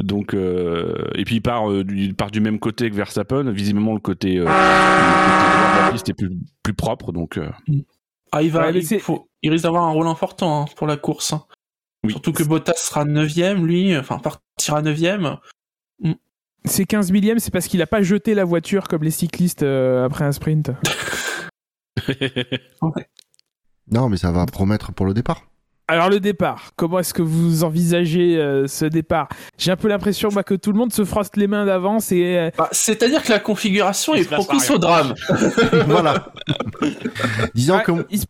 Donc 0.01 0.35
euh, 0.35 0.95
et 1.15 1.25
puis 1.25 1.37
il 1.37 1.41
part 1.41 1.65
il 1.73 2.15
part 2.15 2.31
du 2.31 2.41
même 2.41 2.59
côté 2.59 2.91
que 2.91 2.95
Verstappen, 2.95 3.51
visiblement 3.51 3.95
le 3.95 4.01
côté, 4.01 4.35
le 4.35 4.45
côté 4.45 4.51
droit 4.51 5.73
de 5.75 5.87
la 5.87 5.93
piste 5.93 6.09
est 6.11 6.15
plus 6.15 6.31
plus 6.63 6.75
propre 6.75 7.13
donc. 7.13 7.41
Ah 8.31 8.43
il 8.43 8.51
va 8.51 8.71
il, 8.71 8.83
il, 9.43 9.51
risque 9.51 9.65
d'avoir 9.65 9.85
un 9.85 9.91
rôle 9.91 10.07
important 10.07 10.63
hein, 10.63 10.65
pour 10.77 10.87
la 10.87 10.97
course. 10.97 11.33
Hein. 11.35 11.45
Surtout 12.09 12.33
que 12.33 12.43
Bottas 12.43 12.77
sera 12.77 13.05
neuvième 13.05 13.67
lui, 13.67 13.97
enfin 13.97 14.19
partira 14.19 14.81
neuvième. 14.81 15.37
C'est 16.65 16.85
15 16.85 17.11
millièmes, 17.11 17.39
c'est 17.39 17.51
parce 17.51 17.67
qu'il 17.67 17.81
n'a 17.81 17.87
pas 17.87 18.03
jeté 18.03 18.35
la 18.35 18.45
voiture 18.45 18.89
comme 18.89 19.03
les 19.03 19.11
cyclistes 19.11 19.63
euh, 19.63 20.07
après 20.07 20.25
un 20.25 20.33
sprint. 20.33 20.71
Non, 23.91 24.09
mais 24.09 24.17
ça 24.17 24.33
va 24.33 24.47
promettre 24.47 24.93
pour 24.93 25.05
le 25.05 25.13
départ. 25.13 25.43
Alors 25.89 26.09
le 26.09 26.21
départ, 26.21 26.71
comment 26.77 27.01
est-ce 27.01 27.13
que 27.13 27.21
vous 27.21 27.65
envisagez 27.65 28.39
euh, 28.39 28.67
ce 28.67 28.87
départ? 28.87 29.29
J'ai 29.59 29.73
un 29.73 29.77
peu 29.77 29.89
l'impression 29.89 30.31
bah, 30.31 30.43
que 30.43 30.55
tout 30.55 30.73
le 30.73 30.79
monde 30.79 30.93
se 30.93 31.05
frotte 31.05 31.37
les 31.37 31.47
mains 31.47 31.67
d'avance 31.67 32.13
et... 32.13 32.39
Euh, 32.39 32.51
bah, 32.57 32.69
c'est-à-dire 32.73 33.23
que 33.23 33.31
la 33.31 33.41
configuration 33.41 34.15
est 34.15 34.25
propice 34.31 34.71
au 34.71 34.79
drame. 34.79 35.13
voilà. 35.87 36.33
Disons 37.55 37.81
que... 37.81 38.07
Il 38.09 38.21
se 38.21 38.27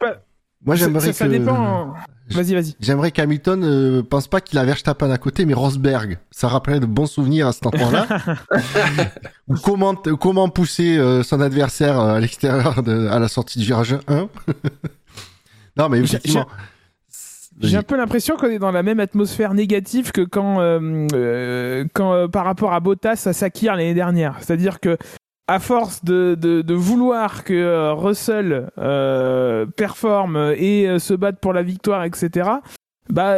Moi 0.64 0.75
j'aimerais 0.75 1.09
que... 1.09 1.12
Ça 1.12 1.29
dépend... 1.29 1.95
Vas-y, 2.33 2.55
vas-y. 2.55 2.75
J'aimerais 2.81 3.11
qu'Hamilton 3.11 3.62
euh, 3.64 4.03
pense 4.03 4.29
pas 4.29 4.40
qu'il 4.40 4.59
a 4.59 4.64
Verstappen 4.64 5.11
à 5.11 5.18
côté, 5.18 5.45
mais 5.45 5.55
Rosberg. 5.55 6.18
Ça 6.31 6.49
rappelait 6.49 6.81
de 6.81 6.87
bons 6.87 7.07
souvenirs 7.07 7.49
à 7.49 7.53
cet 7.53 7.66
endroit-là. 7.66 8.07
Ou 9.49 9.55
comment, 9.57 9.95
comment 9.95 10.49
pousser 10.49 10.97
euh, 10.99 11.23
son 11.23 11.40
adversaire 11.40 12.01
euh, 12.01 12.14
à 12.14 12.21
l'extérieur 12.21 12.79
à 12.88 13.18
la 13.18 13.29
sortie 13.29 13.59
du 13.59 13.64
virage 13.64 13.97
1. 14.09 14.29
non, 15.77 15.88
mais 15.88 16.01
effectivement. 16.01 16.47
J'ai 17.61 17.77
un 17.77 17.83
peu 17.83 17.97
l'impression 17.97 18.37
qu'on 18.37 18.49
est 18.49 18.59
dans 18.59 18.73
la 18.73 18.83
même 18.83 18.99
atmosphère 18.99 19.55
négative 19.55 20.11
que 20.11 20.23
quand, 20.23 20.56
quand 21.92 22.29
par 22.31 22.44
rapport 22.44 22.73
à 22.73 22.81
Bottas 22.81 23.25
à 23.27 23.33
Sakir 23.33 23.77
l'année 23.77 23.94
dernière. 23.94 24.37
C'est-à-dire 24.40 24.81
que 24.81 24.96
à 25.53 25.59
force 25.59 26.03
de, 26.03 26.35
de, 26.35 26.75
vouloir 26.75 27.44
que 27.44 27.53
euh, 27.53 27.92
Russell 27.92 28.71
euh, 28.79 29.67
performe 29.67 30.55
et 30.57 30.88
euh, 30.88 30.98
se 30.98 31.13
batte 31.13 31.40
pour 31.40 31.53
la 31.53 31.63
victoire, 31.63 32.05
etc., 32.05 32.48
bah, 33.11 33.37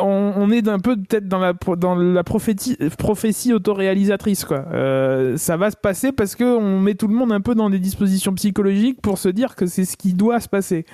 on, 0.00 0.50
est 0.52 0.68
un 0.68 0.78
peu 0.78 0.96
peut-être 0.96 1.26
dans 1.26 1.40
la, 1.40 1.54
dans 1.76 1.96
la 1.96 2.22
prophétie, 2.22 2.76
prophétie 2.96 3.52
autoréalisatrice, 3.52 4.44
quoi. 4.44 4.66
Euh, 4.72 5.36
ça 5.36 5.56
va 5.56 5.72
se 5.72 5.76
passer 5.76 6.12
parce 6.12 6.36
qu'on 6.36 6.78
met 6.78 6.94
tout 6.94 7.08
le 7.08 7.14
monde 7.14 7.32
un 7.32 7.40
peu 7.40 7.56
dans 7.56 7.70
des 7.70 7.80
dispositions 7.80 8.32
psychologiques 8.34 9.00
pour 9.02 9.18
se 9.18 9.30
dire 9.30 9.56
que 9.56 9.66
c'est 9.66 9.84
ce 9.84 9.96
qui 9.96 10.12
doit 10.12 10.38
se 10.38 10.48
passer. 10.48 10.84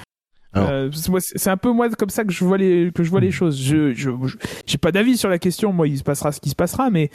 Euh, 0.57 0.91
c'est 1.19 1.51
un 1.51 1.57
peu 1.59 1.73
moi 1.73 1.91
comme 1.91 2.09
ça 2.09 2.25
que 2.25 2.33
je 2.33 2.45
vois 2.45 2.57
les, 2.57 2.91
que 2.95 3.03
je 3.03 3.11
vois 3.11 3.21
les 3.21 3.29
hmm. 3.29 3.33
choses. 3.33 3.61
Je, 3.61 3.93
je, 3.93 4.11
j'ai 4.65 4.79
pas 4.79 4.93
d'avis 4.93 5.19
sur 5.19 5.29
la 5.29 5.39
question. 5.39 5.73
Moi, 5.73 5.89
il 5.89 5.99
se 5.99 6.05
passera 6.05 6.33
ce 6.33 6.41
qui 6.41 6.49
se 6.49 6.55
passera, 6.55 6.89
mais 6.89 7.11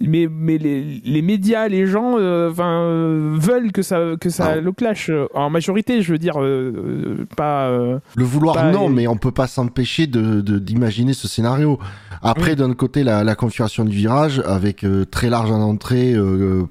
mais, 0.00 0.28
mais 0.30 0.58
les, 0.58 1.00
les, 1.04 1.22
médias, 1.22 1.68
les 1.68 1.86
gens, 1.86 2.16
euh, 2.18 2.50
enfin, 2.50 2.82
euh, 2.82 3.36
veulent 3.38 3.72
que 3.72 3.82
ça, 3.82 4.00
que 4.20 4.28
ça 4.28 4.46
ah. 4.52 4.56
le 4.56 4.72
clash. 4.72 5.10
En 5.34 5.48
majorité, 5.48 6.02
je 6.02 6.12
veux 6.12 6.18
dire, 6.18 6.34
euh, 6.38 7.26
pas. 7.36 7.70
le 7.70 8.24
vouloir, 8.24 8.72
non, 8.72 8.88
mais 8.88 9.06
on 9.06 9.16
peut 9.16 9.32
pas 9.32 9.46
s'empêcher 9.46 10.06
de, 10.06 10.40
d'imaginer 10.58 11.14
ce 11.14 11.28
scénario. 11.28 11.78
Après, 12.22 12.56
d'un 12.56 12.72
côté, 12.74 13.04
la, 13.04 13.24
la, 13.24 13.34
configuration 13.34 13.84
du 13.84 13.96
virage, 13.96 14.42
avec 14.44 14.84
très 15.10 15.30
large 15.30 15.50
en 15.50 15.60
entrée, 15.60 16.14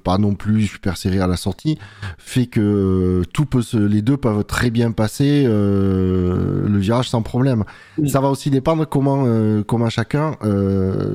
pas 0.04 0.18
non 0.18 0.34
plus 0.34 0.66
super 0.66 0.96
serré 0.96 1.20
à 1.20 1.26
la 1.26 1.36
sortie, 1.36 1.78
fait 2.18 2.46
que 2.46 3.22
tout 3.32 3.46
peut 3.46 3.62
se, 3.62 3.76
les 3.76 4.02
deux 4.02 4.16
peuvent 4.16 4.44
très 4.44 4.70
bien 4.70 4.92
passer 4.92 5.44
le 5.46 6.78
virage 6.78 7.08
sans 7.08 7.22
problème. 7.22 7.64
Ça 8.06 8.20
va 8.20 8.28
aussi 8.28 8.50
dépendre 8.50 8.86
comment, 8.86 9.24
comment 9.66 9.88
chacun, 9.88 10.36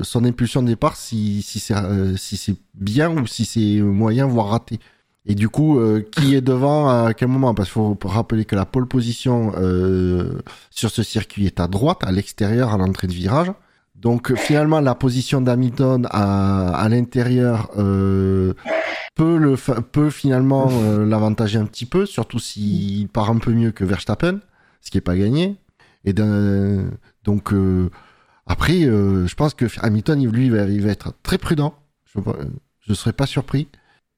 son 0.02 0.24
impulsion 0.24 0.62
de 0.62 0.68
départ, 0.68 0.96
si, 0.96 1.42
si 1.42 1.58
c'est 1.58 1.74
euh, 2.02 2.16
si 2.16 2.36
c'est 2.36 2.56
bien 2.74 3.10
ou 3.10 3.26
si 3.26 3.44
c'est 3.44 3.80
moyen, 3.80 4.26
voire 4.26 4.48
raté. 4.48 4.78
Et 5.24 5.34
du 5.34 5.48
coup, 5.48 5.78
euh, 5.78 6.04
qui 6.10 6.34
est 6.34 6.40
devant 6.40 6.88
à 6.88 7.14
quel 7.14 7.28
moment? 7.28 7.54
Parce 7.54 7.68
qu'il 7.68 7.74
faut 7.74 7.96
rappeler 8.04 8.44
que 8.44 8.56
la 8.56 8.66
pole 8.66 8.88
position 8.88 9.52
euh, 9.56 10.40
sur 10.70 10.90
ce 10.90 11.02
circuit 11.02 11.46
est 11.46 11.60
à 11.60 11.68
droite, 11.68 12.00
à 12.02 12.10
l'extérieur, 12.10 12.72
à 12.72 12.76
l'entrée 12.76 13.06
de 13.06 13.12
virage. 13.12 13.52
Donc 13.94 14.34
finalement, 14.34 14.80
la 14.80 14.96
position 14.96 15.40
d'Hamilton 15.40 16.08
à, 16.10 16.88
l'intérieur 16.90 17.70
peut, 17.70 18.56
le 19.16 19.54
peut 19.82 20.10
finalement 20.10 20.68
l'avantager 21.06 21.60
un 21.60 21.66
petit 21.66 21.86
peu, 21.86 22.04
surtout 22.04 22.40
s'il 22.40 23.06
part 23.06 23.30
un 23.30 23.38
peu 23.38 23.52
mieux 23.52 23.70
que 23.70 23.84
Verstappen, 23.84 24.40
ce 24.80 24.90
qui 24.90 24.98
est 24.98 25.02
pas 25.02 25.16
gagné. 25.16 25.56
Et 26.04 26.14
donc 26.14 27.54
après, 28.46 28.80
je 28.80 29.34
pense 29.36 29.54
que 29.54 29.66
Hamilton, 29.80 30.26
lui, 30.32 30.46
il 30.46 30.82
va 30.82 30.90
être 30.90 31.12
très 31.22 31.38
prudent 31.38 31.72
je 32.14 32.90
ne 32.90 32.94
serais 32.94 33.12
pas 33.12 33.26
surpris. 33.26 33.68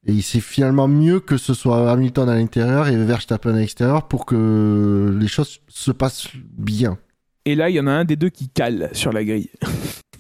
Et 0.07 0.21
c'est 0.21 0.41
finalement 0.41 0.87
mieux 0.87 1.19
que 1.21 1.39
ce 1.39 1.55
soit 1.55 1.91
Hamilton 1.91 2.29
à 2.29 2.35
l'intérieur 2.35 2.89
et 2.89 2.97
Verstappen 2.97 3.55
à 3.55 3.59
l'extérieur 3.59 4.07
pour 4.07 4.27
que 4.27 5.17
les 5.19 5.29
choses 5.29 5.61
se 5.69 5.93
passent 5.93 6.29
bien. 6.35 6.99
Et 7.47 7.55
là, 7.55 7.71
il 7.71 7.77
y 7.77 7.81
en 7.81 7.87
a 7.87 7.93
un 7.93 8.05
des 8.05 8.17
deux 8.17 8.29
qui 8.29 8.49
cale 8.49 8.91
sur 8.93 9.13
la 9.13 9.25
grille. 9.25 9.51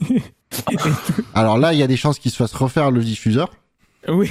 Alors 1.34 1.58
là, 1.58 1.74
il 1.74 1.78
y 1.78 1.82
a 1.82 1.86
des 1.86 1.96
chances 1.96 2.18
qu'il 2.18 2.30
se 2.30 2.36
fasse 2.36 2.54
refaire 2.54 2.90
le 2.90 3.02
diffuseur. 3.02 3.54
Oui. 4.08 4.30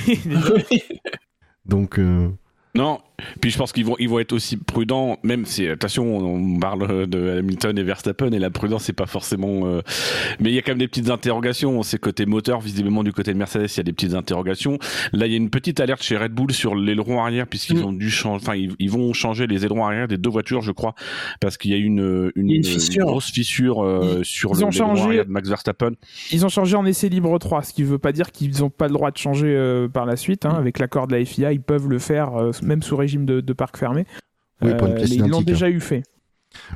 Donc. 1.65 1.99
Euh, 1.99 2.29
non, 2.75 2.99
puis 3.41 3.51
je 3.51 3.57
pense 3.57 3.71
qu'ils 3.71 3.85
vont, 3.85 3.95
ils 3.99 4.09
vont 4.09 4.19
être 4.19 4.33
aussi 4.33 4.57
prudents, 4.57 5.19
même 5.23 5.45
si, 5.45 5.67
attention, 5.67 6.17
on 6.17 6.59
parle 6.59 7.07
de 7.07 7.37
Hamilton 7.39 7.77
et 7.77 7.83
Verstappen, 7.83 8.31
et 8.31 8.39
la 8.39 8.49
prudence, 8.49 8.85
c'est 8.85 8.93
pas 8.93 9.05
forcément. 9.05 9.67
Euh, 9.67 9.81
mais 10.39 10.49
il 10.49 10.55
y 10.55 10.57
a 10.57 10.61
quand 10.61 10.71
même 10.71 10.79
des 10.79 10.87
petites 10.87 11.09
interrogations. 11.09 11.77
On 11.77 11.83
sait 11.83 11.97
côté 11.97 12.25
moteur, 12.25 12.59
visiblement, 12.59 13.03
du 13.03 13.13
côté 13.13 13.33
de 13.33 13.37
Mercedes, 13.37 13.67
il 13.71 13.77
y 13.77 13.79
a 13.79 13.83
des 13.83 13.93
petites 13.93 14.15
interrogations. 14.15 14.79
Là, 15.11 15.27
il 15.27 15.31
y 15.31 15.35
a 15.35 15.37
une 15.37 15.49
petite 15.49 15.79
alerte 15.79 16.01
chez 16.03 16.17
Red 16.17 16.31
Bull 16.31 16.51
sur 16.51 16.75
l'aileron 16.75 17.21
arrière, 17.21 17.47
puisqu'ils 17.47 17.79
mm. 17.79 17.85
ont 17.85 17.93
dû 17.93 18.09
changer, 18.09 18.43
enfin, 18.43 18.55
ils, 18.55 18.89
vont 18.89 19.13
changer 19.13 19.47
les 19.47 19.65
ailerons 19.65 19.85
arrière 19.85 20.07
des 20.07 20.17
deux 20.17 20.29
voitures, 20.29 20.61
je 20.61 20.71
crois, 20.71 20.95
parce 21.39 21.57
qu'il 21.57 21.71
y 21.71 21.73
a 21.75 21.77
une, 21.77 22.31
une, 22.35 22.61
grosse 22.97 23.31
fissure 23.31 23.83
euh, 23.83 24.21
sur 24.23 24.53
le 24.53 24.63
arrière 24.63 25.25
de 25.25 25.31
Max 25.31 25.49
Verstappen. 25.49 25.91
Ils 26.31 26.45
ont 26.45 26.49
changé 26.49 26.75
en 26.75 26.85
essai 26.85 27.09
libre 27.09 27.37
3, 27.37 27.63
ce 27.63 27.73
qui 27.73 27.83
veut 27.83 27.99
pas 27.99 28.11
dire 28.11 28.31
qu'ils 28.31 28.59
n'ont 28.59 28.69
pas 28.69 28.87
le 28.87 28.93
droit 28.93 29.11
de 29.11 29.17
changer 29.17 29.55
euh, 29.55 29.87
par 29.87 30.05
la 30.05 30.15
suite. 30.15 30.45
Hein, 30.45 30.53
mm. 30.53 30.63
Avec 30.63 30.79
l'accord 30.79 31.07
de 31.07 31.15
la 31.15 31.23
FIA, 31.23 31.51
ils 31.53 31.61
peuvent 31.61 31.87
le 31.87 31.99
faire, 31.99 32.31
même 32.63 32.81
sous 32.81 32.95
régime 33.03 33.25
de 33.25 33.41
de 33.41 33.53
parc 33.53 33.77
fermé. 33.77 34.05
Oui, 34.61 34.73
pour 34.75 34.87
une 34.87 34.93
euh, 34.93 35.05
ils 35.05 35.27
l'ont 35.27 35.41
déjà 35.41 35.69
eu 35.69 35.79
fait. 35.79 36.03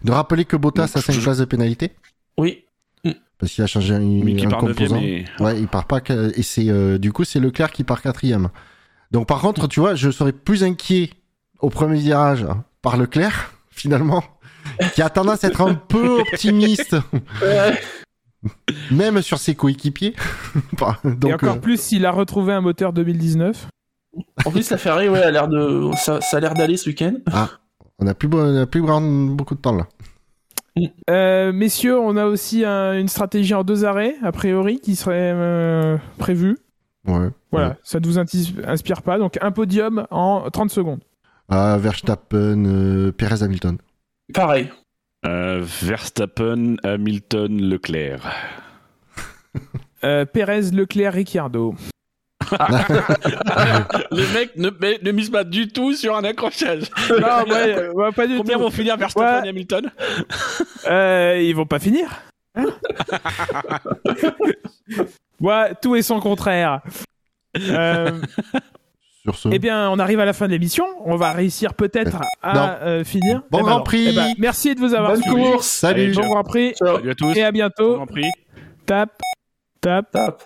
De 0.04 0.12
rappeler 0.12 0.46
que 0.46 0.58
Bottas 0.58 0.92
a 0.96 1.02
5 1.02 1.20
places 1.22 1.38
de 1.38 1.46
pénalité 1.46 1.92
Oui. 2.38 2.64
Parce 3.40 3.52
qu'il 3.52 3.64
a 3.64 3.68
changé 3.68 3.94
un, 3.94 4.00
Mais 4.00 4.36
part 4.48 4.60
composant. 4.60 5.00
Ouais, 5.40 5.60
il 5.60 5.68
part 5.68 5.86
pas. 5.86 6.00
Et 6.36 6.42
c'est 6.42 6.70
euh, 6.70 6.98
du 6.98 7.12
coup 7.12 7.24
c'est 7.24 7.40
Leclerc 7.40 7.72
qui 7.72 7.84
part 7.84 8.02
quatrième. 8.02 8.50
Donc 9.12 9.28
par 9.28 9.40
contre, 9.42 9.68
tu 9.68 9.80
vois, 9.80 9.96
je 9.96 10.10
serais 10.10 10.32
plus 10.32 10.64
inquiet 10.64 11.12
au 11.60 11.70
premier 11.70 12.00
virage 12.00 12.46
par 12.82 12.98
Leclerc 12.98 13.54
finalement, 13.70 14.24
qui 14.96 15.02
a 15.02 15.10
tendance 15.10 15.44
à 15.44 15.50
être 15.50 15.62
un 15.62 15.76
peu 15.76 16.20
optimiste. 16.32 16.96
Même 18.92 19.22
sur 19.22 19.40
ses 19.40 19.56
coéquipiers. 19.56 20.16
Donc, 21.04 21.30
Et 21.30 21.34
encore 21.34 21.56
euh, 21.56 21.60
plus 21.60 21.80
s'il 21.80 22.06
a 22.06 22.12
retrouvé 22.12 22.54
un 22.54 22.62
moteur 22.62 22.94
2019. 22.94 23.68
En 24.45 24.51
plus, 24.51 24.70
la 24.70 24.78
Ferrari, 24.78 25.09
ouais, 25.09 25.22
a 25.22 25.32
l'air 25.32 25.47
de, 25.47 25.89
ça, 25.95 26.20
a 26.32 26.39
l'air 26.39 26.53
d'aller 26.53 26.78
ce 26.78 26.89
week-end. 26.89 27.15
Ah, 27.32 27.49
on 27.99 28.07
a 28.07 28.13
plus, 28.13 28.30
on 28.32 28.55
a 28.55 28.65
plus 28.65 28.82
beaucoup 28.82 29.55
de 29.55 29.61
temps 29.61 29.76
là. 29.76 29.88
Euh, 31.09 31.51
messieurs, 31.51 31.99
on 31.99 32.18
a 32.18 32.26
aussi 32.26 32.63
une 32.65 33.07
stratégie 33.07 33.53
en 33.53 33.63
deux 33.63 33.86
arrêts, 33.86 34.15
a 34.24 34.32
priori, 34.32 34.80
qui 34.80 34.95
serait 34.95 35.32
euh, 35.34 35.97
prévue. 36.18 36.57
Ouais. 37.07 37.30
Voilà, 37.51 37.78
ça 37.84 37.99
ne 37.99 38.05
vous 38.05 38.20
inspire 38.20 39.01
pas. 39.01 39.18
Donc 39.18 39.38
un 39.41 39.51
podium 39.51 40.05
en 40.11 40.49
30 40.49 40.70
secondes. 40.70 40.99
Ah, 41.49 41.78
Verstappen, 41.80 42.65
euh, 42.65 43.11
Perez, 43.11 43.43
Hamilton. 43.43 43.78
Pareil. 44.34 44.70
Verstappen, 45.24 46.78
Hamilton, 46.84 47.61
Leclerc. 47.61 48.22
Perez, 50.01 50.72
Leclerc, 50.72 51.13
Ricciardo. 51.13 51.76
les 54.12 54.28
mecs 54.34 54.56
ne, 54.56 54.70
ne 55.04 55.12
misent 55.12 55.30
pas 55.30 55.43
du 55.43 55.68
tout 55.68 55.93
sur 55.93 56.16
un 56.16 56.24
accrochage. 56.24 56.84
Non, 57.10 57.43
ouais, 57.52 57.89
ouais, 57.93 58.12
pas 58.12 58.28
du 58.28 58.38
Combien 58.38 58.58
vont 58.58 58.70
finir 58.70 58.98
Verstappen 58.98 59.43
et 59.45 59.50
Hamilton? 59.50 59.91
Euh, 60.88 61.41
Ils 61.41 61.56
vont 61.56 61.66
pas 61.66 61.80
finir. 61.80 62.10
Hein 62.56 62.66
ouais, 65.39 65.74
tout 65.82 65.95
est 65.95 66.02
son 66.02 66.20
contraire. 66.20 66.82
Euh... 67.58 68.20
Sur 69.24 69.36
ce... 69.36 69.50
Eh 69.52 69.60
bien, 69.60 69.89
on 69.89 70.00
arrive 70.00 70.20
à 70.20 70.26
la 70.26 70.34
fin 70.34 70.48
de 70.48 70.52
l'émission. 70.52 70.86
On 71.04 71.18
va 71.18 71.34
réussir 71.34 71.74
peut-être 71.74 72.18
à 72.41 72.82
euh, 72.84 73.04
finir. 73.04 73.41
Bon 73.52 73.60
eh 73.60 73.62
ben 73.62 73.68
Grand 73.68 73.82
Prix. 73.82 74.08
Eh 74.10 74.16
ben, 74.16 74.34
merci 74.38 74.74
de 74.74 74.80
vous 74.80 74.93
avoir 74.93 75.14
Bonne 75.14 75.24
course. 75.24 75.68
Salut. 75.68 76.14
Bon 76.14 76.28
Grand 76.28 76.43
Prix. 76.43 76.74
Salut 76.76 77.12
à 77.12 77.16
tous. 77.16 77.36
Et 77.36 77.43
à 77.43 77.52
bientôt. 77.52 77.89
Bon 77.89 77.95
Grand 77.98 78.06
Prix. 78.08 78.32
Tap, 78.86 79.20
tap, 79.82 80.10
tap. 80.12 80.43